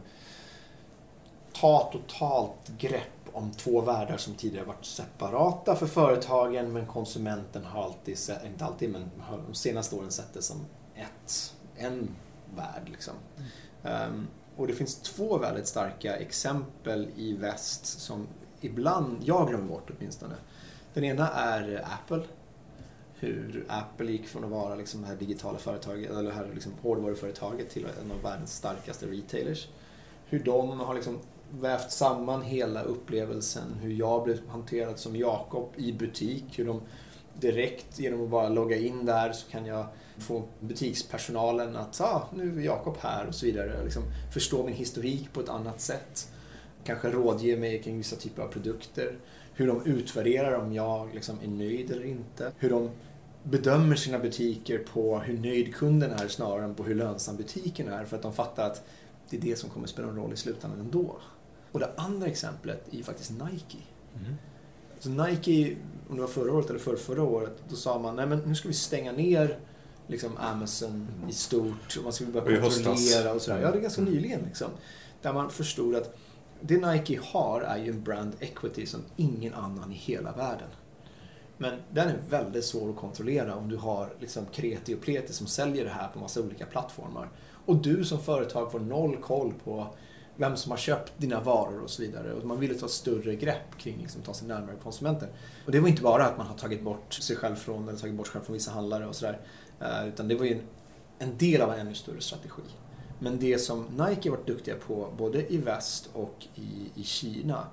ta 1.54 1.92
totalt 1.92 2.72
grepp 2.78 3.04
om 3.34 3.52
två 3.52 3.82
världar 3.82 4.18
som 4.18 4.34
tidigare 4.34 4.66
varit 4.66 4.86
separata 4.86 5.76
för 5.76 5.88
företagen 5.88 6.74
men 6.74 6.86
konsumenten 6.86 7.66
har 7.66 7.84
alltid, 7.84 8.18
inte 8.46 8.66
alltid, 8.66 8.90
men 8.90 9.12
de 9.48 9.54
senaste 9.54 9.96
åren 9.96 10.12
sett 10.12 10.34
det 10.34 10.42
som 10.42 10.66
ett, 10.96 11.56
en 11.76 12.10
värld. 12.56 12.90
Liksom. 12.90 13.14
Ehm, 13.84 14.28
och 14.60 14.68
det 14.68 14.74
finns 14.74 14.96
två 14.96 15.38
väldigt 15.38 15.68
starka 15.68 16.16
exempel 16.16 17.08
i 17.16 17.34
väst 17.34 17.86
som 17.86 18.28
ibland, 18.62 19.18
jag 19.24 19.48
glömmer 19.48 19.68
bort 19.68 19.92
åtminstone. 19.98 20.36
Den 20.94 21.04
ena 21.04 21.30
är 21.30 21.86
Apple. 21.86 22.24
Hur 23.14 23.66
Apple 23.68 24.12
gick 24.12 24.28
från 24.28 24.44
att 24.44 24.50
vara 24.50 24.76
liksom 24.76 25.02
det 25.02 25.08
här 25.08 25.16
digitala 25.16 25.58
företaget, 25.58 26.10
eller 26.10 26.24
det 26.24 26.32
här 26.32 26.50
liksom 26.54 26.72
hårdvaruföretaget 26.82 27.70
till 27.70 27.88
en 28.04 28.12
av 28.12 28.22
världens 28.22 28.56
starkaste 28.56 29.06
retailers. 29.06 29.68
Hur 30.26 30.40
de 30.40 30.80
har 30.80 30.94
liksom 30.94 31.20
vävt 31.52 31.92
samman 31.92 32.42
hela 32.42 32.84
upplevelsen, 32.84 33.74
hur 33.82 33.92
jag 33.92 34.24
blev 34.24 34.48
hanterad 34.50 35.00
som 35.00 35.16
Jakob 35.16 35.74
i 35.76 35.94
butik, 35.94 36.60
hur 36.60 36.66
de 36.66 36.82
direkt 37.40 38.00
genom 38.00 38.24
att 38.24 38.30
bara 38.30 38.50
logga 38.50 38.78
in 38.78 39.06
där 39.06 39.32
så 39.32 39.50
kan 39.50 39.66
jag 39.66 39.86
få 40.20 40.44
butikspersonalen 40.60 41.76
att 41.76 42.02
ah, 42.02 42.30
nu 42.36 42.60
är 42.60 42.66
Jakob 42.66 42.98
här 43.00 43.28
och 43.28 43.36
så 43.36 43.46
vidare. 43.46 43.84
Liksom 43.84 44.04
förstå 44.34 44.64
min 44.64 44.76
historik 44.76 45.34
på 45.34 45.42
ett 45.42 45.50
annat 45.50 45.82
sätt. 45.82 46.32
Kanske 46.84 47.10
rådge 47.12 47.58
mig 47.58 47.82
kring 47.82 47.98
vissa 47.98 48.16
typer 48.16 48.42
av 48.42 48.48
produkter. 48.48 49.18
Hur 49.54 49.68
de 49.68 49.86
utvärderar 49.86 50.60
om 50.60 50.74
jag 50.74 51.14
liksom 51.14 51.38
är 51.44 51.48
nöjd 51.48 51.92
eller 51.92 52.06
inte. 52.06 52.52
Hur 52.58 52.70
de 52.70 52.90
bedömer 53.44 53.96
sina 53.96 54.20
butiker 54.20 54.78
på 54.78 55.20
hur 55.20 55.38
nöjd 55.38 55.76
kunden 55.76 56.12
är 56.12 56.28
snarare 56.28 56.66
än 56.66 56.76
på 56.76 56.84
hur 56.84 56.96
lönsam 56.96 57.38
butiken 57.38 57.88
är. 57.88 58.06
För 58.06 58.16
att 58.16 58.22
de 58.22 58.34
fattar 58.34 58.66
att 58.66 58.84
det 59.30 59.38
är 59.38 59.42
det 59.42 59.56
som 59.56 59.70
kommer 59.70 59.88
spela 59.88 60.08
en 60.08 60.16
roll 60.16 60.34
i 60.34 60.38
slutändan 60.38 60.80
ändå. 60.80 61.16
Och 61.72 61.80
det 61.80 61.90
andra 61.98 62.28
exemplet 62.28 62.94
är 62.94 62.98
ju 62.98 63.04
faktiskt 63.04 63.32
Nike. 63.32 63.78
Så 65.00 65.10
Nike, 65.10 65.76
om 66.10 66.16
det 66.16 66.22
var 66.22 66.28
förra 66.28 66.54
året 66.54 66.70
eller 66.70 66.80
förra, 66.80 66.98
förra 66.98 67.24
året, 67.24 67.64
då 67.70 67.76
sa 67.76 68.00
man 68.00 68.16
nej 68.16 68.28
men 68.28 68.40
nu 68.40 68.56
ska 68.56 68.68
vi 68.68 68.74
stänga 68.74 69.12
ner 69.12 69.60
liksom 70.10 70.38
Amazon 70.38 71.08
i 71.30 71.34
stort 71.34 71.98
och 71.98 72.04
man 72.04 72.14
ska 72.14 72.26
börja 72.26 72.62
kontrollera 72.62 73.34
och 73.34 73.42
sådär. 73.42 73.62
Ja, 73.62 73.72
det 73.72 73.78
är 73.78 73.82
ganska 73.82 74.02
nyligen 74.02 74.42
liksom. 74.46 74.68
Där 75.22 75.34
man 75.34 75.50
förstod 75.50 75.96
att 75.96 76.18
det 76.62 76.92
Nike 76.92 77.20
har 77.24 77.62
är 77.62 77.78
ju 77.78 77.90
en 77.90 78.04
brand 78.04 78.36
equity 78.40 78.86
som 78.86 79.02
ingen 79.16 79.54
annan 79.54 79.92
i 79.92 79.96
hela 79.96 80.32
världen. 80.32 80.70
Men 81.58 81.80
den 81.92 82.08
är 82.08 82.18
väldigt 82.30 82.66
svår 82.66 82.90
att 82.90 82.98
kontrollera 82.98 83.56
om 83.56 83.70
du 83.70 83.78
har 83.78 84.14
liksom 84.20 84.46
kreti 84.46 84.96
och 84.96 85.02
pleti 85.02 85.34
som 85.34 85.48
säljer 85.48 85.84
det 85.84 85.90
här 85.90 86.08
på 86.08 86.20
massa 86.20 86.42
olika 86.42 86.66
plattformar. 86.66 87.30
Och 87.66 87.76
du 87.76 88.06
som 88.06 88.20
företag 88.20 88.72
får 88.72 88.80
noll 88.80 89.18
koll 89.18 89.54
på 89.64 89.88
vem 90.36 90.58
som 90.58 90.72
har 90.72 90.78
köpt 90.78 91.14
dina 91.18 91.42
varor 91.42 91.82
och 91.84 91.90
så 91.90 92.02
vidare. 92.02 92.34
Och 92.34 92.46
man 92.46 92.60
ville 92.60 92.74
ta 92.74 92.88
större 92.88 93.36
grepp 93.36 93.78
kring 93.78 93.98
liksom, 94.02 94.22
ta 94.22 94.34
sig 94.34 94.48
närmare 94.48 94.76
konsumenter. 94.84 95.30
Och 95.66 95.72
det 95.72 95.80
var 95.80 95.88
inte 95.88 96.02
bara 96.02 96.26
att 96.26 96.38
man 96.38 96.48
har 96.48 96.56
tagit 96.56 96.82
bort 96.82 97.14
sig 97.14 97.36
själv 97.36 97.56
från, 97.56 97.90
eller 97.90 98.00
tagit 98.00 98.16
bort 98.16 98.28
sig 98.28 98.34
själv 98.34 98.44
från 98.44 98.54
vissa 98.54 98.72
handlare 98.72 99.08
och 99.08 99.16
sådär. 99.16 99.40
Eh, 99.82 100.08
utan 100.08 100.28
det 100.28 100.36
var 100.36 100.46
ju 100.46 100.54
en, 100.54 100.62
en 101.20 101.38
del 101.38 101.62
av 101.62 101.74
en 101.74 101.80
ännu 101.80 101.94
större 101.94 102.22
strategi. 102.22 102.62
Men 103.20 103.40
det 103.40 103.60
som 103.60 103.84
Nike 103.84 104.30
har 104.30 104.38
varit 104.38 104.48
duktiga 104.48 104.76
på, 104.76 105.14
både 105.18 105.54
i 105.54 105.58
väst 105.58 106.10
och 106.14 106.48
i, 106.56 106.90
i 106.96 107.04
Kina, 107.04 107.68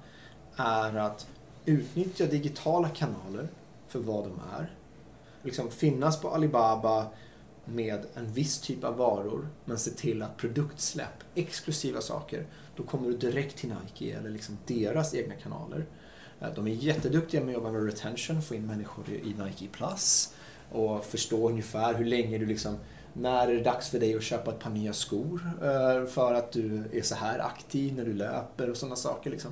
är 0.56 0.96
att 0.96 1.26
utnyttja 1.64 2.26
digitala 2.26 2.88
kanaler 2.88 3.48
för 3.88 3.98
vad 3.98 4.24
de 4.24 4.40
är. 4.56 4.74
Liksom 5.42 5.70
finnas 5.70 6.20
på 6.20 6.30
Alibaba 6.30 7.06
med 7.64 8.06
en 8.14 8.32
viss 8.32 8.60
typ 8.60 8.84
av 8.84 8.96
varor, 8.96 9.48
men 9.64 9.78
se 9.78 9.90
till 9.90 10.22
att 10.22 10.36
produktsläpp, 10.36 11.24
exklusiva 11.34 12.00
saker, 12.00 12.46
då 12.76 12.82
kommer 12.82 13.08
du 13.08 13.16
direkt 13.16 13.56
till 13.56 13.68
Nike 13.82 14.16
eller 14.16 14.30
liksom 14.30 14.58
deras 14.66 15.14
egna 15.14 15.34
kanaler. 15.34 15.86
Eh, 16.40 16.48
de 16.54 16.66
är 16.66 16.70
jätteduktiga 16.70 17.40
med 17.40 17.48
att 17.48 17.54
jobba 17.54 17.72
med 17.72 17.84
retention, 17.84 18.42
få 18.42 18.54
in 18.54 18.66
människor 18.66 19.08
i 19.08 19.34
Nike 19.44 19.68
Plus 19.72 20.34
och 20.72 21.04
förstå 21.04 21.48
ungefär 21.48 21.94
hur 21.94 22.04
länge 22.04 22.38
du 22.38 22.46
liksom 22.46 22.76
när 23.12 23.48
är 23.48 23.54
det 23.54 23.62
dags 23.62 23.88
för 23.88 23.98
dig 23.98 24.14
att 24.14 24.22
köpa 24.22 24.50
ett 24.50 24.58
par 24.58 24.70
nya 24.70 24.92
skor 24.92 25.50
eh, 25.62 26.06
för 26.06 26.34
att 26.34 26.52
du 26.52 26.82
är 26.92 27.02
så 27.02 27.14
här 27.14 27.38
aktiv 27.38 27.94
när 27.94 28.04
du 28.04 28.12
löper 28.12 28.70
och 28.70 28.76
sådana 28.76 28.96
saker. 28.96 29.30
Liksom. 29.30 29.50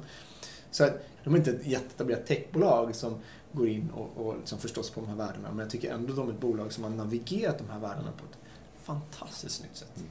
Så 0.70 0.84
att 0.84 0.92
de 1.24 1.34
är 1.34 1.38
inte 1.38 1.50
ett 1.50 1.66
jätteetablerat 1.66 2.26
techbolag 2.26 2.94
som 2.94 3.18
går 3.52 3.68
in 3.68 3.90
och, 3.90 4.26
och 4.26 4.36
liksom 4.38 4.58
förstås 4.58 4.90
på 4.90 5.00
de 5.00 5.08
här 5.08 5.16
värdena. 5.16 5.48
Men 5.50 5.58
jag 5.58 5.70
tycker 5.70 5.92
ändå 5.92 6.12
de 6.12 6.28
är 6.28 6.32
ett 6.32 6.40
bolag 6.40 6.72
som 6.72 6.84
har 6.84 6.90
navigerat 6.90 7.58
de 7.58 7.70
här 7.70 7.80
värdena 7.80 8.12
på 8.18 8.24
ett 8.30 8.38
fantastiskt 8.82 9.54
snyggt 9.54 9.76
sätt. 9.76 10.04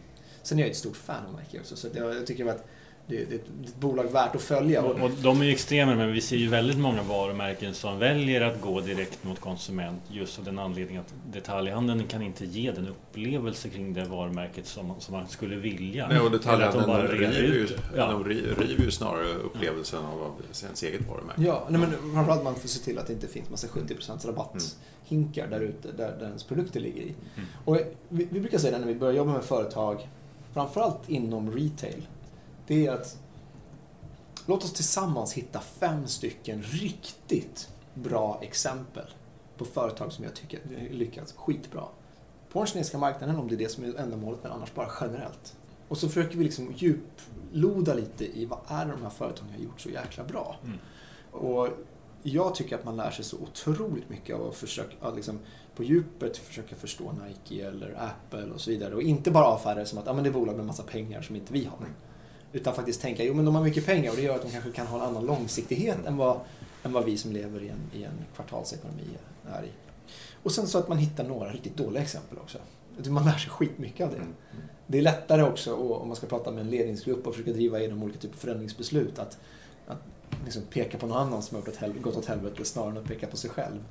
Sen 0.44 0.60
är 0.60 0.64
jag 0.64 0.72
ett 0.72 0.78
stort 0.78 0.96
fan 0.96 1.26
av 1.26 1.40
Nike 1.40 1.60
också, 1.60 1.76
så 1.76 1.88
jag, 1.94 2.16
jag 2.16 2.28
tycker 2.28 2.46
att 2.46 2.66
det, 3.08 3.26
det, 3.26 3.36
är 3.36 3.40
ett 3.40 3.76
bolag 3.80 4.04
värt 4.04 4.36
att 4.36 4.42
följa. 4.42 4.82
Och, 4.82 5.02
och 5.02 5.12
de 5.22 5.42
är 5.42 5.46
ju 5.46 5.52
extrema, 5.52 5.96
men 5.96 6.12
vi 6.12 6.22
ser 6.22 6.36
ju 6.36 6.48
väldigt 6.48 6.78
många 6.78 7.04
varumärken 7.04 7.74
som 7.74 8.00
väljer 8.00 8.42
att 8.42 8.62
gå 8.62 8.82
direkt 8.82 9.24
mot 9.24 9.40
konsument 9.40 10.02
just 10.12 10.40
av 10.40 10.46
den 10.46 10.60
anledningen 10.60 11.02
att 11.02 11.34
detaljhandeln 11.34 12.08
kan 12.08 12.22
inte 12.22 12.46
ge 12.46 12.72
den 12.72 12.88
upplevelse 12.88 13.70
kring 13.70 13.94
det 13.94 14.06
varumärket 14.06 14.66
som, 14.66 14.94
som 15.00 15.16
man 15.16 15.28
skulle 15.28 15.56
vilja. 15.56 16.08
Nej, 16.08 16.20
och 16.20 16.32
detaljhandeln 16.32 16.88
de 16.88 17.08
river, 17.08 17.42
ju, 17.42 17.48
ut. 17.48 17.76
Ja. 17.98 18.12
de 18.12 18.24
ri- 18.26 18.60
river 18.60 18.84
ju 18.84 18.92
snarare 18.92 19.34
upplevelsen 19.34 20.00
av 20.00 20.32
ens 20.64 20.84
eget 20.84 21.08
varumärke. 21.08 21.42
Ja, 21.42 21.68
nej, 21.70 21.80
men 21.80 22.14
framförallt 22.14 22.44
man 22.44 22.56
får 22.56 22.68
se 22.68 22.84
till 22.84 23.00
att 23.00 23.08
det 23.08 23.14
inte 23.14 23.28
finns 23.28 23.50
massa 23.50 23.68
70% 23.68 24.28
rabatthinkar 24.28 25.48
där 25.48 25.60
ute 25.60 25.92
där, 25.92 26.16
där 26.20 26.28
ens 26.28 26.44
produkter 26.44 26.80
ligger 26.80 27.02
i. 27.02 27.14
Mm. 27.36 27.48
Och 27.66 27.78
vi, 28.10 28.28
vi 28.32 28.40
brukar 28.40 28.58
säga 28.58 28.72
det 28.72 28.86
när 28.86 28.94
vi 28.94 29.00
börjar 29.00 29.14
jobba 29.14 29.32
med 29.32 29.44
företag, 29.44 30.08
framförallt 30.54 31.10
inom 31.10 31.52
retail, 31.52 32.08
det 32.68 32.88
är 32.88 32.92
att 32.92 33.18
låt 34.46 34.64
oss 34.64 34.74
tillsammans 34.74 35.34
hitta 35.34 35.60
fem 35.60 36.08
stycken 36.08 36.62
riktigt 36.62 37.70
bra 37.94 38.40
exempel 38.42 39.06
på 39.58 39.66
företag 39.66 40.12
som 40.12 40.24
jag 40.24 40.34
tycker 40.34 40.60
lyckats 40.92 41.34
skitbra. 41.34 41.84
På 42.50 42.60
den 42.60 42.68
kinesiska 42.68 42.98
marknaden, 42.98 43.36
om 43.36 43.48
det 43.48 43.56
är 43.56 43.58
det 43.58 43.70
som 43.70 43.84
är 43.84 43.96
ändamålet, 43.96 44.40
men 44.44 44.52
annars 44.52 44.74
bara 44.74 44.90
generellt. 45.02 45.58
Och 45.88 45.98
så 45.98 46.08
försöker 46.08 46.38
vi 46.38 46.44
liksom 46.44 46.74
djuploda 46.76 47.94
lite 47.94 48.40
i 48.40 48.46
vad 48.46 48.60
är 48.68 48.86
det 48.86 48.92
de 48.92 49.02
här 49.02 49.10
företagen 49.10 49.50
har 49.50 49.64
gjort 49.64 49.82
så 49.82 49.90
jäkla 49.90 50.24
bra. 50.24 50.56
Mm. 50.64 50.78
Och 51.32 51.70
jag 52.24 52.56
tycker 52.56 52.76
att 52.76 52.86
man 52.86 52.98
lär 52.98 53.12
sig 53.12 53.26
så 53.26 53.38
otroligt 53.38 54.10
mycket 54.10 54.36
av 54.36 54.48
att 54.48 54.56
försöka, 54.56 55.08
att 55.08 55.16
liksom 55.16 55.40
på 55.76 55.84
djupet 55.84 56.38
försöka 56.38 56.76
förstå 56.76 57.12
Nike 57.12 57.68
eller 57.68 57.96
Apple 57.98 58.52
och 58.52 58.62
så 58.62 58.72
vidare. 58.72 58.96
Och 58.96 59.02
inte 59.02 59.32
bara 59.32 59.46
avfärda 59.46 59.80
det 59.80 59.86
som 59.86 60.00
att 60.00 60.08
ah, 60.08 60.14
men 60.14 60.24
det 60.24 60.30
är 60.30 60.34
bolag 60.34 60.56
med 60.56 60.66
massa 60.66 60.84
pengar 60.84 61.22
som 61.22 61.36
inte 61.36 61.54
vi 61.54 61.66
har. 61.66 61.78
Utan 62.54 62.76
faktiskt 62.76 63.02
tänka, 63.02 63.24
jo 63.24 63.34
men 63.34 63.46
de 63.46 63.56
har 63.56 63.64
mycket 63.64 63.86
pengar 63.86 64.12
och 64.12 64.16
det 64.16 64.22
gör 64.22 64.36
att 64.36 64.42
de 64.42 64.52
kanske 64.52 64.72
kan 64.72 64.88
ha 64.88 64.98
en 64.98 65.04
annan 65.04 65.26
långsiktighet 65.26 66.06
än 66.06 66.18
vad, 66.18 66.40
än 66.84 66.94
vad 66.94 67.06
vi 67.06 67.18
som 67.18 67.32
lever 67.32 67.64
i 67.64 67.70
en, 67.70 67.92
i 67.94 68.04
en 68.04 68.26
kvartalsekonomi 68.36 69.04
är 69.52 69.64
i. 69.64 69.72
Och 70.44 70.52
sen 70.52 70.68
så 70.68 70.78
att 70.78 70.88
man 70.88 70.98
hittar 70.98 71.24
några 71.24 71.50
riktigt 71.50 71.78
dåliga 71.78 72.04
exempel 72.04 72.38
också. 72.38 72.58
Man 73.08 73.26
lär 73.26 73.38
sig 73.38 73.50
skitmycket 73.50 74.06
av 74.06 74.12
det. 74.12 74.18
Mm. 74.18 74.34
Det 74.88 74.98
är 74.98 75.02
lättare 75.02 75.44
också, 75.44 75.74
och 75.74 76.02
om 76.02 76.08
man 76.08 76.16
ska 76.16 76.28
prata 76.28 76.52
med 76.52 76.62
en 76.62 76.70
ledningsgrupp 76.70 77.28
och 77.28 77.34
försöka 77.34 77.52
driva 77.52 77.80
igenom 77.80 78.04
olika 78.04 78.20
typer 78.20 78.36
av 78.36 78.40
förändringsbeslut, 78.40 79.20
att, 79.20 79.38
att 79.88 80.02
liksom 80.46 80.62
peka 80.70 80.98
på 80.98 81.08
någon 81.08 81.18
annan 81.18 81.42
som 81.42 81.58
har 81.58 82.00
gått 82.02 82.18
åt 82.18 82.26
helvete 82.26 82.66
snarare 82.66 82.92
än 82.92 82.98
att 82.98 83.08
peka 83.08 83.28
på 83.28 83.38
sig 83.38 83.50
själv. 83.50 83.84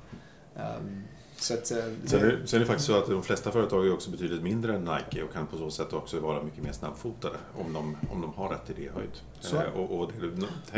Ehm, 0.55 1.03
så 1.37 1.53
att, 1.53 1.71
eh, 1.71 1.77
Sen 2.05 2.19
är, 2.19 2.25
det- 2.25 2.47
sen 2.47 2.57
är 2.57 2.59
det 2.59 2.65
faktiskt 2.65 2.87
så 2.87 2.97
att 2.97 3.07
de 3.09 3.23
flesta 3.23 3.51
företag 3.51 3.87
är 3.87 3.93
också 3.93 4.11
betydligt 4.11 4.41
mindre 4.43 4.75
än 4.75 4.81
Nike 4.83 5.23
och 5.23 5.33
kan 5.33 5.47
på 5.47 5.57
så 5.57 5.71
sätt 5.71 5.93
också 5.93 6.19
vara 6.19 6.43
mycket 6.43 6.63
mer 6.63 6.71
snabbfotade 6.71 7.35
om 7.57 7.73
de, 7.73 7.97
om 8.11 8.21
de 8.21 8.33
har 8.33 8.49
rätt 8.49 8.69
idéhöjd. 8.69 9.11
Så. 9.39 9.55
Eh, 9.55 9.73
och, 9.79 9.99
och 9.99 10.11
det 10.21 10.27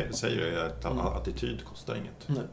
du 0.07 0.13
säger 0.13 0.41
är 0.41 0.65
att 0.65 0.85
Mm. 0.85 0.99
attityd 0.99 1.63
kostar 1.65 1.95
inget. 1.95 2.27
nej. 2.27 2.43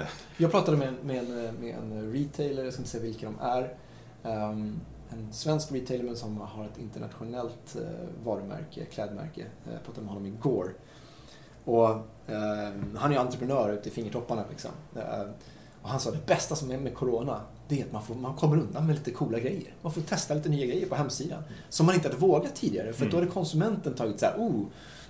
Eh, 0.00 0.06
Jag 0.36 0.50
pratade 0.50 0.76
med, 0.76 0.94
med, 1.04 1.18
en, 1.18 1.54
med 1.54 1.74
en 1.76 2.12
retailer, 2.12 2.64
jag 2.64 2.72
ska 2.72 2.80
inte 2.80 2.90
säga 2.90 3.02
vilka 3.02 3.26
de 3.26 3.38
är. 3.40 3.74
Ehm, 4.22 4.80
en 5.10 5.32
svensk 5.32 5.72
retailer 5.72 6.04
men 6.04 6.16
som 6.16 6.36
har 6.40 6.64
ett 6.64 6.78
internationellt 6.78 7.76
varumärke, 8.24 8.84
klädmärke. 8.84 9.46
Jag 9.72 9.84
pratade 9.84 10.00
med 10.04 10.14
honom 10.14 10.26
igår. 10.26 10.74
Och, 11.64 11.90
ehm, 12.26 12.96
han 12.98 13.12
är 13.12 13.18
entreprenör 13.18 13.72
ute 13.72 13.88
i 13.88 13.92
fingertopparna. 13.92 14.44
Liksom. 14.50 14.70
Ehm, 14.96 15.28
och 15.86 15.92
han 15.92 16.00
sa 16.00 16.10
det 16.10 16.26
bästa 16.26 16.56
som 16.56 16.70
är 16.70 16.78
med 16.78 16.94
Corona, 16.94 17.40
det 17.68 17.80
är 17.80 17.84
att 17.84 17.92
man, 17.92 18.02
får, 18.02 18.14
man 18.14 18.36
kommer 18.36 18.56
undan 18.56 18.86
med 18.86 18.96
lite 18.96 19.10
coola 19.10 19.38
grejer. 19.38 19.74
Man 19.82 19.92
får 19.92 20.00
testa 20.00 20.34
lite 20.34 20.48
nya 20.48 20.66
grejer 20.66 20.86
på 20.86 20.94
hemsidan. 20.94 21.42
Som 21.68 21.86
man 21.86 21.94
inte 21.94 22.08
hade 22.08 22.20
vågat 22.20 22.54
tidigare, 22.56 22.92
för 22.92 23.02
Mm. 23.02 23.10
då 23.12 23.16
hade 23.16 23.30
konsumenten 23.30 23.94
tagit 23.94 24.20
så 24.20 24.26
här, 24.26 24.34
oh, 24.38 24.62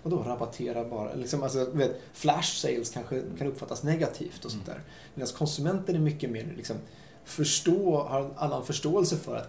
vadå 0.03 0.17
rabattera 0.23 0.85
bara? 0.85 1.15
Liksom, 1.15 1.43
alltså, 1.43 1.65
vet, 1.73 2.01
flash 2.13 2.57
sales 2.57 2.91
kanske 2.91 3.23
kan 3.39 3.47
uppfattas 3.47 3.83
negativt 3.83 4.45
och 4.45 4.51
sånt 4.51 4.67
där. 4.67 4.81
Medan 5.15 5.29
konsumenten 5.39 5.95
är 5.97 6.01
mycket 6.01 6.31
mer 6.31 6.55
liksom, 6.57 6.77
förstå, 7.25 8.03
har 8.03 8.21
en 8.21 8.31
annan 8.37 8.65
förståelse 8.65 9.17
för 9.17 9.37
att 9.37 9.49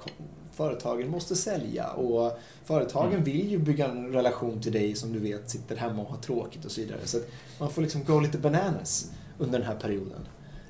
företagen 0.54 1.10
måste 1.10 1.36
sälja 1.36 1.92
och 1.92 2.40
företagen 2.66 3.12
Mm. 3.12 3.24
vill 3.24 3.52
ju 3.52 3.58
bygga 3.58 3.88
en 3.88 4.12
relation 4.14 4.62
till 4.62 4.72
dig 4.72 4.96
som 4.96 5.14
du 5.14 5.20
vet 5.20 5.50
sitter 5.50 5.76
hemma 5.76 6.02
och 6.02 6.10
har 6.10 6.18
tråkigt 6.18 6.66
och 6.66 6.72
så 6.72 6.82
vidare. 6.82 7.00
Så 7.06 7.18
man 7.60 7.70
får 7.72 7.82
liksom 7.82 8.04
gå 8.04 8.20
lite 8.20 8.38
bananas 8.38 9.12
under 9.38 9.60
den 9.60 9.68
här 9.68 9.76
perioden. 9.76 10.28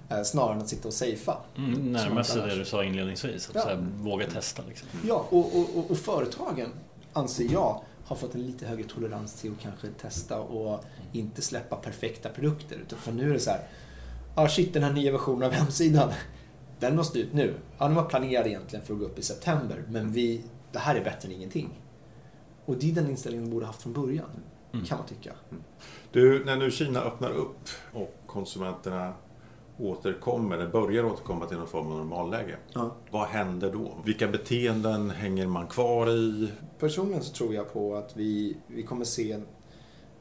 Eh, 0.10 0.24
snarare 0.24 0.53
än 0.55 0.62
att 0.62 0.70
sitta 0.70 0.88
och 0.88 0.93
safea. 0.93 1.38
Mm, 1.58 1.91
närma 1.91 2.24
sig 2.24 2.41
det 2.41 2.55
du 2.55 2.66
sa 2.66 2.84
inledningsvis. 2.84 3.49
Att 3.49 3.55
Ja. 3.55 3.62
så 3.62 3.68
här, 3.68 3.86
våga 3.97 4.28
testa. 4.28 4.64
Liksom. 4.68 4.88
Ja, 5.08 5.26
och, 5.30 5.55
och, 5.55 5.78
och, 5.78 5.91
och 5.91 5.97
företagen, 5.97 6.70
anser 7.14 7.47
jag, 7.53 7.82
har 8.05 8.16
fått 8.16 8.36
en 8.36 8.41
lite 8.45 8.66
högre 8.68 8.84
tolerans 8.88 9.34
till 9.34 9.51
att 9.51 9.60
kanske 9.64 9.88
testa 9.88 10.39
och 10.39 10.84
inte 11.12 11.41
släppa 11.41 11.76
perfekta 11.76 12.30
produkter. 12.30 12.76
Utan 12.76 12.99
för 12.99 13.12
nu 13.12 13.30
är 13.30 13.34
det 13.34 13.39
så 13.39 13.49
här, 13.49 13.62
ja 14.36 14.47
shit 14.49 14.74
den 14.74 14.84
här 14.84 14.93
nya 14.93 15.12
versionen 15.12 15.43
av 15.43 15.51
hemsidan, 15.51 16.10
den 16.80 16.95
måste 16.95 17.20
ut 17.20 17.34
nu. 17.34 17.53
Ja, 17.78 17.86
den 17.86 17.95
var 17.95 18.03
planerad 18.03 18.47
egentligen 18.47 18.86
för 18.86 18.93
att 18.93 18.99
gå 18.99 19.05
upp 19.05 19.20
i 19.20 19.22
september, 19.22 19.84
men 19.89 20.12
vi, 20.12 20.43
det 20.72 20.80
här 20.80 20.95
är 20.95 21.03
bättre 21.03 21.30
än 21.30 21.36
ingenting. 21.36 21.70
Och 22.66 22.78
det 22.78 22.89
är 22.91 22.95
den 22.95 23.10
inställningen 23.10 23.45
de 23.49 23.53
borde 23.53 23.66
haft 23.66 23.82
från 23.82 23.93
början, 23.93 24.30
Mm. 24.74 24.86
kan 24.86 24.97
man 24.97 25.08
tycka. 25.08 25.32
Du, 26.12 26.45
när 26.45 26.55
nu 26.55 26.72
Kina 26.72 26.99
öppnar 27.01 27.30
upp 27.32 27.60
och 27.93 28.16
konsumenterna 28.28 29.14
återkommer, 29.80 30.57
eller 30.57 30.67
börjar 30.67 31.03
återkomma 31.03 31.45
till 31.45 31.57
någon 31.57 31.67
form 31.67 31.88
av 31.91 31.97
normalläge. 31.97 32.57
Ja. 32.73 32.95
Vad 33.11 33.28
händer 33.28 33.73
då? 33.73 33.97
Vilka 34.05 34.28
beteenden 34.28 35.09
hänger 35.09 35.47
man 35.47 35.67
kvar 35.67 36.09
i? 36.09 36.51
Personligen 36.80 37.23
så 37.23 37.34
tror 37.34 37.53
jag 37.53 37.73
på 37.73 37.95
att 37.95 38.17
vi, 38.17 38.57
vi 38.67 38.84
kommer 38.84 39.05
se 39.05 39.32
en, 39.32 39.47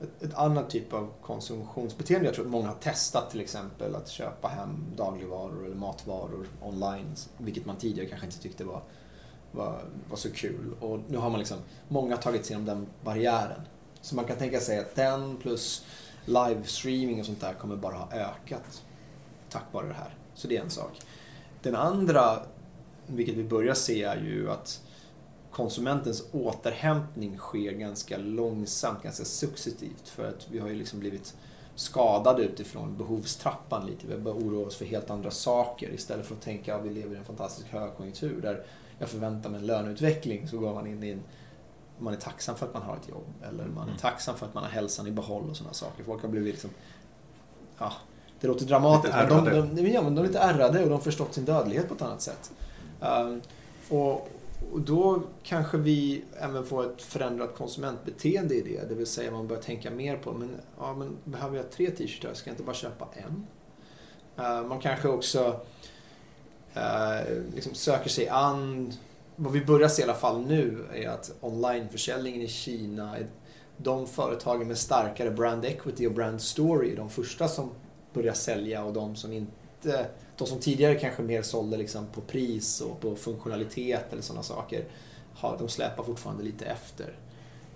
ett, 0.00 0.22
ett 0.22 0.34
annat 0.34 0.70
typ 0.70 0.92
av 0.92 1.08
konsumtionsbeteende. 1.22 2.26
Jag 2.26 2.34
tror 2.34 2.44
att 2.44 2.50
många 2.50 2.68
har 2.68 2.74
testat 2.74 3.30
till 3.30 3.40
exempel 3.40 3.94
att 3.94 4.08
köpa 4.08 4.48
hem 4.48 4.84
dagligvaror 4.96 5.66
eller 5.66 5.76
matvaror 5.76 6.46
online, 6.62 7.14
vilket 7.38 7.66
man 7.66 7.76
tidigare 7.76 8.08
kanske 8.08 8.26
inte 8.26 8.38
tyckte 8.38 8.64
var, 8.64 8.82
var, 9.52 9.80
var 10.10 10.16
så 10.16 10.30
kul. 10.30 10.74
Och 10.80 10.98
nu 11.08 11.18
har 11.18 11.30
man 11.30 11.38
liksom, 11.38 11.58
många 11.88 12.16
tagit 12.16 12.46
sig 12.46 12.56
igenom 12.56 12.74
den 12.74 12.86
barriären. 13.04 13.60
Så 14.00 14.16
man 14.16 14.24
kan 14.24 14.36
tänka 14.36 14.60
sig 14.60 14.78
att 14.78 14.94
den 14.94 15.36
plus 15.36 15.84
livestreaming 16.24 17.20
och 17.20 17.26
sånt 17.26 17.40
där 17.40 17.52
kommer 17.52 17.76
bara 17.76 17.94
ha 17.94 18.12
ökat 18.12 18.82
tack 19.50 19.64
vare 19.72 19.86
det 19.88 19.94
här. 19.94 20.14
Så 20.34 20.48
det 20.48 20.56
är 20.56 20.60
en 20.62 20.70
sak. 20.70 21.00
Den 21.62 21.74
andra, 21.74 22.40
vilket 23.06 23.34
vi 23.34 23.44
börjar 23.44 23.74
se, 23.74 24.02
är 24.02 24.16
ju 24.16 24.50
att 24.50 24.82
konsumentens 25.50 26.24
återhämtning 26.32 27.38
sker 27.38 27.72
ganska 27.72 28.16
långsamt, 28.18 29.02
ganska 29.02 29.24
successivt. 29.24 30.08
För 30.08 30.28
att 30.28 30.46
vi 30.50 30.58
har 30.58 30.68
ju 30.68 30.74
liksom 30.74 31.00
blivit 31.00 31.36
skadade 31.74 32.42
utifrån 32.42 32.96
behovstrappan 32.96 33.86
lite. 33.86 34.06
Vi 34.06 34.12
har 34.12 34.20
börjat 34.20 34.42
oroa 34.42 34.66
oss 34.66 34.76
för 34.76 34.84
helt 34.84 35.10
andra 35.10 35.30
saker 35.30 35.90
istället 35.94 36.26
för 36.26 36.34
att 36.34 36.40
tänka 36.40 36.76
att 36.76 36.84
vi 36.84 36.90
lever 36.90 37.14
i 37.14 37.18
en 37.18 37.24
fantastisk 37.24 37.68
högkonjunktur 37.68 38.42
där 38.42 38.64
jag 38.98 39.08
förväntar 39.08 39.50
mig 39.50 39.60
en 39.60 39.66
löneutveckling 39.66 40.48
så 40.48 40.58
går 40.58 40.74
man 40.74 40.86
in 40.86 41.02
i 41.02 41.10
en 41.10 41.22
man 41.98 42.14
är 42.14 42.18
tacksam 42.18 42.56
för 42.56 42.66
att 42.66 42.74
man 42.74 42.82
har 42.82 42.96
ett 42.96 43.08
jobb 43.08 43.34
eller 43.42 43.64
man 43.64 43.82
är 43.82 43.88
Mm. 43.88 43.98
tacksam 43.98 44.36
för 44.36 44.46
att 44.46 44.54
man 44.54 44.62
har 44.62 44.70
hälsan 44.70 45.06
i 45.06 45.10
behåll 45.10 45.50
och 45.50 45.56
sådana 45.56 45.74
saker. 45.74 46.04
Folk 46.04 46.22
har 46.22 46.28
blivit 46.28 46.52
liksom, 46.54 46.70
ja, 47.78 47.92
det 48.40 48.46
låter 48.46 48.64
dramatiskt, 48.64 49.14
men 49.14 49.28
de, 49.28 49.46
ärrade. 49.46 49.82
de, 49.82 49.88
ja, 49.88 50.02
men 50.02 50.14
de 50.14 50.20
är 50.20 50.26
lite 50.26 50.38
ärrade 50.38 50.78
och 50.78 50.88
de 50.88 50.92
har 50.92 51.00
förstått 51.00 51.34
sin 51.34 51.44
dödlighet 51.44 51.88
på 51.88 51.94
ett 51.94 52.02
annat 52.02 52.22
sätt. 52.22 52.52
Um, 53.00 53.42
och, 53.88 54.28
och 54.72 54.80
då 54.80 55.22
kanske 55.42 55.76
vi 55.76 56.24
även 56.40 56.66
får 56.66 56.84
ett 56.84 57.02
förändrat 57.02 57.54
konsumentbeteende 57.56 58.54
i 58.54 58.60
det. 58.60 58.88
Det 58.88 58.94
vill 58.94 59.06
säga 59.06 59.30
man 59.30 59.46
börjar 59.46 59.62
tänka 59.62 59.90
mer 59.90 60.16
på, 60.16 60.32
men, 60.32 60.50
ja, 60.78 60.94
men 60.94 61.16
behöver 61.24 61.56
jag 61.56 61.70
tre 61.70 61.90
t-shirtar? 61.90 62.34
Ska 62.34 62.50
jag 62.50 62.52
inte 62.52 62.62
bara 62.62 62.76
köpa 62.76 63.08
en? 63.12 63.46
Uh, 64.44 64.68
man 64.68 64.80
kanske 64.80 65.08
också 65.08 65.60
uh, 66.76 67.52
liksom 67.54 67.74
söker 67.74 68.10
sig 68.10 68.28
an 68.28 68.92
vad 69.36 69.52
vi 69.52 69.64
börjar 69.64 69.88
se 69.88 70.02
i 70.02 70.04
alla 70.04 70.14
fall 70.14 70.46
nu 70.46 70.84
är 70.94 71.08
att 71.08 71.32
onlineförsäljningen 71.40 72.42
i 72.42 72.48
Kina, 72.48 73.16
de 73.76 74.06
företagen 74.06 74.68
med 74.68 74.78
starkare 74.78 75.30
brand 75.30 75.64
equity 75.64 76.06
och 76.06 76.12
brand 76.12 76.42
story 76.42 76.92
är 76.92 76.96
de 76.96 77.10
första 77.10 77.48
som 77.48 77.70
börja 78.16 78.34
sälja 78.34 78.84
och 78.84 78.92
de 78.92 79.16
som 79.16 79.32
inte, 79.32 80.06
de 80.36 80.46
som 80.46 80.60
tidigare 80.60 80.94
kanske 80.94 81.22
mer 81.22 81.42
sålde 81.42 81.76
liksom 81.76 82.06
på 82.06 82.20
pris 82.20 82.80
och 82.80 83.00
på 83.00 83.16
funktionalitet 83.16 84.12
eller 84.12 84.22
sådana 84.22 84.42
saker, 84.42 84.84
har, 85.34 85.58
de 85.58 85.68
släpar 85.68 86.04
fortfarande 86.04 86.44
lite 86.44 86.64
efter. 86.64 87.16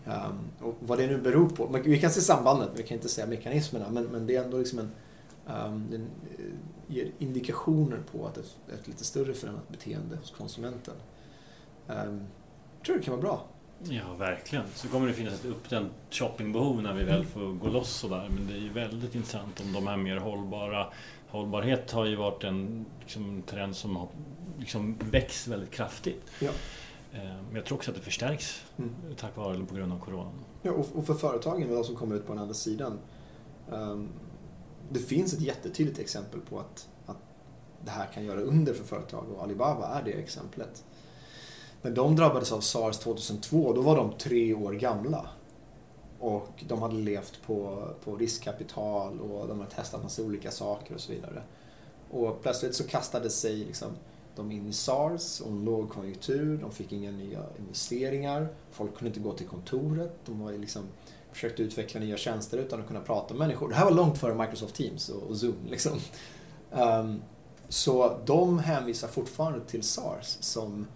Um, 0.06 0.68
och 0.68 0.74
vad 0.80 0.98
det 0.98 1.06
nu 1.06 1.18
beror 1.18 1.48
på, 1.48 1.80
vi 1.84 2.00
kan 2.00 2.10
se 2.10 2.20
sambandet, 2.20 2.68
vi 2.74 2.82
kan 2.82 2.96
inte 2.96 3.08
säga 3.08 3.26
mekanismerna, 3.26 3.90
men, 3.90 4.04
men 4.04 4.26
det 4.26 4.36
är 4.36 4.44
ändå 4.44 4.58
liksom 4.58 4.78
en, 4.78 4.90
um, 5.46 5.86
den 5.90 6.06
eh, 6.38 6.44
ger 6.86 7.12
indikationer 7.18 8.02
på 8.12 8.26
att 8.26 8.38
ett, 8.38 8.56
ett 8.74 8.88
lite 8.88 9.04
större 9.04 9.34
förändrat 9.34 9.68
beteende 9.68 10.16
hos 10.16 10.30
konsumenten. 10.30 10.94
Um, 11.86 12.22
jag 12.76 12.86
tror 12.86 12.96
det 12.96 13.02
kan 13.02 13.12
vara 13.12 13.22
bra. 13.22 13.46
Ja, 13.82 14.14
verkligen. 14.18 14.64
Så 14.74 14.88
kommer 14.88 15.08
det 15.08 15.12
finnas 15.12 15.34
ett 15.34 15.44
uppdämt 15.44 15.92
shoppingbehov 16.10 16.82
när 16.82 16.94
vi 16.94 17.04
väl 17.04 17.24
får 17.24 17.52
gå 17.52 17.68
loss 17.68 17.90
sådär. 17.90 18.28
Men 18.34 18.46
det 18.46 18.52
är 18.52 18.60
ju 18.60 18.72
väldigt 18.72 19.14
intressant 19.14 19.60
om 19.60 19.72
de 19.72 19.86
här 19.86 19.96
mer 19.96 20.16
hållbara... 20.16 20.86
Hållbarhet 21.28 21.90
har 21.90 22.06
ju 22.06 22.16
varit 22.16 22.44
en 22.44 22.86
liksom, 23.00 23.42
trend 23.42 23.76
som 23.76 23.96
har 23.96 24.08
liksom, 24.58 24.96
växt 25.10 25.48
väldigt 25.48 25.70
kraftigt. 25.70 26.22
Ja. 26.40 26.50
Men 27.12 27.54
jag 27.54 27.64
tror 27.64 27.78
också 27.78 27.90
att 27.90 27.96
det 27.96 28.02
förstärks 28.02 28.64
mm. 28.78 28.90
tack 29.16 29.36
vare 29.36 29.54
eller 29.54 29.64
på 29.64 29.74
grund 29.74 29.92
av 29.92 29.98
Corona. 29.98 30.30
Ja, 30.62 30.72
och 30.72 31.06
för 31.06 31.14
företagen, 31.14 31.74
de 31.74 31.84
som 31.84 31.96
kommer 31.96 32.16
ut 32.16 32.26
på 32.26 32.32
den 32.32 32.42
andra 32.42 32.54
sidan. 32.54 32.98
Um, 33.70 34.08
det 34.90 34.98
finns 34.98 35.32
ett 35.32 35.40
jättetydligt 35.40 35.98
exempel 35.98 36.40
på 36.40 36.58
att, 36.58 36.88
att 37.06 37.16
det 37.84 37.90
här 37.90 38.06
kan 38.06 38.24
göra 38.24 38.40
under 38.40 38.74
för 38.74 38.84
företag 38.84 39.24
och 39.34 39.42
Alibaba 39.42 39.86
är 39.86 40.02
det 40.04 40.12
exemplet. 40.12 40.84
När 41.82 41.90
de 41.90 42.16
drabbades 42.16 42.52
av 42.52 42.60
SARS 42.60 42.98
2002, 42.98 43.72
då 43.72 43.80
var 43.80 43.96
de 43.96 44.12
tre 44.12 44.54
år 44.54 44.72
gamla. 44.72 45.28
Och 46.18 46.64
de 46.68 46.82
hade 46.82 46.94
levt 46.94 47.42
på, 47.46 47.88
på 48.04 48.16
riskkapital 48.16 49.20
och 49.20 49.48
de 49.48 49.60
hade 49.60 49.70
testat 49.70 50.02
massa 50.02 50.22
olika 50.22 50.50
saker 50.50 50.94
och 50.94 51.00
så 51.00 51.12
vidare. 51.12 51.42
Och 52.10 52.42
plötsligt 52.42 52.74
så 52.74 52.84
kastade 52.84 53.30
sig 53.30 53.56
liksom 53.56 53.88
de 54.36 54.52
in 54.52 54.66
i 54.66 54.72
SARS 54.72 55.40
och 55.40 55.50
en 55.50 55.64
lågkonjunktur, 55.64 56.58
de 56.58 56.72
fick 56.72 56.92
inga 56.92 57.10
nya 57.10 57.44
investeringar, 57.58 58.48
folk 58.70 58.94
kunde 58.94 59.08
inte 59.08 59.20
gå 59.20 59.32
till 59.32 59.46
kontoret, 59.46 60.12
de 60.26 60.40
var 60.40 60.52
liksom, 60.52 60.82
försökte 61.32 61.62
utveckla 61.62 62.00
nya 62.00 62.16
tjänster 62.16 62.58
utan 62.58 62.80
att 62.80 62.86
kunna 62.86 63.00
prata 63.00 63.34
med 63.34 63.38
människor. 63.38 63.68
Det 63.68 63.74
här 63.74 63.84
var 63.84 63.92
långt 63.92 64.18
före 64.18 64.34
Microsoft 64.34 64.74
Teams 64.74 65.08
och, 65.08 65.22
och 65.22 65.36
Zoom. 65.36 65.56
Liksom. 65.70 65.98
Um, 66.70 67.22
så 67.68 68.18
de 68.24 68.58
hänvisar 68.58 69.08
fortfarande 69.08 69.60
till 69.60 69.82
SARS 69.82 70.38
som 70.40 70.86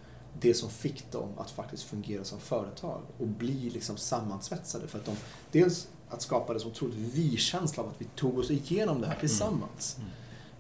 det 0.41 0.55
som 0.55 0.70
fick 0.70 1.12
dem 1.12 1.28
att 1.37 1.51
faktiskt 1.51 1.82
fungera 1.82 2.24
som 2.24 2.41
företag 2.41 3.01
och 3.18 3.26
bli 3.26 3.70
liksom 3.70 3.97
sammansvetsade. 3.97 4.89
För 4.89 4.99
att 4.99 5.05
de, 5.05 5.16
dels 5.53 5.89
att 6.09 6.22
skapa 6.22 6.53
det 6.53 6.61
som 6.61 6.70
otroligt 6.70 6.97
vi-känsla 6.97 7.82
av 7.82 7.89
att 7.89 8.01
vi 8.01 8.05
tog 8.05 8.39
oss 8.39 8.51
igenom 8.51 9.01
det 9.01 9.07
här 9.07 9.18
tillsammans. 9.20 9.97
Mm. 9.99 10.11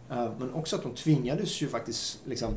Mm. 0.08 0.32
Men 0.38 0.54
också 0.54 0.76
att 0.76 0.82
de 0.82 0.94
tvingades 0.94 1.62
ju 1.62 1.68
faktiskt 1.68 2.18
liksom 2.24 2.54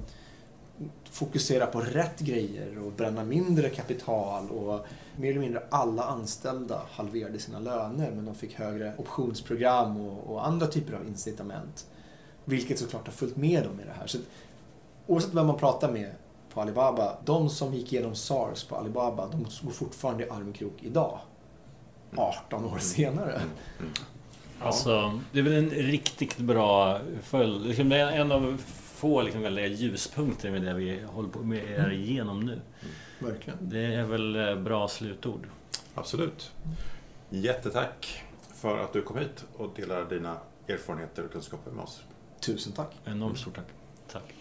fokusera 1.04 1.66
på 1.66 1.82
rätt 1.82 2.20
grejer 2.20 2.78
och 2.78 2.92
bränna 2.92 3.24
mindre 3.24 3.70
kapital 3.70 4.50
och 4.50 4.86
mer 5.16 5.32
eller 5.32 5.40
mindre 5.40 5.64
alla 5.70 6.04
anställda 6.04 6.82
halverade 6.92 7.40
sina 7.40 7.60
löner 7.60 8.12
men 8.12 8.26
de 8.26 8.36
fick 8.36 8.54
högre 8.54 8.94
optionsprogram 8.98 9.98
och, 10.02 10.34
och 10.34 10.48
andra 10.48 10.68
typer 10.68 10.94
av 10.94 11.08
incitament. 11.08 11.88
Vilket 12.46 12.80
såklart 12.80 13.06
har 13.06 13.14
följt 13.14 13.38
med 13.38 13.64
dem 13.64 13.80
i 13.80 13.84
det 13.84 13.94
här. 14.00 14.08
Så 14.08 14.18
oavsett 15.08 15.34
vem 15.34 15.48
man 15.48 15.58
pratar 15.58 15.92
med 15.92 16.12
på 16.58 16.62
Alibaba, 16.62 17.18
de 17.26 17.50
som 17.50 17.74
gick 17.74 17.94
igenom 17.94 18.16
SARS 18.16 18.64
på 18.64 18.76
Alibaba, 18.76 19.28
de 19.28 19.44
går 19.62 19.72
fortfarande 19.72 20.26
i 20.26 20.30
armkrok 20.30 20.74
idag. 20.82 21.20
18 22.16 22.66
år 22.66 22.78
senare. 22.78 23.32
Mm. 23.32 23.50
Mm. 23.80 23.92
Alltså, 24.62 25.20
det 25.32 25.40
är 25.40 25.44
väl 25.44 25.54
en 25.54 25.70
riktigt 25.70 26.38
bra 26.38 27.00
följd. 27.24 27.66
Liksom, 27.66 27.90
det 27.90 27.98
är 27.98 28.12
en 28.12 28.32
av 28.32 28.62
få 28.96 29.22
liksom, 29.22 29.42
väldiga 29.42 29.68
ljuspunkter 29.68 30.52
med 30.52 30.62
det 30.62 30.74
vi 30.74 31.04
håller 31.04 31.30
på 31.30 31.40
med 31.40 31.64
är 31.64 31.92
igenom 31.92 32.40
nu. 32.40 32.52
Mm. 32.52 32.64
Verkligen. 33.20 33.58
Det 33.62 33.86
är 33.94 34.04
väl 34.04 34.36
eh, 34.36 34.56
bra 34.56 34.88
slutord. 34.88 35.48
Absolut. 35.96 36.52
Jättetack 37.30 38.24
för 38.54 38.78
att 38.78 38.94
du 38.94 39.02
kom 39.02 39.18
hit 39.18 39.46
och 39.58 39.70
delade 39.76 40.16
dina 40.16 40.38
erfarenheter 40.68 41.26
och 41.26 41.32
kunskaper 41.32 41.72
med 41.72 41.84
oss. 41.84 42.04
Tusen 42.40 42.74
tack. 42.74 42.96
Enormt 43.06 43.40
stort 43.40 43.56
tack. 43.56 43.68
Tack. 44.12 44.37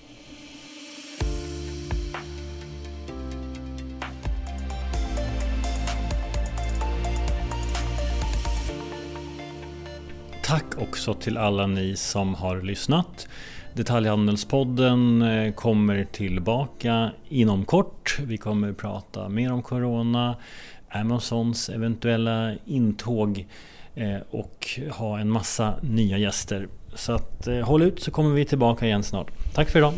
Tack 10.46 10.78
också 10.78 11.14
till 11.14 11.36
alla 11.36 11.66
ni 11.66 11.96
som 11.96 12.34
har 12.34 12.62
lyssnat. 12.62 13.28
Detaljhandelspodden 13.74 15.22
eh, 15.22 15.52
kommer 15.52 16.04
tillbaka 16.04 17.10
inom 17.28 17.64
kort. 17.64 18.18
Vi 18.26 18.36
kommer 18.36 18.72
prata 18.72 19.28
mer 19.28 19.52
om 19.52 19.62
Corona, 19.62 20.36
Amazons 20.88 21.68
eventuella 21.68 22.54
intåg 22.64 23.46
eh, 23.94 24.18
och 24.30 24.68
ha 24.90 25.18
en 25.18 25.30
massa 25.30 25.74
nya 25.82 26.18
gäster. 26.18 26.68
Så 26.94 27.12
att, 27.12 27.46
eh, 27.46 27.60
håll 27.60 27.82
ut 27.82 28.02
så 28.02 28.10
kommer 28.10 28.30
vi 28.30 28.44
tillbaka 28.44 28.86
igen 28.86 29.02
snart. 29.02 29.30
Tack 29.54 29.70
för 29.70 29.78
idag! 29.78 29.94